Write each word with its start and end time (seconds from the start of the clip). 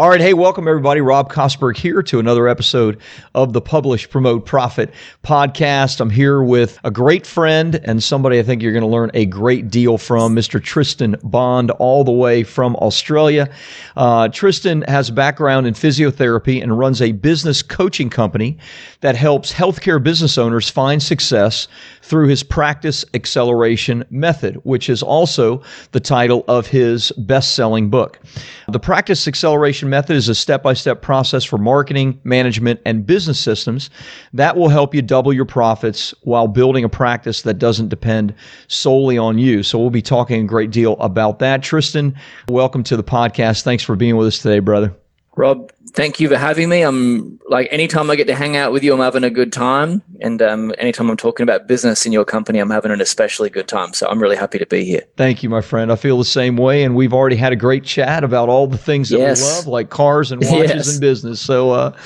All 0.00 0.08
right. 0.08 0.18
Hey, 0.18 0.32
welcome 0.32 0.66
everybody. 0.66 1.02
Rob 1.02 1.30
Kosberg 1.30 1.76
here 1.76 2.02
to 2.04 2.18
another 2.18 2.48
episode 2.48 3.02
of 3.34 3.52
the 3.52 3.60
Publish, 3.60 4.08
Promote, 4.08 4.46
Profit 4.46 4.94
podcast. 5.22 6.00
I'm 6.00 6.08
here 6.08 6.42
with 6.42 6.78
a 6.84 6.90
great 6.90 7.26
friend 7.26 7.78
and 7.84 8.02
somebody 8.02 8.38
I 8.38 8.42
think 8.42 8.62
you're 8.62 8.72
going 8.72 8.80
to 8.80 8.88
learn 8.88 9.10
a 9.12 9.26
great 9.26 9.68
deal 9.68 9.98
from, 9.98 10.34
Mr. 10.34 10.58
Tristan 10.58 11.16
Bond, 11.22 11.70
all 11.72 12.02
the 12.02 12.12
way 12.12 12.44
from 12.44 12.76
Australia. 12.76 13.50
Uh, 13.94 14.28
Tristan 14.28 14.80
has 14.88 15.10
a 15.10 15.12
background 15.12 15.66
in 15.66 15.74
physiotherapy 15.74 16.62
and 16.62 16.78
runs 16.78 17.02
a 17.02 17.12
business 17.12 17.60
coaching 17.60 18.08
company 18.08 18.56
that 19.02 19.16
helps 19.16 19.52
healthcare 19.52 20.02
business 20.02 20.38
owners 20.38 20.70
find 20.70 21.02
success 21.02 21.68
through 22.10 22.26
his 22.26 22.42
practice 22.42 23.04
acceleration 23.14 24.04
method, 24.10 24.56
which 24.64 24.88
is 24.88 25.00
also 25.00 25.62
the 25.92 26.00
title 26.00 26.44
of 26.48 26.66
his 26.66 27.12
best 27.12 27.54
selling 27.54 27.88
book. 27.88 28.18
The 28.66 28.80
practice 28.80 29.28
acceleration 29.28 29.88
method 29.88 30.16
is 30.16 30.28
a 30.28 30.34
step 30.34 30.60
by 30.60 30.74
step 30.74 31.02
process 31.02 31.44
for 31.44 31.56
marketing, 31.56 32.20
management, 32.24 32.80
and 32.84 33.06
business 33.06 33.38
systems 33.38 33.90
that 34.32 34.56
will 34.56 34.68
help 34.68 34.92
you 34.92 35.02
double 35.02 35.32
your 35.32 35.44
profits 35.44 36.12
while 36.22 36.48
building 36.48 36.82
a 36.82 36.88
practice 36.88 37.42
that 37.42 37.60
doesn't 37.60 37.90
depend 37.90 38.34
solely 38.66 39.16
on 39.16 39.38
you. 39.38 39.62
So 39.62 39.78
we'll 39.78 39.90
be 39.90 40.02
talking 40.02 40.42
a 40.42 40.46
great 40.48 40.72
deal 40.72 40.94
about 40.94 41.38
that. 41.38 41.62
Tristan, 41.62 42.16
welcome 42.48 42.82
to 42.84 42.96
the 42.96 43.04
podcast. 43.04 43.62
Thanks 43.62 43.84
for 43.84 43.94
being 43.94 44.16
with 44.16 44.26
us 44.26 44.38
today, 44.38 44.58
brother. 44.58 44.92
Rob, 45.36 45.70
thank 45.92 46.20
you 46.20 46.28
for 46.28 46.36
having 46.36 46.68
me. 46.68 46.82
I'm 46.82 47.38
like 47.48 47.68
anytime 47.70 48.10
I 48.10 48.16
get 48.16 48.26
to 48.26 48.34
hang 48.34 48.56
out 48.56 48.72
with 48.72 48.82
you, 48.82 48.92
I'm 48.92 49.00
having 49.00 49.24
a 49.24 49.30
good 49.30 49.52
time, 49.52 50.02
and 50.20 50.40
um, 50.42 50.74
anytime 50.78 51.10
I'm 51.10 51.16
talking 51.16 51.44
about 51.44 51.66
business 51.66 52.06
in 52.06 52.12
your 52.12 52.24
company, 52.24 52.58
I'm 52.58 52.70
having 52.70 52.90
an 52.90 53.00
especially 53.00 53.50
good 53.50 53.68
time. 53.68 53.92
So 53.92 54.08
I'm 54.08 54.20
really 54.20 54.36
happy 54.36 54.58
to 54.58 54.66
be 54.66 54.84
here. 54.84 55.02
Thank 55.16 55.42
you, 55.42 55.48
my 55.48 55.60
friend. 55.60 55.92
I 55.92 55.96
feel 55.96 56.18
the 56.18 56.24
same 56.24 56.56
way, 56.56 56.84
and 56.84 56.94
we've 56.94 57.12
already 57.12 57.36
had 57.36 57.52
a 57.52 57.56
great 57.56 57.84
chat 57.84 58.24
about 58.24 58.48
all 58.48 58.66
the 58.66 58.78
things 58.78 59.10
that 59.10 59.18
yes. 59.18 59.40
we 59.40 59.46
love, 59.48 59.66
like 59.66 59.90
cars 59.90 60.32
and 60.32 60.42
watches 60.42 60.70
yes. 60.70 60.92
and 60.92 61.00
business. 61.00 61.40
So. 61.40 61.70
Uh, 61.70 61.96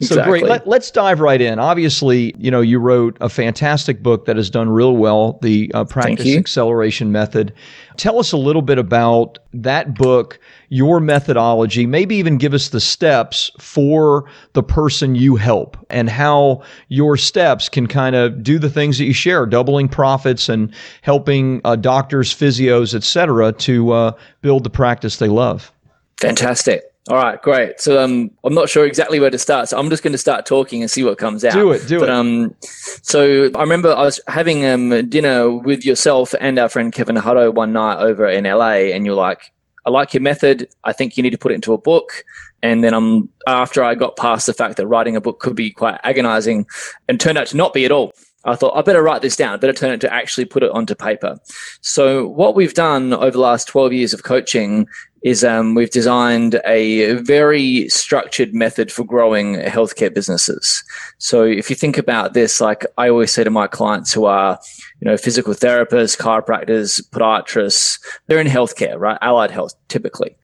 so 0.00 0.16
exactly. 0.16 0.40
great. 0.40 0.66
Let, 0.66 0.82
us 0.82 0.90
dive 0.90 1.20
right 1.20 1.40
in. 1.40 1.58
Obviously, 1.58 2.34
you 2.38 2.50
know, 2.50 2.60
you 2.60 2.78
wrote 2.78 3.16
a 3.20 3.28
fantastic 3.28 4.02
book 4.02 4.26
that 4.26 4.36
has 4.36 4.50
done 4.50 4.68
real 4.68 4.96
well, 4.96 5.38
the 5.42 5.70
uh, 5.74 5.84
Practice 5.84 6.36
Acceleration 6.36 7.12
Method. 7.12 7.52
Tell 7.96 8.18
us 8.18 8.32
a 8.32 8.36
little 8.36 8.62
bit 8.62 8.78
about 8.78 9.38
that 9.54 9.94
book, 9.94 10.38
your 10.68 11.00
methodology, 11.00 11.86
maybe 11.86 12.16
even 12.16 12.36
give 12.36 12.52
us 12.52 12.68
the 12.68 12.80
steps 12.80 13.50
for 13.58 14.28
the 14.52 14.62
person 14.62 15.14
you 15.14 15.36
help 15.36 15.78
and 15.88 16.10
how 16.10 16.62
your 16.88 17.16
steps 17.16 17.68
can 17.68 17.86
kind 17.86 18.14
of 18.14 18.42
do 18.42 18.58
the 18.58 18.68
things 18.68 18.98
that 18.98 19.04
you 19.04 19.14
share, 19.14 19.46
doubling 19.46 19.88
profits 19.88 20.48
and 20.48 20.74
helping 21.02 21.60
uh, 21.64 21.76
doctors, 21.76 22.34
physios, 22.34 22.94
et 22.94 23.02
cetera, 23.04 23.52
to 23.52 23.92
uh, 23.92 24.12
build 24.42 24.64
the 24.64 24.70
practice 24.70 25.16
they 25.16 25.28
love. 25.28 25.72
Fantastic. 26.20 26.82
All 27.08 27.16
right, 27.16 27.40
great. 27.40 27.80
So 27.80 28.02
um, 28.02 28.32
I'm 28.42 28.54
not 28.54 28.68
sure 28.68 28.84
exactly 28.84 29.20
where 29.20 29.30
to 29.30 29.38
start, 29.38 29.68
so 29.68 29.78
I'm 29.78 29.90
just 29.90 30.02
going 30.02 30.12
to 30.12 30.18
start 30.18 30.44
talking 30.44 30.82
and 30.82 30.90
see 30.90 31.04
what 31.04 31.18
comes 31.18 31.44
out. 31.44 31.52
Do 31.52 31.70
it, 31.70 31.86
do 31.86 32.00
but, 32.00 32.08
it. 32.08 32.12
Um, 32.12 32.54
so 32.60 33.48
I 33.54 33.60
remember 33.60 33.92
I 33.92 34.02
was 34.02 34.20
having 34.26 34.66
um, 34.66 35.08
dinner 35.08 35.50
with 35.50 35.84
yourself 35.84 36.34
and 36.40 36.58
our 36.58 36.68
friend 36.68 36.92
Kevin 36.92 37.14
Hutto 37.14 37.54
one 37.54 37.72
night 37.72 37.98
over 37.98 38.26
in 38.26 38.42
LA, 38.42 38.90
and 38.92 39.06
you're 39.06 39.14
like, 39.14 39.52
"I 39.84 39.90
like 39.90 40.14
your 40.14 40.20
method. 40.20 40.68
I 40.82 40.92
think 40.92 41.16
you 41.16 41.22
need 41.22 41.30
to 41.30 41.38
put 41.38 41.52
it 41.52 41.56
into 41.56 41.72
a 41.72 41.78
book." 41.78 42.24
And 42.64 42.82
then 42.82 42.92
I'm 42.92 43.28
after 43.46 43.84
I 43.84 43.94
got 43.94 44.16
past 44.16 44.46
the 44.46 44.54
fact 44.54 44.76
that 44.78 44.88
writing 44.88 45.14
a 45.14 45.20
book 45.20 45.38
could 45.38 45.54
be 45.54 45.70
quite 45.70 46.00
agonizing, 46.02 46.66
and 47.08 47.20
turned 47.20 47.38
out 47.38 47.46
to 47.48 47.56
not 47.56 47.72
be 47.72 47.84
at 47.84 47.92
all. 47.92 48.14
I 48.46 48.54
thought 48.56 48.76
I 48.76 48.82
better 48.82 49.02
write 49.02 49.22
this 49.22 49.36
down. 49.36 49.58
Better 49.58 49.72
turn 49.72 49.92
it 49.92 50.00
to 50.02 50.12
actually 50.12 50.44
put 50.44 50.62
it 50.62 50.70
onto 50.70 50.94
paper. 50.94 51.38
So 51.80 52.28
what 52.28 52.54
we've 52.54 52.74
done 52.74 53.12
over 53.12 53.32
the 53.32 53.40
last 53.40 53.68
12 53.68 53.92
years 53.92 54.14
of 54.14 54.22
coaching 54.22 54.86
is 55.22 55.42
um, 55.42 55.74
we've 55.74 55.90
designed 55.90 56.60
a 56.64 57.14
very 57.14 57.88
structured 57.88 58.54
method 58.54 58.92
for 58.92 59.02
growing 59.02 59.56
healthcare 59.56 60.14
businesses. 60.14 60.84
So 61.18 61.42
if 61.42 61.68
you 61.68 61.74
think 61.74 61.98
about 61.98 62.32
this, 62.32 62.60
like 62.60 62.86
I 62.96 63.08
always 63.08 63.32
say 63.32 63.42
to 63.42 63.50
my 63.50 63.66
clients 63.66 64.12
who 64.12 64.26
are, 64.26 64.58
you 65.00 65.10
know, 65.10 65.16
physical 65.16 65.52
therapists, 65.52 66.16
chiropractors, 66.16 67.02
podiatrists, 67.10 67.98
they're 68.28 68.38
in 68.38 68.46
healthcare, 68.46 68.98
right? 68.98 69.18
Allied 69.20 69.50
health 69.50 69.74
typically. 69.88 70.36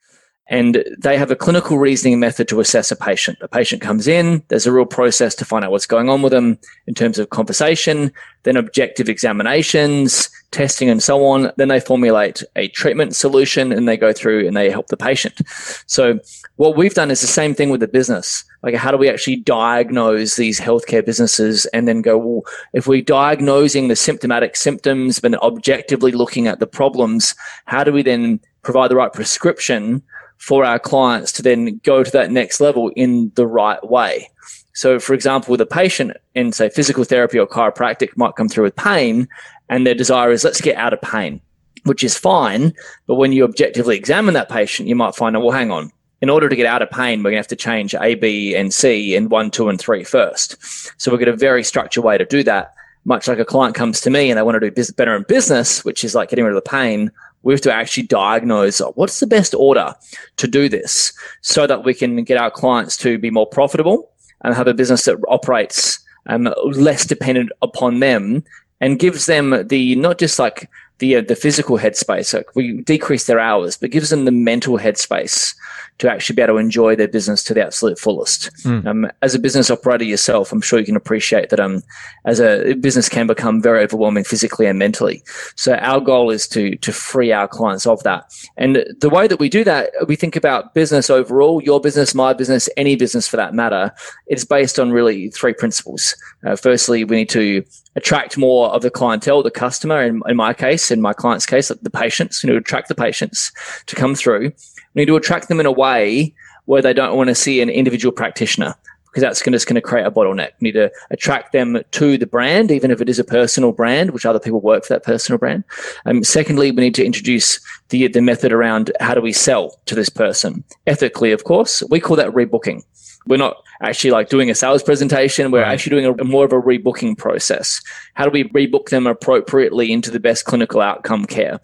And 0.52 0.84
they 0.98 1.16
have 1.16 1.30
a 1.30 1.34
clinical 1.34 1.78
reasoning 1.78 2.20
method 2.20 2.46
to 2.48 2.60
assess 2.60 2.90
a 2.90 2.96
patient. 2.96 3.38
A 3.40 3.48
patient 3.48 3.80
comes 3.80 4.06
in, 4.06 4.42
there's 4.48 4.66
a 4.66 4.72
real 4.72 4.84
process 4.84 5.34
to 5.36 5.46
find 5.46 5.64
out 5.64 5.70
what's 5.70 5.86
going 5.86 6.10
on 6.10 6.20
with 6.20 6.32
them 6.32 6.58
in 6.86 6.92
terms 6.92 7.18
of 7.18 7.30
conversation, 7.30 8.12
then 8.42 8.58
objective 8.58 9.08
examinations, 9.08 10.28
testing, 10.50 10.90
and 10.90 11.02
so 11.02 11.24
on. 11.24 11.50
Then 11.56 11.68
they 11.68 11.80
formulate 11.80 12.42
a 12.54 12.68
treatment 12.68 13.16
solution 13.16 13.72
and 13.72 13.88
they 13.88 13.96
go 13.96 14.12
through 14.12 14.46
and 14.46 14.54
they 14.54 14.70
help 14.70 14.88
the 14.88 14.96
patient. 14.98 15.40
So, 15.86 16.20
what 16.56 16.76
we've 16.76 16.92
done 16.92 17.10
is 17.10 17.22
the 17.22 17.26
same 17.26 17.54
thing 17.54 17.70
with 17.70 17.80
the 17.80 17.88
business. 17.88 18.44
Like, 18.62 18.74
how 18.74 18.90
do 18.90 18.98
we 18.98 19.08
actually 19.08 19.36
diagnose 19.36 20.36
these 20.36 20.60
healthcare 20.60 21.04
businesses 21.04 21.64
and 21.66 21.88
then 21.88 22.02
go, 22.02 22.18
well, 22.18 22.42
if 22.74 22.86
we're 22.86 23.00
diagnosing 23.00 23.88
the 23.88 23.96
symptomatic 23.96 24.56
symptoms, 24.56 25.18
but 25.18 25.34
objectively 25.42 26.12
looking 26.12 26.46
at 26.46 26.60
the 26.60 26.66
problems, 26.66 27.34
how 27.64 27.82
do 27.82 27.90
we 27.90 28.02
then 28.02 28.38
provide 28.60 28.90
the 28.90 28.96
right 28.96 29.14
prescription? 29.14 30.02
For 30.42 30.64
our 30.64 30.78
clients 30.78 31.30
to 31.30 31.40
then 31.40 31.80
go 31.84 32.02
to 32.02 32.10
that 32.10 32.32
next 32.32 32.60
level 32.60 32.90
in 32.96 33.30
the 33.36 33.46
right 33.46 33.82
way. 33.88 34.28
So, 34.74 34.98
for 34.98 35.14
example, 35.14 35.60
a 35.60 35.64
patient 35.64 36.16
in, 36.34 36.50
say, 36.50 36.68
physical 36.68 37.04
therapy 37.04 37.38
or 37.38 37.46
chiropractic 37.46 38.16
might 38.16 38.34
come 38.34 38.48
through 38.48 38.64
with 38.64 38.74
pain, 38.74 39.28
and 39.68 39.86
their 39.86 39.94
desire 39.94 40.32
is, 40.32 40.42
let's 40.42 40.60
get 40.60 40.76
out 40.76 40.92
of 40.92 41.00
pain, 41.00 41.40
which 41.84 42.02
is 42.02 42.18
fine. 42.18 42.74
But 43.06 43.14
when 43.14 43.30
you 43.30 43.44
objectively 43.44 43.96
examine 43.96 44.34
that 44.34 44.48
patient, 44.48 44.88
you 44.88 44.96
might 44.96 45.14
find, 45.14 45.36
that, 45.36 45.40
well, 45.40 45.52
hang 45.52 45.70
on. 45.70 45.92
In 46.22 46.28
order 46.28 46.48
to 46.48 46.56
get 46.56 46.66
out 46.66 46.82
of 46.82 46.90
pain, 46.90 47.20
we're 47.20 47.30
going 47.30 47.34
to 47.34 47.44
have 47.44 47.46
to 47.48 47.56
change 47.56 47.94
A, 47.94 48.16
B, 48.16 48.56
and 48.56 48.74
C 48.74 49.14
in 49.14 49.28
one, 49.28 49.48
two, 49.48 49.68
and 49.68 49.78
three 49.78 50.02
first. 50.02 50.56
So, 51.00 51.12
we've 51.12 51.20
got 51.20 51.28
a 51.28 51.36
very 51.36 51.62
structured 51.62 52.02
way 52.02 52.18
to 52.18 52.24
do 52.24 52.42
that. 52.42 52.74
Much 53.04 53.28
like 53.28 53.38
a 53.38 53.44
client 53.44 53.76
comes 53.76 54.00
to 54.00 54.10
me 54.10 54.28
and 54.30 54.38
they 54.38 54.42
want 54.42 54.60
to 54.60 54.70
do 54.70 54.92
better 54.96 55.14
in 55.14 55.22
business, 55.28 55.84
which 55.84 56.02
is 56.02 56.16
like 56.16 56.30
getting 56.30 56.44
rid 56.44 56.56
of 56.56 56.62
the 56.62 56.68
pain 56.68 57.12
we 57.42 57.52
have 57.52 57.60
to 57.62 57.72
actually 57.72 58.04
diagnose 58.04 58.80
what's 58.94 59.20
the 59.20 59.26
best 59.26 59.54
order 59.54 59.94
to 60.36 60.46
do 60.46 60.68
this 60.68 61.12
so 61.40 61.66
that 61.66 61.84
we 61.84 61.94
can 61.94 62.22
get 62.24 62.38
our 62.38 62.50
clients 62.50 62.96
to 62.96 63.18
be 63.18 63.30
more 63.30 63.46
profitable 63.46 64.10
and 64.42 64.54
have 64.54 64.68
a 64.68 64.74
business 64.74 65.04
that 65.04 65.18
operates 65.28 65.98
um, 66.26 66.52
less 66.64 67.04
dependent 67.04 67.50
upon 67.62 68.00
them 68.00 68.44
and 68.80 68.98
gives 68.98 69.26
them 69.26 69.66
the 69.68 69.94
not 69.96 70.18
just 70.18 70.38
like 70.38 70.68
the 70.98 71.16
uh, 71.16 71.20
the 71.22 71.36
physical 71.36 71.78
headspace. 71.78 72.34
Like 72.34 72.54
we 72.54 72.80
decrease 72.82 73.26
their 73.26 73.40
hours, 73.40 73.76
but 73.76 73.90
gives 73.90 74.10
them 74.10 74.24
the 74.24 74.32
mental 74.32 74.78
headspace 74.78 75.54
to 75.98 76.10
actually 76.10 76.34
be 76.34 76.42
able 76.42 76.54
to 76.54 76.58
enjoy 76.58 76.96
their 76.96 77.08
business 77.08 77.44
to 77.44 77.54
the 77.54 77.64
absolute 77.64 77.98
fullest. 77.98 78.50
Mm. 78.64 78.86
Um, 78.86 79.10
as 79.20 79.34
a 79.34 79.38
business 79.38 79.70
operator 79.70 80.04
yourself, 80.04 80.50
I'm 80.50 80.60
sure 80.60 80.78
you 80.78 80.84
can 80.84 80.96
appreciate 80.96 81.50
that. 81.50 81.60
Um, 81.60 81.82
as 82.24 82.40
a 82.40 82.74
business 82.74 83.08
can 83.08 83.26
become 83.26 83.62
very 83.62 83.84
overwhelming 83.84 84.24
physically 84.24 84.66
and 84.66 84.78
mentally. 84.78 85.22
So 85.54 85.74
our 85.74 86.00
goal 86.00 86.30
is 86.30 86.48
to 86.48 86.76
to 86.76 86.92
free 86.92 87.32
our 87.32 87.48
clients 87.48 87.86
of 87.86 88.02
that. 88.02 88.32
And 88.56 88.84
the 89.00 89.10
way 89.10 89.28
that 89.28 89.38
we 89.38 89.48
do 89.48 89.64
that, 89.64 89.90
we 90.08 90.16
think 90.16 90.36
about 90.36 90.74
business 90.74 91.10
overall, 91.10 91.62
your 91.62 91.80
business, 91.80 92.14
my 92.14 92.32
business, 92.32 92.68
any 92.76 92.96
business 92.96 93.28
for 93.28 93.36
that 93.36 93.54
matter. 93.54 93.92
It's 94.26 94.44
based 94.44 94.78
on 94.78 94.92
really 94.92 95.30
three 95.30 95.52
principles. 95.52 96.14
Uh, 96.44 96.56
firstly, 96.56 97.04
we 97.04 97.16
need 97.16 97.28
to 97.30 97.64
attract 97.96 98.38
more 98.38 98.70
of 98.70 98.82
the 98.82 98.90
clientele, 98.90 99.42
the 99.42 99.50
customer, 99.50 100.02
in, 100.02 100.22
in 100.26 100.36
my 100.36 100.54
case, 100.54 100.90
in 100.90 101.00
my 101.00 101.12
client's 101.12 101.46
case, 101.46 101.68
the 101.68 101.90
patients, 101.90 102.42
you 102.42 102.50
know, 102.50 102.56
attract 102.56 102.88
the 102.88 102.94
patients 102.94 103.52
to 103.86 103.96
come 103.96 104.14
through. 104.14 104.52
We 104.94 105.02
need 105.02 105.06
to 105.06 105.16
attract 105.16 105.48
them 105.48 105.60
in 105.60 105.66
a 105.66 105.72
way 105.72 106.34
where 106.66 106.82
they 106.82 106.92
don't 106.92 107.16
want 107.16 107.28
to 107.28 107.34
see 107.34 107.60
an 107.60 107.68
individual 107.68 108.12
practitioner 108.12 108.74
because 109.12 109.20
that's 109.20 109.42
going 109.42 109.52
to, 109.52 109.56
just 109.56 109.66
going 109.66 109.74
to 109.74 109.82
create 109.82 110.06
a 110.06 110.10
bottleneck. 110.10 110.52
We 110.60 110.68
need 110.68 110.72
to 110.72 110.90
attract 111.10 111.52
them 111.52 111.82
to 111.90 112.16
the 112.16 112.26
brand, 112.26 112.70
even 112.70 112.90
if 112.90 113.02
it 113.02 113.10
is 113.10 113.18
a 113.18 113.24
personal 113.24 113.72
brand, 113.72 114.12
which 114.12 114.24
other 114.24 114.40
people 114.40 114.62
work 114.62 114.86
for 114.86 114.94
that 114.94 115.04
personal 115.04 115.38
brand. 115.38 115.64
Um, 116.06 116.24
secondly, 116.24 116.70
we 116.70 116.80
need 116.82 116.94
to 116.94 117.04
introduce 117.04 117.60
the, 117.90 118.08
the 118.08 118.22
method 118.22 118.52
around 118.52 118.90
how 119.00 119.12
do 119.12 119.20
we 119.20 119.34
sell 119.34 119.78
to 119.84 119.94
this 119.94 120.08
person 120.08 120.64
ethically, 120.86 121.30
of 121.30 121.44
course. 121.44 121.82
We 121.90 122.00
call 122.00 122.16
that 122.16 122.30
rebooking. 122.30 122.84
We're 123.26 123.36
not 123.36 123.62
actually 123.82 124.10
like 124.10 124.28
doing 124.28 124.50
a 124.50 124.54
sales 124.54 124.82
presentation. 124.82 125.50
We're 125.50 125.62
right. 125.62 125.72
actually 125.72 126.00
doing 126.00 126.20
a, 126.20 126.24
more 126.24 126.44
of 126.44 126.52
a 126.52 126.60
rebooking 126.60 127.16
process. 127.16 127.80
How 128.14 128.24
do 128.24 128.30
we 128.30 128.44
rebook 128.44 128.88
them 128.88 129.06
appropriately 129.06 129.92
into 129.92 130.10
the 130.10 130.20
best 130.20 130.44
clinical 130.44 130.80
outcome 130.80 131.24
care? 131.24 131.60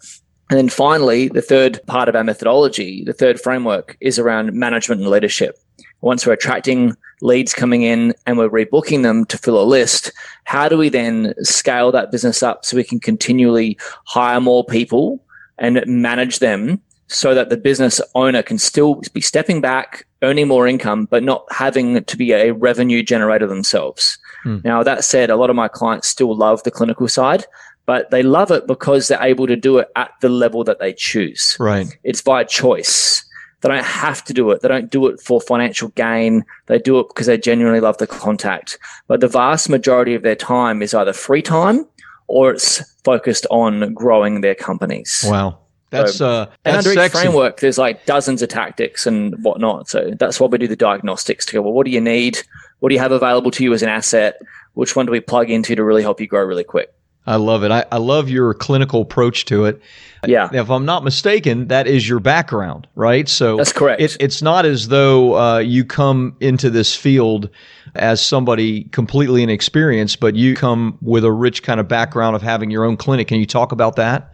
And 0.49 0.57
then 0.57 0.69
finally, 0.69 1.27
the 1.27 1.43
third 1.43 1.79
part 1.85 2.09
of 2.09 2.15
our 2.15 2.23
methodology, 2.23 3.03
the 3.03 3.13
third 3.13 3.39
framework 3.39 3.97
is 4.01 4.17
around 4.17 4.53
management 4.53 5.01
and 5.01 5.09
leadership. 5.09 5.57
once 6.01 6.25
we're 6.25 6.33
attracting 6.33 6.95
leads 7.21 7.53
coming 7.53 7.83
in 7.83 8.13
and 8.25 8.37
we're 8.37 8.49
rebooking 8.49 9.03
them 9.03 9.25
to 9.25 9.37
fill 9.37 9.61
a 9.61 9.63
list, 9.63 10.11
how 10.45 10.69
do 10.69 10.77
we 10.77 10.89
then 10.89 11.33
scale 11.43 11.91
that 11.91 12.11
business 12.11 12.41
up 12.41 12.63
so 12.63 12.77
we 12.77 12.83
can 12.83 12.99
continually 12.99 13.77
hire 14.05 14.39
more 14.39 14.63
people 14.63 15.21
and 15.57 15.83
manage 15.85 16.39
them 16.39 16.81
so 17.07 17.33
that 17.35 17.49
the 17.49 17.57
business 17.57 17.99
owner 18.15 18.41
can 18.41 18.57
still 18.57 19.01
be 19.13 19.21
stepping 19.21 19.61
back, 19.61 20.05
earning 20.21 20.47
more 20.47 20.67
income, 20.67 21.05
but 21.05 21.23
not 21.23 21.45
having 21.51 22.03
to 22.03 22.17
be 22.17 22.33
a 22.33 22.51
revenue 22.51 23.01
generator 23.03 23.47
themselves. 23.47 24.17
Hmm. 24.43 24.57
Now, 24.63 24.83
that 24.83 25.03
said, 25.03 25.29
a 25.29 25.35
lot 25.35 25.49
of 25.49 25.55
my 25.55 25.67
clients 25.67 26.07
still 26.07 26.35
love 26.35 26.63
the 26.63 26.71
clinical 26.71 27.07
side, 27.07 27.45
but 27.85 28.11
they 28.11 28.23
love 28.23 28.51
it 28.51 28.67
because 28.67 29.07
they're 29.07 29.23
able 29.23 29.47
to 29.47 29.55
do 29.55 29.77
it 29.77 29.89
at 29.95 30.11
the 30.21 30.29
level 30.29 30.63
that 30.65 30.79
they 30.79 30.93
choose. 30.93 31.57
Right. 31.59 31.97
It's 32.03 32.21
by 32.21 32.43
choice. 32.43 33.23
They 33.61 33.69
don't 33.69 33.83
have 33.83 34.23
to 34.25 34.33
do 34.33 34.51
it. 34.51 34.61
They 34.61 34.67
don't 34.67 34.89
do 34.89 35.07
it 35.07 35.19
for 35.19 35.41
financial 35.41 35.89
gain. 35.89 36.45
They 36.67 36.79
do 36.79 36.99
it 36.99 37.07
because 37.09 37.27
they 37.27 37.37
genuinely 37.37 37.81
love 37.81 37.97
the 37.97 38.07
contact. 38.07 38.77
But 39.07 39.19
the 39.19 39.27
vast 39.27 39.69
majority 39.69 40.15
of 40.15 40.23
their 40.23 40.35
time 40.35 40.81
is 40.81 40.93
either 40.93 41.13
free 41.13 41.41
time 41.41 41.85
or 42.27 42.51
it's 42.51 42.81
focused 43.03 43.47
on 43.49 43.93
growing 43.93 44.41
their 44.41 44.55
companies. 44.55 45.25
Wow. 45.27 45.58
That's 45.91 46.17
so, 46.17 46.29
uh, 46.29 46.51
and 46.65 46.77
under 46.77 46.91
each 46.93 47.11
framework, 47.11 47.59
there's 47.61 47.77
like 47.77 48.05
dozens 48.05 48.41
of 48.41 48.49
tactics 48.49 49.07
and 49.07 49.35
whatnot. 49.43 49.89
So 49.89 50.11
that's 50.19 50.39
why 50.39 50.47
we 50.47 50.57
do 50.57 50.67
the 50.67 50.75
diagnostics 50.75 51.45
to 51.47 51.53
go. 51.53 51.61
Well, 51.61 51.73
what 51.73 51.85
do 51.85 51.91
you 51.91 52.01
need? 52.01 52.39
What 52.79 52.89
do 52.89 52.95
you 52.95 53.01
have 53.01 53.11
available 53.11 53.51
to 53.51 53.63
you 53.63 53.73
as 53.73 53.81
an 53.81 53.89
asset? 53.89 54.39
Which 54.73 54.95
one 54.95 55.05
do 55.05 55.11
we 55.11 55.19
plug 55.19 55.49
into 55.49 55.75
to 55.75 55.83
really 55.83 56.03
help 56.03 56.21
you 56.21 56.27
grow 56.27 56.43
really 56.43 56.63
quick? 56.63 56.93
I 57.25 57.35
love 57.35 57.63
it. 57.63 57.71
I, 57.71 57.85
I 57.91 57.97
love 57.97 58.29
your 58.29 58.53
clinical 58.55 59.01
approach 59.01 59.45
to 59.45 59.65
it. 59.65 59.81
Yeah. 60.25 60.49
If 60.51 60.71
I'm 60.71 60.85
not 60.85 61.03
mistaken, 61.03 61.67
that 61.67 61.85
is 61.85 62.07
your 62.07 62.19
background, 62.19 62.87
right? 62.95 63.29
So 63.29 63.57
that's 63.57 63.73
correct. 63.73 64.01
It, 64.01 64.17
it's 64.19 64.41
not 64.41 64.65
as 64.65 64.87
though 64.87 65.37
uh, 65.37 65.59
you 65.59 65.85
come 65.85 66.35
into 66.39 66.69
this 66.69 66.95
field 66.95 67.49
as 67.95 68.25
somebody 68.25 68.85
completely 68.85 69.43
inexperienced, 69.43 70.19
but 70.19 70.35
you 70.35 70.55
come 70.55 70.97
with 71.01 71.23
a 71.23 71.31
rich 71.31 71.61
kind 71.61 71.79
of 71.79 71.87
background 71.87 72.35
of 72.35 72.41
having 72.41 72.71
your 72.71 72.83
own 72.83 72.97
clinic. 72.97 73.27
Can 73.27 73.39
you 73.39 73.45
talk 73.45 73.71
about 73.71 73.95
that? 73.97 74.33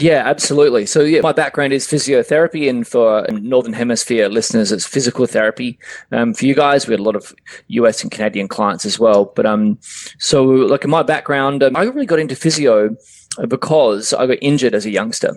Yeah, 0.00 0.22
absolutely. 0.24 0.86
So, 0.86 1.00
yeah, 1.00 1.22
my 1.22 1.32
background 1.32 1.72
is 1.72 1.88
physiotherapy, 1.88 2.70
and 2.70 2.86
for 2.86 3.26
Northern 3.32 3.72
Hemisphere 3.72 4.28
listeners, 4.28 4.70
it's 4.70 4.86
physical 4.86 5.26
therapy. 5.26 5.76
Um, 6.12 6.34
for 6.34 6.46
you 6.46 6.54
guys, 6.54 6.86
we 6.86 6.92
had 6.92 7.00
a 7.00 7.02
lot 7.02 7.16
of 7.16 7.34
US 7.66 8.02
and 8.02 8.12
Canadian 8.12 8.46
clients 8.46 8.84
as 8.84 9.00
well. 9.00 9.32
But 9.34 9.44
um, 9.44 9.76
so, 10.18 10.44
like 10.44 10.84
in 10.84 10.90
my 10.90 11.02
background, 11.02 11.64
um, 11.64 11.74
I 11.74 11.82
really 11.82 12.06
got 12.06 12.20
into 12.20 12.36
physio 12.36 12.96
because 13.48 14.14
I 14.14 14.26
got 14.28 14.38
injured 14.40 14.74
as 14.74 14.86
a 14.86 14.90
youngster. 14.90 15.36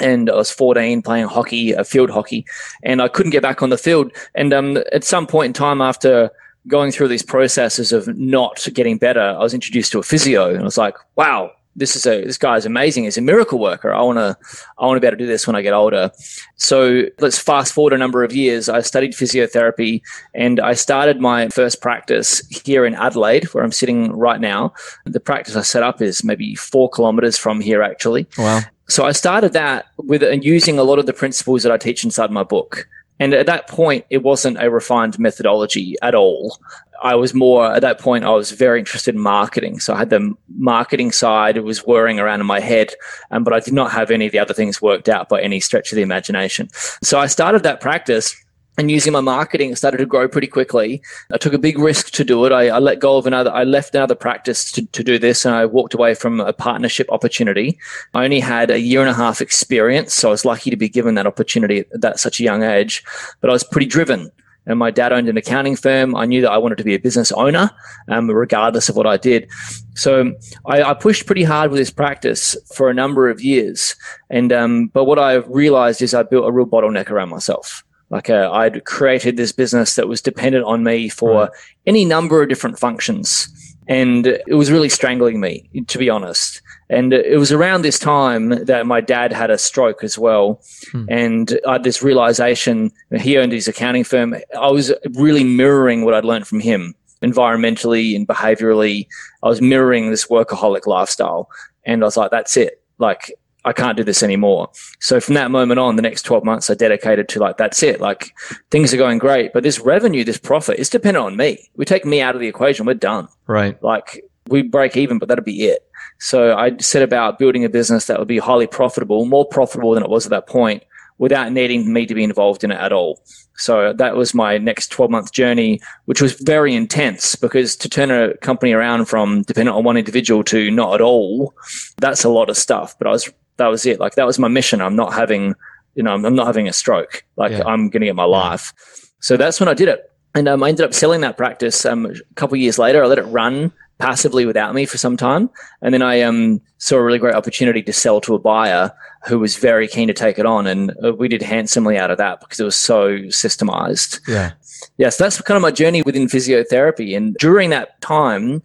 And 0.00 0.28
I 0.30 0.34
was 0.34 0.50
14 0.50 1.02
playing 1.02 1.26
hockey, 1.26 1.76
uh, 1.76 1.84
field 1.84 2.10
hockey, 2.10 2.44
and 2.82 3.00
I 3.00 3.06
couldn't 3.06 3.30
get 3.30 3.42
back 3.42 3.62
on 3.62 3.70
the 3.70 3.78
field. 3.78 4.10
And 4.34 4.52
um, 4.52 4.78
at 4.90 5.04
some 5.04 5.28
point 5.28 5.50
in 5.50 5.52
time 5.52 5.80
after 5.80 6.30
going 6.66 6.90
through 6.90 7.08
these 7.08 7.22
processes 7.22 7.92
of 7.92 8.08
not 8.16 8.66
getting 8.74 8.98
better, 8.98 9.20
I 9.20 9.38
was 9.38 9.54
introduced 9.54 9.92
to 9.92 10.00
a 10.00 10.02
physio, 10.02 10.48
and 10.48 10.60
I 10.60 10.64
was 10.64 10.78
like, 10.78 10.96
wow, 11.14 11.52
this 11.74 11.96
is 11.96 12.06
a 12.06 12.24
this 12.24 12.38
guy 12.38 12.56
is 12.56 12.66
amazing. 12.66 13.04
He's 13.04 13.18
a 13.18 13.22
miracle 13.22 13.58
worker. 13.58 13.92
I 13.92 14.02
want 14.02 14.18
to 14.18 14.36
I 14.78 14.86
want 14.86 14.96
to 14.96 15.00
be 15.00 15.06
able 15.06 15.16
to 15.16 15.24
do 15.24 15.26
this 15.26 15.46
when 15.46 15.56
I 15.56 15.62
get 15.62 15.72
older. 15.72 16.10
So 16.56 17.04
let's 17.18 17.38
fast 17.38 17.72
forward 17.72 17.92
a 17.92 17.98
number 17.98 18.22
of 18.24 18.32
years. 18.34 18.68
I 18.68 18.80
studied 18.80 19.12
physiotherapy 19.12 20.02
and 20.34 20.60
I 20.60 20.74
started 20.74 21.20
my 21.20 21.48
first 21.48 21.80
practice 21.80 22.46
here 22.64 22.84
in 22.84 22.94
Adelaide, 22.94 23.44
where 23.54 23.64
I'm 23.64 23.72
sitting 23.72 24.12
right 24.12 24.40
now. 24.40 24.74
The 25.04 25.20
practice 25.20 25.56
I 25.56 25.62
set 25.62 25.82
up 25.82 26.02
is 26.02 26.24
maybe 26.24 26.54
four 26.54 26.90
kilometers 26.90 27.38
from 27.38 27.60
here, 27.60 27.82
actually. 27.82 28.26
Wow. 28.36 28.60
So 28.88 29.04
I 29.04 29.12
started 29.12 29.54
that 29.54 29.86
with 29.96 30.22
and 30.22 30.44
using 30.44 30.78
a 30.78 30.82
lot 30.82 30.98
of 30.98 31.06
the 31.06 31.12
principles 31.12 31.62
that 31.62 31.72
I 31.72 31.78
teach 31.78 32.04
inside 32.04 32.30
my 32.30 32.42
book. 32.42 32.86
And 33.20 33.34
at 33.34 33.46
that 33.46 33.68
point, 33.68 34.04
it 34.10 34.22
wasn't 34.22 34.60
a 34.60 34.70
refined 34.70 35.18
methodology 35.18 35.96
at 36.02 36.14
all. 36.14 36.58
I 37.02 37.14
was 37.16 37.34
more 37.34 37.72
at 37.72 37.82
that 37.82 37.98
point, 37.98 38.24
I 38.24 38.30
was 38.30 38.52
very 38.52 38.78
interested 38.78 39.14
in 39.14 39.20
marketing. 39.20 39.80
So 39.80 39.94
I 39.94 39.98
had 39.98 40.10
the 40.10 40.34
marketing 40.56 41.10
side, 41.10 41.56
it 41.56 41.64
was 41.64 41.84
whirring 41.84 42.20
around 42.20 42.40
in 42.40 42.46
my 42.46 42.60
head, 42.60 42.94
um, 43.32 43.42
but 43.42 43.52
I 43.52 43.60
did 43.60 43.74
not 43.74 43.90
have 43.90 44.10
any 44.10 44.26
of 44.26 44.32
the 44.32 44.38
other 44.38 44.54
things 44.54 44.80
worked 44.80 45.08
out 45.08 45.28
by 45.28 45.40
any 45.40 45.58
stretch 45.58 45.90
of 45.90 45.96
the 45.96 46.02
imagination. 46.02 46.68
So 47.02 47.18
I 47.18 47.26
started 47.26 47.64
that 47.64 47.80
practice 47.80 48.36
and 48.78 48.90
using 48.90 49.12
my 49.12 49.20
marketing 49.20 49.76
started 49.76 49.98
to 49.98 50.06
grow 50.06 50.26
pretty 50.28 50.46
quickly. 50.46 51.02
I 51.30 51.36
took 51.36 51.52
a 51.52 51.58
big 51.58 51.78
risk 51.78 52.10
to 52.12 52.24
do 52.24 52.44
it. 52.46 52.52
I, 52.52 52.68
I, 52.68 52.78
let 52.78 53.00
go 53.00 53.16
of 53.18 53.26
another, 53.26 53.52
I 53.52 53.64
left 53.64 53.94
another 53.94 54.14
practice 54.14 54.72
to, 54.72 54.86
to 54.86 55.04
do 55.04 55.18
this 55.18 55.44
and 55.44 55.54
I 55.54 55.66
walked 55.66 55.94
away 55.94 56.14
from 56.14 56.40
a 56.40 56.52
partnership 56.52 57.10
opportunity. 57.10 57.78
I 58.14 58.24
only 58.24 58.40
had 58.40 58.70
a 58.70 58.80
year 58.80 59.00
and 59.00 59.10
a 59.10 59.14
half 59.14 59.40
experience. 59.40 60.14
So 60.14 60.28
I 60.28 60.30
was 60.30 60.44
lucky 60.44 60.70
to 60.70 60.76
be 60.76 60.88
given 60.88 61.16
that 61.16 61.26
opportunity 61.26 61.80
at 61.80 62.00
that 62.00 62.18
such 62.18 62.40
a 62.40 62.44
young 62.44 62.62
age, 62.62 63.04
but 63.40 63.50
I 63.50 63.52
was 63.52 63.64
pretty 63.64 63.86
driven 63.86 64.30
and 64.66 64.78
my 64.78 64.90
dad 64.90 65.12
owned 65.12 65.28
an 65.28 65.36
accounting 65.36 65.76
firm. 65.76 66.14
I 66.14 66.24
knew 66.24 66.40
that 66.40 66.50
I 66.50 66.58
wanted 66.58 66.78
to 66.78 66.84
be 66.84 66.94
a 66.94 66.98
business 66.98 67.32
owner, 67.32 67.70
um, 68.08 68.30
regardless 68.30 68.88
of 68.88 68.96
what 68.96 69.06
I 69.06 69.16
did. 69.16 69.50
So 69.94 70.32
I, 70.66 70.82
I, 70.82 70.94
pushed 70.94 71.26
pretty 71.26 71.42
hard 71.42 71.70
with 71.70 71.78
this 71.78 71.90
practice 71.90 72.56
for 72.72 72.88
a 72.88 72.94
number 72.94 73.28
of 73.28 73.40
years. 73.40 73.96
And 74.30 74.52
um, 74.52 74.86
but 74.86 75.04
what 75.04 75.18
I 75.18 75.34
realized 75.34 76.00
is 76.00 76.14
I 76.14 76.22
built 76.22 76.46
a 76.46 76.52
real 76.52 76.66
bottleneck 76.66 77.10
around 77.10 77.30
myself. 77.30 77.84
Like 78.12 78.30
uh, 78.30 78.50
I'd 78.52 78.84
created 78.84 79.36
this 79.36 79.50
business 79.50 79.96
that 79.96 80.06
was 80.06 80.22
dependent 80.22 80.64
on 80.64 80.84
me 80.84 81.08
for 81.08 81.50
any 81.86 82.04
number 82.04 82.42
of 82.42 82.48
different 82.48 82.78
functions, 82.78 83.48
and 83.88 84.26
it 84.26 84.54
was 84.54 84.70
really 84.70 84.88
strangling 84.88 85.40
me, 85.40 85.68
to 85.88 85.98
be 85.98 86.08
honest. 86.08 86.62
And 86.88 87.14
it 87.14 87.38
was 87.38 87.50
around 87.50 87.82
this 87.82 87.98
time 87.98 88.50
that 88.66 88.86
my 88.86 89.00
dad 89.00 89.32
had 89.32 89.50
a 89.50 89.56
stroke 89.56 90.04
as 90.04 90.18
well. 90.18 90.60
Hmm. 90.90 91.06
And 91.08 91.60
I 91.66 91.72
had 91.72 91.84
this 91.84 92.02
realization 92.02 92.92
he 93.18 93.38
owned 93.38 93.52
his 93.52 93.66
accounting 93.66 94.04
firm. 94.04 94.36
I 94.60 94.70
was 94.70 94.92
really 95.14 95.42
mirroring 95.42 96.04
what 96.04 96.12
I'd 96.12 96.26
learned 96.26 96.46
from 96.46 96.60
him 96.60 96.94
environmentally 97.22 98.14
and 98.14 98.28
behaviorally. 98.28 99.06
I 99.42 99.48
was 99.48 99.62
mirroring 99.62 100.10
this 100.10 100.26
workaholic 100.26 100.86
lifestyle. 100.86 101.48
And 101.86 102.02
I 102.02 102.06
was 102.06 102.18
like, 102.18 102.30
that's 102.30 102.58
it. 102.58 102.82
Like, 102.98 103.32
I 103.64 103.72
can't 103.72 103.96
do 103.96 104.04
this 104.04 104.22
anymore. 104.22 104.70
So 105.00 105.20
from 105.20 105.34
that 105.34 105.50
moment 105.50 105.78
on, 105.78 105.96
the 105.96 106.02
next 106.02 106.22
12 106.22 106.44
months 106.44 106.68
I 106.68 106.74
dedicated 106.74 107.28
to 107.30 107.40
like, 107.40 107.58
that's 107.58 107.82
it. 107.82 108.00
Like 108.00 108.34
things 108.70 108.92
are 108.92 108.96
going 108.96 109.18
great, 109.18 109.52
but 109.52 109.62
this 109.62 109.78
revenue, 109.78 110.24
this 110.24 110.38
profit 110.38 110.78
is 110.78 110.90
dependent 110.90 111.24
on 111.24 111.36
me. 111.36 111.70
We 111.76 111.84
take 111.84 112.04
me 112.04 112.20
out 112.20 112.34
of 112.34 112.40
the 112.40 112.48
equation. 112.48 112.86
We're 112.86 112.94
done. 112.94 113.28
Right. 113.46 113.80
Like 113.82 114.24
we 114.48 114.62
break 114.62 114.96
even, 114.96 115.18
but 115.18 115.28
that'll 115.28 115.44
be 115.44 115.64
it. 115.64 115.86
So 116.18 116.56
I 116.56 116.76
set 116.78 117.02
about 117.02 117.38
building 117.38 117.64
a 117.64 117.68
business 117.68 118.06
that 118.06 118.18
would 118.18 118.28
be 118.28 118.38
highly 118.38 118.66
profitable, 118.66 119.26
more 119.26 119.46
profitable 119.46 119.92
than 119.94 120.02
it 120.02 120.10
was 120.10 120.26
at 120.26 120.30
that 120.30 120.46
point 120.46 120.82
without 121.18 121.52
needing 121.52 121.92
me 121.92 122.06
to 122.06 122.14
be 122.14 122.24
involved 122.24 122.64
in 122.64 122.72
it 122.72 122.80
at 122.80 122.92
all. 122.92 123.22
So 123.56 123.92
that 123.92 124.16
was 124.16 124.34
my 124.34 124.58
next 124.58 124.88
12 124.88 125.10
month 125.10 125.32
journey, 125.32 125.80
which 126.06 126.20
was 126.20 126.32
very 126.32 126.74
intense 126.74 127.36
because 127.36 127.76
to 127.76 127.88
turn 127.88 128.10
a 128.10 128.36
company 128.38 128.72
around 128.72 129.04
from 129.06 129.42
dependent 129.42 129.76
on 129.76 129.84
one 129.84 129.96
individual 129.96 130.42
to 130.44 130.70
not 130.70 130.94
at 130.94 131.00
all, 131.00 131.54
that's 131.98 132.24
a 132.24 132.28
lot 132.28 132.50
of 132.50 132.56
stuff. 132.56 132.96
But 132.98 133.06
I 133.06 133.10
was, 133.10 133.32
that 133.62 133.68
was 133.68 133.86
it. 133.86 134.00
Like 134.00 134.14
that 134.16 134.26
was 134.26 134.38
my 134.38 134.48
mission. 134.48 134.80
I'm 134.80 134.96
not 134.96 135.12
having, 135.12 135.54
you 135.94 136.02
know, 136.02 136.12
I'm 136.12 136.34
not 136.34 136.46
having 136.46 136.68
a 136.68 136.72
stroke. 136.72 137.24
Like 137.36 137.52
yeah. 137.52 137.62
I'm 137.64 137.88
going 137.88 138.00
to 138.00 138.06
get 138.06 138.16
my 138.16 138.24
life. 138.24 138.72
So 139.20 139.36
that's 139.36 139.60
when 139.60 139.68
I 139.68 139.74
did 139.74 139.88
it. 139.88 140.10
And 140.34 140.48
um, 140.48 140.62
I 140.62 140.68
ended 140.68 140.84
up 140.84 140.94
selling 140.94 141.20
that 141.20 141.36
practice 141.36 141.84
um, 141.84 142.06
a 142.06 142.34
couple 142.34 142.56
years 142.56 142.78
later. 142.78 143.04
I 143.04 143.06
let 143.06 143.18
it 143.18 143.22
run 143.22 143.72
passively 143.98 144.46
without 144.46 144.74
me 144.74 144.84
for 144.84 144.98
some 144.98 145.16
time. 145.16 145.48
And 145.80 145.94
then 145.94 146.02
I 146.02 146.22
um, 146.22 146.60
saw 146.78 146.96
a 146.96 147.02
really 147.02 147.18
great 147.18 147.36
opportunity 147.36 147.82
to 147.82 147.92
sell 147.92 148.20
to 148.22 148.34
a 148.34 148.38
buyer 148.38 148.90
who 149.26 149.38
was 149.38 149.56
very 149.56 149.86
keen 149.86 150.08
to 150.08 150.14
take 150.14 150.38
it 150.38 150.46
on. 150.46 150.66
And 150.66 150.92
uh, 151.04 151.12
we 151.12 151.28
did 151.28 151.42
handsomely 151.42 151.96
out 151.98 152.10
of 152.10 152.18
that 152.18 152.40
because 152.40 152.58
it 152.58 152.64
was 152.64 152.74
so 152.74 153.18
systemized. 153.28 154.20
Yeah. 154.26 154.52
Yeah. 154.96 155.10
So 155.10 155.24
that's 155.24 155.40
kind 155.42 155.56
of 155.56 155.62
my 155.62 155.70
journey 155.70 156.02
within 156.02 156.26
physiotherapy. 156.26 157.16
And 157.16 157.36
during 157.36 157.70
that 157.70 158.00
time, 158.00 158.62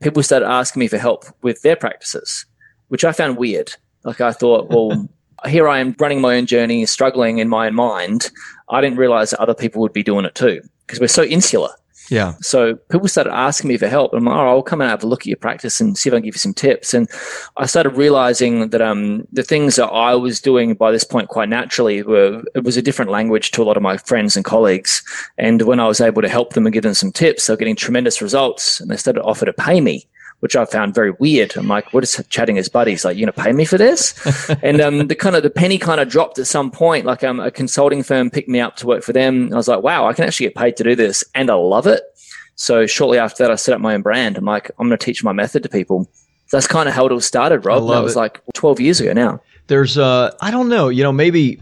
people 0.00 0.22
started 0.22 0.48
asking 0.48 0.80
me 0.80 0.88
for 0.88 0.98
help 0.98 1.24
with 1.42 1.62
their 1.62 1.76
practices, 1.76 2.46
which 2.88 3.04
I 3.04 3.12
found 3.12 3.36
weird. 3.36 3.76
Like 4.04 4.20
I 4.20 4.32
thought, 4.32 4.68
well, 4.70 5.08
here 5.48 5.68
I 5.68 5.78
am 5.78 5.94
running 5.98 6.20
my 6.20 6.36
own 6.36 6.46
journey, 6.46 6.84
struggling 6.86 7.38
in 7.38 7.48
my 7.48 7.66
own 7.66 7.74
mind. 7.74 8.30
I 8.68 8.80
didn't 8.80 8.98
realize 8.98 9.30
that 9.30 9.40
other 9.40 9.54
people 9.54 9.80
would 9.82 9.92
be 9.92 10.02
doing 10.02 10.24
it 10.24 10.34
too 10.34 10.60
because 10.86 11.00
we're 11.00 11.08
so 11.08 11.24
insular. 11.24 11.70
Yeah. 12.10 12.34
So 12.40 12.74
people 12.90 13.06
started 13.06 13.32
asking 13.32 13.68
me 13.68 13.76
for 13.76 13.86
help. 13.86 14.12
And 14.12 14.18
I'm 14.18 14.24
like, 14.24 14.34
oh, 14.36 14.48
I'll 14.48 14.62
come 14.62 14.80
and 14.80 14.90
have 14.90 15.04
a 15.04 15.06
look 15.06 15.22
at 15.22 15.26
your 15.26 15.36
practice 15.36 15.80
and 15.80 15.96
see 15.96 16.08
if 16.08 16.12
I 16.12 16.16
can 16.16 16.24
give 16.24 16.34
you 16.34 16.40
some 16.40 16.52
tips. 16.52 16.92
And 16.92 17.08
I 17.56 17.66
started 17.66 17.90
realizing 17.90 18.70
that 18.70 18.82
um, 18.82 19.28
the 19.32 19.44
things 19.44 19.76
that 19.76 19.86
I 19.86 20.16
was 20.16 20.40
doing 20.40 20.74
by 20.74 20.90
this 20.90 21.04
point 21.04 21.28
quite 21.28 21.48
naturally 21.48 22.02
were, 22.02 22.42
it 22.56 22.64
was 22.64 22.76
a 22.76 22.82
different 22.82 23.12
language 23.12 23.52
to 23.52 23.62
a 23.62 23.64
lot 23.64 23.76
of 23.76 23.82
my 23.84 23.96
friends 23.96 24.34
and 24.34 24.44
colleagues. 24.44 25.04
And 25.38 25.62
when 25.62 25.78
I 25.78 25.86
was 25.86 26.00
able 26.00 26.20
to 26.20 26.28
help 26.28 26.54
them 26.54 26.66
and 26.66 26.72
give 26.72 26.82
them 26.82 26.94
some 26.94 27.12
tips, 27.12 27.46
they 27.46 27.52
were 27.52 27.58
getting 27.58 27.76
tremendous 27.76 28.20
results 28.20 28.80
and 28.80 28.90
they 28.90 28.96
started 28.96 29.20
to 29.20 29.26
offer 29.26 29.46
to 29.46 29.52
pay 29.52 29.80
me 29.80 30.08
which 30.40 30.56
I 30.56 30.64
found 30.64 30.94
very 30.94 31.12
weird. 31.12 31.56
I'm 31.56 31.68
like, 31.68 31.92
what 31.92 32.02
is 32.02 32.22
chatting 32.28 32.58
as 32.58 32.68
buddies? 32.68 33.04
Like, 33.04 33.16
you 33.16 33.24
gonna 33.24 33.32
pay 33.32 33.52
me 33.52 33.64
for 33.64 33.78
this? 33.78 34.14
and 34.62 34.80
um, 34.80 35.06
the 35.06 35.14
kind 35.14 35.36
of 35.36 35.42
the 35.42 35.50
penny 35.50 35.78
kind 35.78 36.00
of 36.00 36.08
dropped 36.08 36.38
at 36.38 36.46
some 36.46 36.70
point. 36.70 37.06
Like, 37.06 37.22
um, 37.24 37.40
a 37.40 37.50
consulting 37.50 38.02
firm 38.02 38.30
picked 38.30 38.48
me 38.48 38.60
up 38.60 38.76
to 38.76 38.86
work 38.86 39.02
for 39.02 39.12
them. 39.12 39.52
I 39.52 39.56
was 39.56 39.68
like, 39.68 39.82
wow, 39.82 40.06
I 40.06 40.12
can 40.12 40.24
actually 40.24 40.46
get 40.46 40.56
paid 40.56 40.76
to 40.76 40.84
do 40.84 40.94
this, 40.94 41.24
and 41.34 41.50
I 41.50 41.54
love 41.54 41.86
it. 41.86 42.02
So 42.56 42.86
shortly 42.86 43.18
after 43.18 43.42
that, 43.42 43.50
I 43.50 43.54
set 43.54 43.74
up 43.74 43.80
my 43.80 43.94
own 43.94 44.02
brand. 44.02 44.36
I'm 44.36 44.44
like, 44.44 44.70
I'm 44.78 44.88
going 44.88 44.98
to 44.98 45.02
teach 45.02 45.24
my 45.24 45.32
method 45.32 45.62
to 45.62 45.68
people. 45.70 46.04
So 46.46 46.58
that's 46.58 46.66
kind 46.66 46.90
of 46.90 46.94
how 46.94 47.06
it 47.06 47.12
all 47.12 47.20
started, 47.20 47.64
Rob. 47.64 47.88
That 47.88 48.02
was 48.02 48.16
it. 48.16 48.18
like 48.18 48.42
12 48.52 48.80
years 48.80 49.00
ago 49.00 49.14
now. 49.14 49.40
There's, 49.68 49.96
uh, 49.96 50.34
I 50.42 50.50
don't 50.50 50.68
know, 50.68 50.90
you 50.90 51.02
know, 51.02 51.12
maybe 51.12 51.58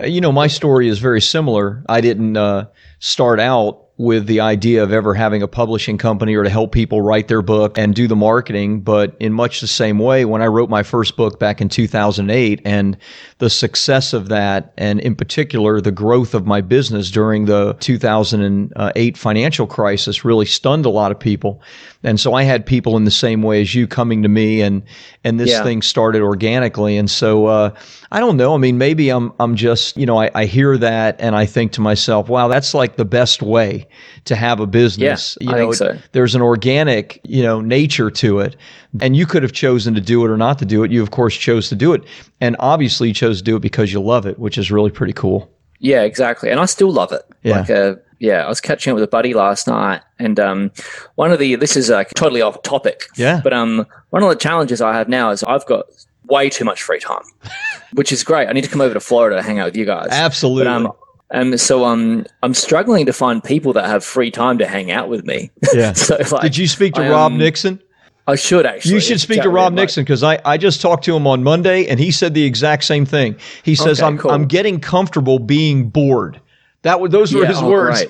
You 0.00 0.20
know, 0.20 0.32
my 0.32 0.48
story 0.48 0.88
is 0.88 0.98
very 0.98 1.20
similar. 1.20 1.84
I 1.88 2.00
didn't 2.00 2.36
uh, 2.36 2.66
start 2.98 3.38
out 3.38 3.83
with 3.96 4.26
the 4.26 4.40
idea 4.40 4.82
of 4.82 4.92
ever 4.92 5.14
having 5.14 5.40
a 5.40 5.46
publishing 5.46 5.96
company 5.96 6.34
or 6.34 6.42
to 6.42 6.50
help 6.50 6.72
people 6.72 7.00
write 7.00 7.28
their 7.28 7.42
book 7.42 7.78
and 7.78 7.94
do 7.94 8.08
the 8.08 8.16
marketing. 8.16 8.80
But 8.80 9.16
in 9.20 9.32
much 9.32 9.60
the 9.60 9.68
same 9.68 10.00
way, 10.00 10.24
when 10.24 10.42
I 10.42 10.46
wrote 10.46 10.68
my 10.68 10.82
first 10.82 11.16
book 11.16 11.38
back 11.38 11.60
in 11.60 11.68
2008 11.68 12.60
and 12.64 12.96
the 13.38 13.48
success 13.48 14.12
of 14.12 14.28
that, 14.30 14.74
and 14.76 14.98
in 14.98 15.14
particular, 15.14 15.80
the 15.80 15.92
growth 15.92 16.34
of 16.34 16.44
my 16.44 16.60
business 16.60 17.08
during 17.08 17.44
the 17.44 17.74
2008 17.74 19.16
financial 19.16 19.66
crisis 19.68 20.24
really 20.24 20.46
stunned 20.46 20.86
a 20.86 20.90
lot 20.90 21.12
of 21.12 21.20
people. 21.20 21.62
And 22.02 22.18
so 22.18 22.34
I 22.34 22.42
had 22.42 22.66
people 22.66 22.96
in 22.96 23.04
the 23.04 23.12
same 23.12 23.42
way 23.42 23.60
as 23.60 23.76
you 23.76 23.86
coming 23.86 24.24
to 24.24 24.28
me 24.28 24.60
and, 24.60 24.82
and 25.24 25.40
this 25.40 25.50
yeah. 25.50 25.64
thing 25.64 25.82
started 25.82 26.22
organically. 26.22 26.96
And 26.96 27.10
so, 27.10 27.46
uh, 27.46 27.74
I 28.12 28.20
don't 28.20 28.36
know. 28.36 28.54
I 28.54 28.58
mean, 28.58 28.78
maybe 28.78 29.08
I'm, 29.08 29.32
I'm 29.40 29.56
just, 29.56 29.96
you 29.96 30.06
know, 30.06 30.20
I, 30.20 30.30
I 30.34 30.44
hear 30.44 30.78
that 30.78 31.16
and 31.18 31.34
I 31.34 31.46
think 31.46 31.72
to 31.72 31.80
myself, 31.80 32.28
wow, 32.28 32.46
that's 32.46 32.74
like 32.74 32.96
the 32.96 33.04
best 33.04 33.42
way 33.42 33.88
to 34.26 34.36
have 34.36 34.60
a 34.60 34.66
business. 34.66 35.36
Yeah, 35.40 35.46
you 35.46 35.52
know, 35.52 35.56
I 35.56 35.60
think 35.62 35.74
so. 35.74 35.98
There's 36.12 36.34
an 36.34 36.42
organic, 36.42 37.20
you 37.24 37.42
know, 37.42 37.60
nature 37.60 38.10
to 38.10 38.38
it. 38.38 38.56
And 39.00 39.16
you 39.16 39.26
could 39.26 39.42
have 39.42 39.52
chosen 39.52 39.94
to 39.94 40.00
do 40.00 40.24
it 40.24 40.30
or 40.30 40.36
not 40.36 40.58
to 40.60 40.64
do 40.64 40.84
it. 40.84 40.92
You, 40.92 41.02
of 41.02 41.10
course, 41.10 41.34
chose 41.34 41.68
to 41.70 41.74
do 41.74 41.92
it. 41.94 42.04
And 42.40 42.54
obviously, 42.60 43.08
you 43.08 43.14
chose 43.14 43.38
to 43.38 43.44
do 43.44 43.56
it 43.56 43.60
because 43.60 43.92
you 43.92 44.00
love 44.00 44.24
it, 44.26 44.38
which 44.38 44.56
is 44.56 44.70
really 44.70 44.90
pretty 44.90 45.12
cool. 45.12 45.50
Yeah, 45.80 46.02
exactly. 46.02 46.50
And 46.50 46.60
I 46.60 46.66
still 46.66 46.92
love 46.92 47.10
it. 47.12 47.22
Yeah. 47.42 47.58
Like, 47.58 47.70
uh, 47.70 47.96
yeah, 48.18 48.44
I 48.44 48.48
was 48.48 48.60
catching 48.60 48.90
up 48.90 48.94
with 48.94 49.04
a 49.04 49.08
buddy 49.08 49.34
last 49.34 49.66
night, 49.66 50.02
and 50.18 50.38
um, 50.38 50.72
one 51.16 51.32
of 51.32 51.38
the 51.38 51.56
this 51.56 51.76
is 51.76 51.90
like 51.90 52.10
totally 52.14 52.42
off 52.42 52.62
topic. 52.62 53.04
Yeah. 53.16 53.40
But 53.42 53.52
um, 53.52 53.86
one 54.10 54.22
of 54.22 54.28
the 54.28 54.36
challenges 54.36 54.80
I 54.80 54.96
have 54.96 55.08
now 55.08 55.30
is 55.30 55.42
I've 55.42 55.66
got 55.66 55.86
way 56.26 56.48
too 56.48 56.64
much 56.64 56.82
free 56.82 57.00
time, 57.00 57.22
which 57.92 58.12
is 58.12 58.24
great. 58.24 58.48
I 58.48 58.52
need 58.52 58.64
to 58.64 58.70
come 58.70 58.80
over 58.80 58.94
to 58.94 59.00
Florida 59.00 59.36
to 59.36 59.42
hang 59.42 59.58
out 59.58 59.66
with 59.66 59.76
you 59.76 59.84
guys. 59.84 60.08
Absolutely. 60.10 60.64
But, 60.64 60.70
um, 60.70 60.92
um, 61.30 61.56
so 61.58 61.84
um, 61.84 62.26
I'm 62.42 62.54
struggling 62.54 63.06
to 63.06 63.12
find 63.12 63.42
people 63.42 63.72
that 63.72 63.86
have 63.86 64.04
free 64.04 64.30
time 64.30 64.58
to 64.58 64.66
hang 64.66 64.90
out 64.90 65.08
with 65.08 65.24
me. 65.24 65.50
Yeah. 65.74 65.92
so 65.92 66.16
like, 66.30 66.42
did 66.42 66.56
you 66.56 66.68
speak 66.68 66.94
to 66.94 67.02
I, 67.02 67.10
Rob 67.10 67.32
um, 67.32 67.38
Nixon? 67.38 67.82
I 68.26 68.36
should 68.36 68.64
actually. 68.64 68.94
You 68.94 69.00
should 69.00 69.20
speak 69.20 69.42
to 69.42 69.50
Rob 69.50 69.72
Nixon 69.72 70.04
because 70.04 70.22
I, 70.22 70.40
I 70.44 70.56
just 70.56 70.80
talked 70.80 71.04
to 71.04 71.16
him 71.16 71.26
on 71.26 71.42
Monday 71.42 71.86
and 71.86 72.00
he 72.00 72.10
said 72.10 72.32
the 72.32 72.44
exact 72.44 72.84
same 72.84 73.04
thing. 73.04 73.36
He 73.64 73.74
says 73.74 74.00
okay, 74.00 74.06
I'm 74.06 74.18
cool. 74.18 74.30
I'm 74.30 74.46
getting 74.46 74.80
comfortable 74.80 75.38
being 75.38 75.90
bored. 75.90 76.40
That 76.84 77.00
were 77.00 77.08
those 77.08 77.34
were 77.34 77.42
yeah, 77.42 77.48
his 77.48 77.58
oh, 77.60 77.70
words. 77.70 78.04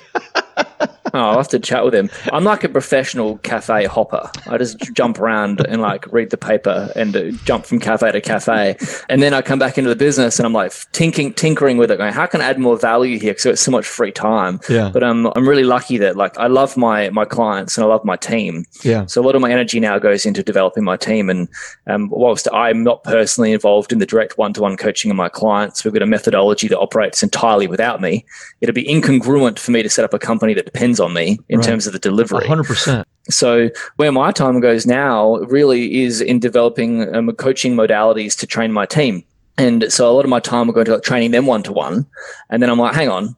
Oh, 1.13 1.19
I'll 1.19 1.37
have 1.37 1.47
to 1.49 1.59
chat 1.59 1.85
with 1.85 1.93
him. 1.93 2.09
I'm 2.33 2.43
like 2.43 2.63
a 2.63 2.69
professional 2.69 3.37
cafe 3.39 3.85
hopper. 3.85 4.29
I 4.47 4.57
just 4.57 4.79
jump 4.93 5.19
around 5.19 5.65
and 5.67 5.81
like 5.81 6.11
read 6.11 6.31
the 6.31 6.37
paper 6.37 6.91
and 6.95 7.15
uh, 7.15 7.31
jump 7.43 7.65
from 7.65 7.79
cafe 7.79 8.11
to 8.11 8.21
cafe. 8.21 8.75
And 9.07 9.21
then 9.21 9.33
I 9.33 9.41
come 9.41 9.59
back 9.59 9.77
into 9.77 9.89
the 9.89 9.95
business 9.95 10.39
and 10.39 10.45
I'm 10.45 10.53
like 10.53 10.73
tinkering, 10.91 11.33
tinkering 11.33 11.77
with 11.77 11.91
it, 11.91 11.97
going, 11.97 12.13
how 12.13 12.25
can 12.25 12.41
I 12.41 12.45
add 12.45 12.59
more 12.59 12.77
value 12.77 13.19
here? 13.19 13.33
Because 13.33 13.45
it's 13.45 13.61
so 13.61 13.71
much 13.71 13.85
free 13.85 14.11
time. 14.11 14.59
Yeah. 14.67 14.89
But 14.91 15.03
um, 15.03 15.31
I'm 15.35 15.47
really 15.47 15.63
lucky 15.63 15.97
that 15.99 16.15
like 16.15 16.37
I 16.37 16.47
love 16.47 16.75
my 16.75 17.09
my 17.11 17.25
clients 17.25 17.77
and 17.77 17.85
I 17.85 17.87
love 17.87 18.03
my 18.03 18.15
team. 18.15 18.65
Yeah. 18.83 19.05
So 19.05 19.21
a 19.21 19.23
lot 19.23 19.35
of 19.35 19.41
my 19.41 19.51
energy 19.51 19.79
now 19.79 19.99
goes 19.99 20.25
into 20.25 20.43
developing 20.43 20.83
my 20.83 20.97
team. 20.97 21.29
And 21.29 21.47
um, 21.87 22.09
whilst 22.09 22.47
I'm 22.51 22.83
not 22.83 23.03
personally 23.03 23.51
involved 23.51 23.93
in 23.93 23.99
the 23.99 24.05
direct 24.05 24.37
one 24.37 24.53
to 24.53 24.61
one 24.61 24.75
coaching 24.75 25.11
of 25.11 25.17
my 25.17 25.29
clients, 25.29 25.83
we've 25.83 25.93
got 25.93 26.03
a 26.03 26.07
methodology 26.07 26.67
that 26.67 26.79
operates 26.79 27.21
entirely 27.21 27.67
without 27.67 28.01
me. 28.01 28.25
It'd 28.61 28.75
be 28.75 28.85
incongruent 28.85 29.59
for 29.59 29.71
me 29.71 29.83
to 29.83 29.89
set 29.89 30.03
up 30.03 30.13
a 30.13 30.19
company 30.19 30.53
that 30.55 30.65
depends 30.65 30.99
on 30.99 31.04
on 31.05 31.13
me 31.13 31.39
in 31.49 31.59
right. 31.59 31.65
terms 31.65 31.87
of 31.87 31.93
the 31.93 31.99
delivery. 31.99 32.45
100%. 32.45 33.05
So 33.29 33.69
where 33.95 34.11
my 34.11 34.31
time 34.31 34.59
goes 34.59 34.85
now 34.85 35.37
really 35.37 36.03
is 36.03 36.21
in 36.21 36.39
developing 36.39 37.13
um, 37.15 37.31
coaching 37.33 37.75
modalities 37.75 38.37
to 38.39 38.47
train 38.47 38.71
my 38.71 38.85
team. 38.85 39.23
And 39.57 39.91
so 39.91 40.09
a 40.09 40.13
lot 40.13 40.25
of 40.25 40.29
my 40.29 40.39
time 40.39 40.67
will 40.67 40.73
go 40.73 40.81
into 40.81 40.93
like 40.93 41.03
training 41.03 41.31
them 41.31 41.45
one 41.45 41.63
to 41.63 41.71
one. 41.71 42.05
And 42.49 42.61
then 42.61 42.69
I'm 42.69 42.77
like, 42.77 42.93
hang 42.93 43.09
on, 43.09 43.35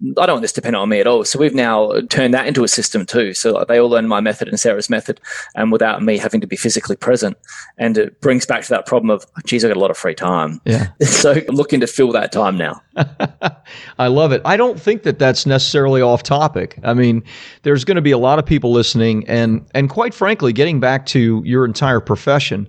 I 0.00 0.26
don't 0.26 0.34
want 0.34 0.42
this 0.42 0.52
to 0.52 0.60
depend 0.60 0.76
on 0.76 0.88
me 0.88 1.00
at 1.00 1.08
all. 1.08 1.24
So 1.24 1.40
we've 1.40 1.54
now 1.54 2.00
turned 2.08 2.32
that 2.32 2.46
into 2.46 2.62
a 2.62 2.68
system 2.68 3.04
too. 3.04 3.34
So 3.34 3.64
they 3.66 3.80
all 3.80 3.88
learn 3.88 4.06
my 4.06 4.20
method 4.20 4.46
and 4.46 4.58
Sarah's 4.58 4.88
method, 4.88 5.20
and 5.56 5.72
without 5.72 6.02
me 6.02 6.18
having 6.18 6.40
to 6.40 6.46
be 6.46 6.54
physically 6.54 6.94
present. 6.94 7.36
And 7.78 7.98
it 7.98 8.20
brings 8.20 8.46
back 8.46 8.62
to 8.62 8.68
that 8.70 8.86
problem 8.86 9.10
of, 9.10 9.26
geez, 9.44 9.64
I 9.64 9.68
got 9.68 9.76
a 9.76 9.80
lot 9.80 9.90
of 9.90 9.96
free 9.96 10.14
time. 10.14 10.60
Yeah. 10.64 10.88
So 11.18 11.32
I'm 11.32 11.56
looking 11.56 11.80
to 11.80 11.88
fill 11.88 12.12
that 12.12 12.30
time 12.30 12.56
now. 12.56 12.80
I 13.98 14.06
love 14.06 14.30
it. 14.30 14.40
I 14.44 14.56
don't 14.56 14.80
think 14.80 15.02
that 15.02 15.18
that's 15.18 15.46
necessarily 15.46 16.00
off 16.00 16.22
topic. 16.22 16.78
I 16.84 16.94
mean, 16.94 17.24
there's 17.62 17.84
going 17.84 17.96
to 17.96 18.02
be 18.02 18.12
a 18.12 18.18
lot 18.18 18.38
of 18.38 18.46
people 18.46 18.70
listening, 18.70 19.26
and 19.26 19.66
and 19.74 19.90
quite 19.90 20.14
frankly, 20.14 20.52
getting 20.52 20.78
back 20.78 21.06
to 21.06 21.42
your 21.44 21.64
entire 21.64 21.98
profession 21.98 22.68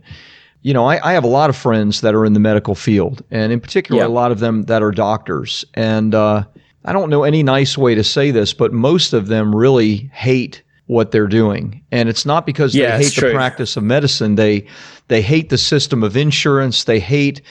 you 0.62 0.74
know, 0.74 0.86
I, 0.86 1.10
I, 1.10 1.14
have 1.14 1.24
a 1.24 1.28
lot 1.28 1.50
of 1.50 1.56
friends 1.56 2.02
that 2.02 2.14
are 2.14 2.26
in 2.26 2.34
the 2.34 2.40
medical 2.40 2.76
field, 2.76 3.24
and 3.32 3.54
in 3.54 3.62
particular, 3.62 4.02
yeah. 4.02 4.08
a 4.08 4.10
lot 4.10 4.32
of 4.32 4.40
them 4.40 4.64
that 4.64 4.84
are 4.84 4.92
doctors. 4.92 5.64
And 5.74 6.14
uh, 6.14 6.44
I 6.86 6.94
don't 6.94 7.10
know 7.10 7.24
any 7.24 7.44
nice 7.44 7.78
way 7.78 7.96
to 7.96 8.04
say 8.04 8.32
this, 8.32 8.54
but 8.54 8.72
most 8.72 9.14
of 9.14 9.28
them 9.28 9.56
really 9.56 10.10
hate 10.14 10.64
what 10.88 11.12
they're 11.12 11.28
doing. 11.28 11.84
And 11.92 12.10
it's 12.10 12.26
not 12.26 12.46
because 12.46 12.74
yeah, 12.74 12.98
they 12.98 13.04
hate 13.04 13.16
the 13.16 13.32
practice 13.32 13.78
of 13.78 13.84
medicine. 13.84 14.36
They 14.36 14.66
they 15.08 15.22
hate 15.22 15.50
the 15.50 15.58
system 15.58 16.04
of 16.04 16.18
insurance. 16.18 16.86
They 16.86 17.00
hate 17.00 17.42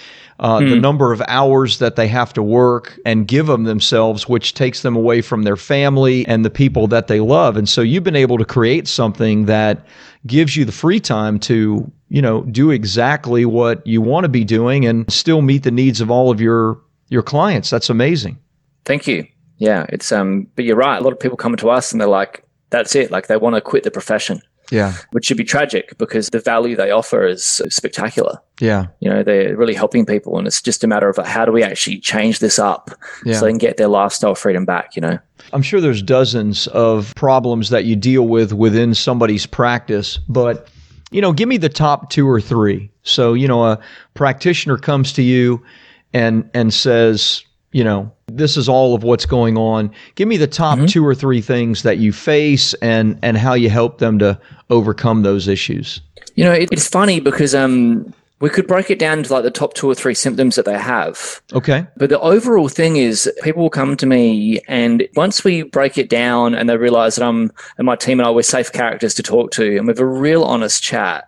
uh, 0.40 0.60
the 0.60 0.74
hmm. 0.74 0.80
number 0.80 1.12
of 1.12 1.22
hours 1.28 1.78
that 1.78 1.96
they 1.96 2.08
have 2.08 2.32
to 2.32 2.42
work 2.42 2.98
and 3.04 3.26
give 3.26 3.46
them 3.46 3.64
themselves, 3.64 4.28
which 4.28 4.54
takes 4.54 4.82
them 4.82 4.96
away 4.96 5.20
from 5.20 5.42
their 5.42 5.56
family 5.56 6.26
and 6.26 6.44
the 6.44 6.50
people 6.50 6.86
that 6.88 7.08
they 7.08 7.20
love. 7.20 7.56
And 7.56 7.68
so 7.68 7.80
you've 7.80 8.04
been 8.04 8.16
able 8.16 8.38
to 8.38 8.44
create 8.44 8.88
something 8.88 9.46
that 9.46 9.84
gives 10.26 10.56
you 10.56 10.64
the 10.64 10.72
free 10.72 11.00
time 11.00 11.38
to, 11.40 11.90
you 12.08 12.22
know, 12.22 12.42
do 12.42 12.70
exactly 12.70 13.44
what 13.44 13.84
you 13.86 14.00
want 14.00 14.24
to 14.24 14.28
be 14.28 14.44
doing 14.44 14.86
and 14.86 15.10
still 15.12 15.42
meet 15.42 15.64
the 15.64 15.70
needs 15.70 16.00
of 16.00 16.10
all 16.10 16.30
of 16.30 16.40
your 16.40 16.80
your 17.08 17.22
clients. 17.22 17.70
That's 17.70 17.90
amazing. 17.90 18.38
Thank 18.84 19.06
you. 19.06 19.26
Yeah, 19.58 19.86
it's 19.88 20.12
um, 20.12 20.46
but 20.54 20.64
you're 20.64 20.76
right. 20.76 20.98
A 20.98 21.04
lot 21.04 21.12
of 21.12 21.20
people 21.20 21.36
come 21.36 21.56
to 21.56 21.70
us 21.70 21.92
and 21.92 22.00
they're 22.00 22.08
like, 22.08 22.44
"That's 22.70 22.94
it." 22.94 23.10
Like 23.10 23.26
they 23.26 23.36
want 23.36 23.56
to 23.56 23.60
quit 23.60 23.82
the 23.82 23.90
profession. 23.90 24.40
Yeah, 24.70 24.94
which 25.12 25.24
should 25.24 25.36
be 25.36 25.44
tragic 25.44 25.96
because 25.98 26.28
the 26.28 26.40
value 26.40 26.76
they 26.76 26.90
offer 26.90 27.26
is 27.26 27.42
spectacular. 27.42 28.38
Yeah, 28.60 28.86
you 29.00 29.10
know 29.10 29.22
they're 29.22 29.56
really 29.56 29.74
helping 29.74 30.06
people, 30.06 30.38
and 30.38 30.46
it's 30.46 30.62
just 30.62 30.84
a 30.84 30.86
matter 30.86 31.08
of 31.08 31.16
how 31.26 31.44
do 31.44 31.52
we 31.52 31.62
actually 31.62 31.98
change 31.98 32.38
this 32.38 32.58
up 32.58 32.90
yeah. 33.24 33.34
so 33.34 33.46
they 33.46 33.50
can 33.50 33.58
get 33.58 33.78
their 33.78 33.88
lifestyle 33.88 34.34
freedom 34.34 34.64
back. 34.64 34.94
You 34.94 35.02
know, 35.02 35.18
I'm 35.52 35.62
sure 35.62 35.80
there's 35.80 36.02
dozens 36.02 36.66
of 36.68 37.14
problems 37.16 37.70
that 37.70 37.84
you 37.84 37.96
deal 37.96 38.28
with 38.28 38.52
within 38.52 38.94
somebody's 38.94 39.46
practice, 39.46 40.18
but 40.28 40.68
you 41.10 41.20
know, 41.20 41.32
give 41.32 41.48
me 41.48 41.56
the 41.56 41.70
top 41.70 42.10
two 42.10 42.28
or 42.28 42.40
three. 42.40 42.90
So 43.02 43.34
you 43.34 43.48
know, 43.48 43.64
a 43.64 43.80
practitioner 44.14 44.76
comes 44.76 45.12
to 45.14 45.22
you 45.22 45.64
and 46.12 46.48
and 46.54 46.72
says, 46.72 47.42
you 47.72 47.84
know, 47.84 48.10
this 48.26 48.56
is 48.56 48.68
all 48.68 48.94
of 48.94 49.02
what's 49.02 49.26
going 49.26 49.56
on. 49.56 49.90
Give 50.14 50.28
me 50.28 50.36
the 50.36 50.46
top 50.46 50.78
mm-hmm. 50.78 50.86
two 50.86 51.06
or 51.06 51.14
three 51.14 51.40
things 51.40 51.82
that 51.82 51.98
you 51.98 52.12
face 52.12 52.74
and 52.74 53.18
and 53.22 53.36
how 53.36 53.54
you 53.54 53.70
help 53.70 53.98
them 53.98 54.18
to 54.20 54.38
overcome 54.70 55.22
those 55.22 55.48
issues. 55.48 56.00
You 56.34 56.44
know, 56.44 56.52
it, 56.52 56.70
it's 56.72 56.88
funny 56.88 57.20
because 57.20 57.54
um 57.54 58.14
we 58.40 58.50
could 58.50 58.68
break 58.68 58.90
it 58.90 58.98
down 58.98 59.22
to 59.22 59.32
like 59.32 59.42
the 59.42 59.50
top 59.50 59.74
two 59.74 59.90
or 59.90 59.94
three 59.94 60.14
symptoms 60.14 60.54
that 60.56 60.64
they 60.64 60.78
have. 60.78 61.42
Okay. 61.52 61.86
But 61.96 62.10
the 62.10 62.20
overall 62.20 62.68
thing 62.68 62.96
is 62.96 63.30
people 63.42 63.62
will 63.62 63.70
come 63.70 63.96
to 63.96 64.06
me 64.06 64.60
and 64.68 65.08
once 65.16 65.42
we 65.42 65.62
break 65.62 65.98
it 65.98 66.08
down 66.08 66.54
and 66.54 66.68
they 66.68 66.76
realize 66.76 67.16
that 67.16 67.26
I'm 67.26 67.50
and 67.78 67.86
my 67.86 67.96
team 67.96 68.20
and 68.20 68.28
I 68.28 68.30
we're 68.30 68.42
safe 68.42 68.72
characters 68.72 69.14
to 69.14 69.22
talk 69.22 69.50
to 69.52 69.76
and 69.76 69.86
we 69.86 69.90
have 69.90 69.98
a 69.98 70.06
real 70.06 70.44
honest 70.44 70.82
chat, 70.82 71.27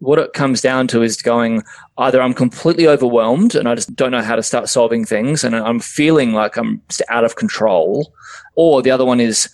what 0.00 0.18
it 0.18 0.32
comes 0.32 0.60
down 0.60 0.88
to 0.88 1.02
is 1.02 1.22
going 1.22 1.62
either 1.98 2.20
I'm 2.20 2.34
completely 2.34 2.88
overwhelmed 2.88 3.54
and 3.54 3.68
I 3.68 3.74
just 3.74 3.94
don't 3.94 4.10
know 4.10 4.22
how 4.22 4.34
to 4.34 4.42
start 4.42 4.68
solving 4.68 5.04
things 5.04 5.44
and 5.44 5.54
I'm 5.54 5.78
feeling 5.78 6.32
like 6.32 6.56
I'm 6.56 6.82
just 6.88 7.02
out 7.08 7.24
of 7.24 7.36
control, 7.36 8.12
or 8.56 8.82
the 8.82 8.90
other 8.90 9.04
one 9.04 9.20
is 9.20 9.48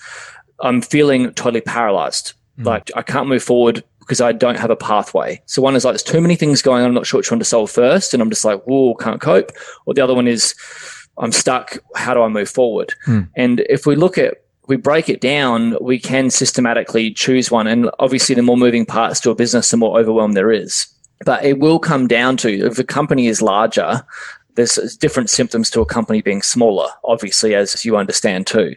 I'm 0.60 0.80
feeling 0.80 1.32
totally 1.34 1.60
paralyzed. 1.60 2.32
Mm. 2.58 2.66
Like 2.66 2.90
I 2.96 3.02
can't 3.02 3.28
move 3.28 3.42
forward 3.42 3.84
because 3.98 4.20
I 4.20 4.30
don't 4.32 4.58
have 4.58 4.70
a 4.70 4.76
pathway. 4.76 5.42
So 5.46 5.60
one 5.60 5.74
is 5.74 5.84
like 5.84 5.92
there's 5.92 6.02
too 6.02 6.20
many 6.20 6.36
things 6.36 6.62
going 6.62 6.82
on, 6.82 6.88
I'm 6.88 6.94
not 6.94 7.06
sure 7.06 7.18
which 7.18 7.30
one 7.30 7.40
to 7.40 7.44
solve 7.44 7.70
first, 7.70 8.14
and 8.14 8.22
I'm 8.22 8.30
just 8.30 8.44
like, 8.44 8.62
whoa, 8.62 8.94
can't 8.94 9.20
cope. 9.20 9.50
Or 9.84 9.94
the 9.94 10.00
other 10.00 10.14
one 10.14 10.28
is 10.28 10.54
I'm 11.18 11.32
stuck. 11.32 11.78
How 11.96 12.14
do 12.14 12.22
I 12.22 12.28
move 12.28 12.48
forward? 12.48 12.94
Mm. 13.06 13.28
And 13.34 13.60
if 13.68 13.84
we 13.84 13.96
look 13.96 14.16
at 14.16 14.45
we 14.66 14.76
break 14.76 15.08
it 15.08 15.20
down, 15.20 15.76
we 15.80 15.98
can 15.98 16.30
systematically 16.30 17.12
choose 17.12 17.50
one. 17.50 17.66
And 17.66 17.90
obviously, 17.98 18.34
the 18.34 18.42
more 18.42 18.56
moving 18.56 18.86
parts 18.86 19.20
to 19.20 19.30
a 19.30 19.34
business, 19.34 19.70
the 19.70 19.76
more 19.76 19.98
overwhelm 19.98 20.32
there 20.32 20.52
is. 20.52 20.86
But 21.24 21.44
it 21.44 21.58
will 21.58 21.78
come 21.78 22.06
down 22.08 22.36
to 22.38 22.66
if 22.66 22.78
a 22.78 22.84
company 22.84 23.26
is 23.26 23.40
larger, 23.40 24.04
there's 24.54 24.96
different 24.96 25.30
symptoms 25.30 25.70
to 25.70 25.80
a 25.80 25.86
company 25.86 26.20
being 26.20 26.42
smaller, 26.42 26.88
obviously, 27.04 27.54
as 27.54 27.84
you 27.84 27.96
understand 27.96 28.46
too. 28.46 28.74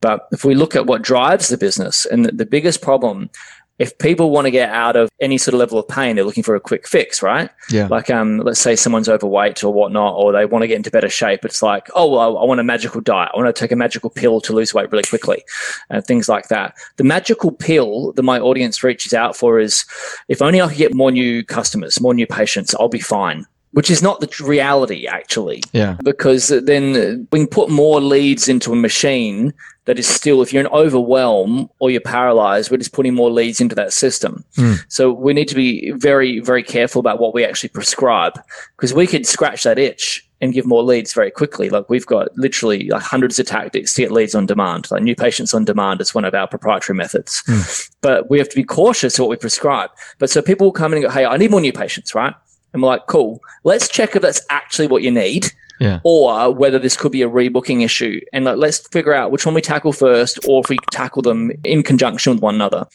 But 0.00 0.26
if 0.32 0.44
we 0.44 0.54
look 0.54 0.76
at 0.76 0.86
what 0.86 1.02
drives 1.02 1.48
the 1.48 1.56
business, 1.56 2.06
and 2.06 2.26
the 2.26 2.46
biggest 2.46 2.82
problem 2.82 3.30
if 3.78 3.96
people 3.98 4.30
want 4.30 4.46
to 4.46 4.50
get 4.50 4.70
out 4.70 4.96
of 4.96 5.10
any 5.20 5.38
sort 5.38 5.54
of 5.54 5.60
level 5.60 5.78
of 5.78 5.86
pain, 5.88 6.16
they're 6.16 6.24
looking 6.24 6.42
for 6.42 6.54
a 6.54 6.60
quick 6.60 6.86
fix, 6.86 7.22
right? 7.22 7.50
Yeah. 7.70 7.88
Like, 7.88 8.10
um, 8.10 8.38
let's 8.38 8.60
say 8.60 8.76
someone's 8.76 9.08
overweight 9.08 9.62
or 9.62 9.72
whatnot, 9.72 10.14
or 10.14 10.32
they 10.32 10.46
want 10.46 10.62
to 10.62 10.68
get 10.68 10.76
into 10.76 10.90
better 10.90 11.10
shape. 11.10 11.44
It's 11.44 11.62
like, 11.62 11.88
oh, 11.94 12.10
well, 12.10 12.38
I 12.38 12.44
want 12.44 12.60
a 12.60 12.64
magical 12.64 13.00
diet. 13.00 13.32
I 13.34 13.38
want 13.38 13.54
to 13.54 13.58
take 13.58 13.72
a 13.72 13.76
magical 13.76 14.10
pill 14.10 14.40
to 14.42 14.52
lose 14.52 14.72
weight 14.72 14.90
really 14.90 15.04
quickly, 15.04 15.44
and 15.90 16.04
things 16.04 16.28
like 16.28 16.48
that. 16.48 16.74
The 16.96 17.04
magical 17.04 17.52
pill 17.52 18.12
that 18.12 18.22
my 18.22 18.38
audience 18.38 18.82
reaches 18.82 19.12
out 19.12 19.36
for 19.36 19.58
is, 19.58 19.84
if 20.28 20.40
only 20.40 20.60
I 20.60 20.68
could 20.68 20.78
get 20.78 20.94
more 20.94 21.10
new 21.10 21.44
customers, 21.44 22.00
more 22.00 22.14
new 22.14 22.26
patients, 22.26 22.74
I'll 22.74 22.88
be 22.88 23.00
fine 23.00 23.46
which 23.76 23.90
is 23.90 24.00
not 24.00 24.20
the 24.20 24.42
reality 24.42 25.06
actually. 25.06 25.62
Yeah. 25.74 25.98
Because 26.02 26.48
then 26.48 27.28
we 27.30 27.40
can 27.40 27.46
put 27.46 27.68
more 27.68 28.00
leads 28.00 28.48
into 28.48 28.72
a 28.72 28.76
machine 28.76 29.52
that 29.84 29.98
is 29.98 30.06
still, 30.08 30.40
if 30.40 30.50
you're 30.50 30.64
in 30.64 30.72
overwhelm 30.72 31.68
or 31.78 31.90
you're 31.90 32.00
paralyzed, 32.00 32.70
we're 32.70 32.78
just 32.78 32.94
putting 32.94 33.12
more 33.12 33.30
leads 33.30 33.60
into 33.60 33.74
that 33.74 33.92
system. 33.92 34.42
Mm. 34.56 34.82
So 34.88 35.12
we 35.12 35.34
need 35.34 35.48
to 35.48 35.54
be 35.54 35.90
very, 35.90 36.40
very 36.40 36.62
careful 36.62 37.00
about 37.00 37.20
what 37.20 37.34
we 37.34 37.44
actually 37.44 37.68
prescribe 37.68 38.40
because 38.76 38.94
we 38.94 39.06
could 39.06 39.26
scratch 39.26 39.64
that 39.64 39.78
itch 39.78 40.26
and 40.40 40.54
give 40.54 40.64
more 40.64 40.82
leads 40.82 41.12
very 41.12 41.30
quickly. 41.30 41.68
Like 41.68 41.90
we've 41.90 42.06
got 42.06 42.34
literally 42.38 42.88
like 42.88 43.02
hundreds 43.02 43.38
of 43.38 43.44
tactics 43.44 43.92
to 43.92 44.02
get 44.02 44.10
leads 44.10 44.34
on 44.34 44.46
demand. 44.46 44.90
Like 44.90 45.02
new 45.02 45.14
patients 45.14 45.52
on 45.52 45.66
demand 45.66 46.00
is 46.00 46.14
one 46.14 46.24
of 46.24 46.34
our 46.34 46.48
proprietary 46.48 46.96
methods. 46.96 47.42
Mm. 47.46 47.90
But 48.00 48.30
we 48.30 48.38
have 48.38 48.48
to 48.48 48.56
be 48.56 48.64
cautious 48.64 49.18
of 49.18 49.24
what 49.24 49.30
we 49.30 49.36
prescribe. 49.36 49.90
But 50.18 50.30
so 50.30 50.40
people 50.40 50.66
will 50.66 50.72
come 50.72 50.94
in 50.94 50.98
and 50.98 51.06
go, 51.06 51.10
Hey, 51.10 51.26
I 51.26 51.36
need 51.36 51.50
more 51.50 51.60
new 51.60 51.74
patients, 51.74 52.14
right? 52.14 52.34
And 52.72 52.82
we're 52.82 52.88
like, 52.88 53.06
cool, 53.06 53.40
let's 53.64 53.88
check 53.88 54.16
if 54.16 54.22
that's 54.22 54.44
actually 54.50 54.88
what 54.88 55.02
you 55.02 55.10
need. 55.10 55.52
Yeah. 55.78 56.00
Or 56.04 56.54
whether 56.54 56.78
this 56.78 56.96
could 56.96 57.12
be 57.12 57.22
a 57.22 57.28
rebooking 57.28 57.84
issue. 57.84 58.20
And 58.32 58.46
like, 58.46 58.56
let's 58.56 58.86
figure 58.88 59.12
out 59.12 59.30
which 59.30 59.44
one 59.44 59.54
we 59.54 59.60
tackle 59.60 59.92
first 59.92 60.38
or 60.48 60.62
if 60.64 60.70
we 60.70 60.78
tackle 60.90 61.20
them 61.20 61.52
in 61.64 61.82
conjunction 61.82 62.32
with 62.32 62.42
one 62.42 62.54
another. 62.54 62.86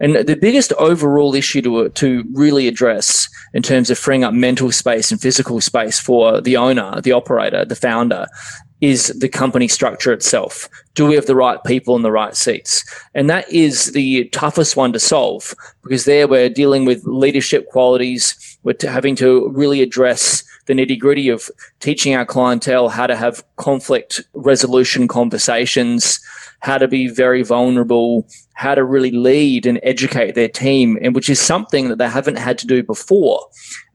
And 0.00 0.14
the 0.14 0.36
biggest 0.36 0.72
overall 0.74 1.34
issue 1.34 1.60
to, 1.62 1.90
to 1.90 2.24
really 2.32 2.66
address 2.66 3.28
in 3.52 3.62
terms 3.62 3.90
of 3.90 3.98
freeing 3.98 4.24
up 4.24 4.32
mental 4.32 4.72
space 4.72 5.10
and 5.10 5.20
physical 5.20 5.60
space 5.60 6.00
for 6.00 6.40
the 6.40 6.56
owner, 6.56 7.00
the 7.02 7.12
operator, 7.12 7.66
the 7.66 7.76
founder 7.76 8.26
is 8.80 9.08
the 9.20 9.28
company 9.28 9.68
structure 9.68 10.12
itself. 10.12 10.68
Do 10.94 11.06
we 11.06 11.14
have 11.14 11.26
the 11.26 11.36
right 11.36 11.62
people 11.64 11.96
in 11.96 12.02
the 12.02 12.10
right 12.10 12.34
seats? 12.34 12.82
And 13.14 13.28
that 13.28 13.50
is 13.52 13.92
the 13.92 14.24
toughest 14.30 14.74
one 14.74 14.94
to 14.94 14.98
solve 14.98 15.54
because 15.82 16.06
there 16.06 16.26
we're 16.26 16.48
dealing 16.48 16.86
with 16.86 17.04
leadership 17.04 17.68
qualities. 17.68 18.49
We're 18.62 18.74
having 18.82 19.16
to 19.16 19.48
really 19.50 19.82
address 19.82 20.44
the 20.66 20.74
nitty 20.74 20.98
gritty 20.98 21.28
of 21.28 21.50
teaching 21.80 22.14
our 22.14 22.26
clientele 22.26 22.88
how 22.88 23.06
to 23.06 23.16
have 23.16 23.44
conflict 23.56 24.22
resolution 24.34 25.08
conversations, 25.08 26.20
how 26.60 26.78
to 26.78 26.86
be 26.86 27.08
very 27.08 27.42
vulnerable, 27.42 28.26
how 28.54 28.74
to 28.74 28.84
really 28.84 29.10
lead 29.10 29.66
and 29.66 29.80
educate 29.82 30.34
their 30.34 30.48
team, 30.48 30.98
and 31.02 31.14
which 31.14 31.30
is 31.30 31.40
something 31.40 31.88
that 31.88 31.98
they 31.98 32.08
haven't 32.08 32.38
had 32.38 32.58
to 32.58 32.66
do 32.66 32.82
before. 32.82 33.44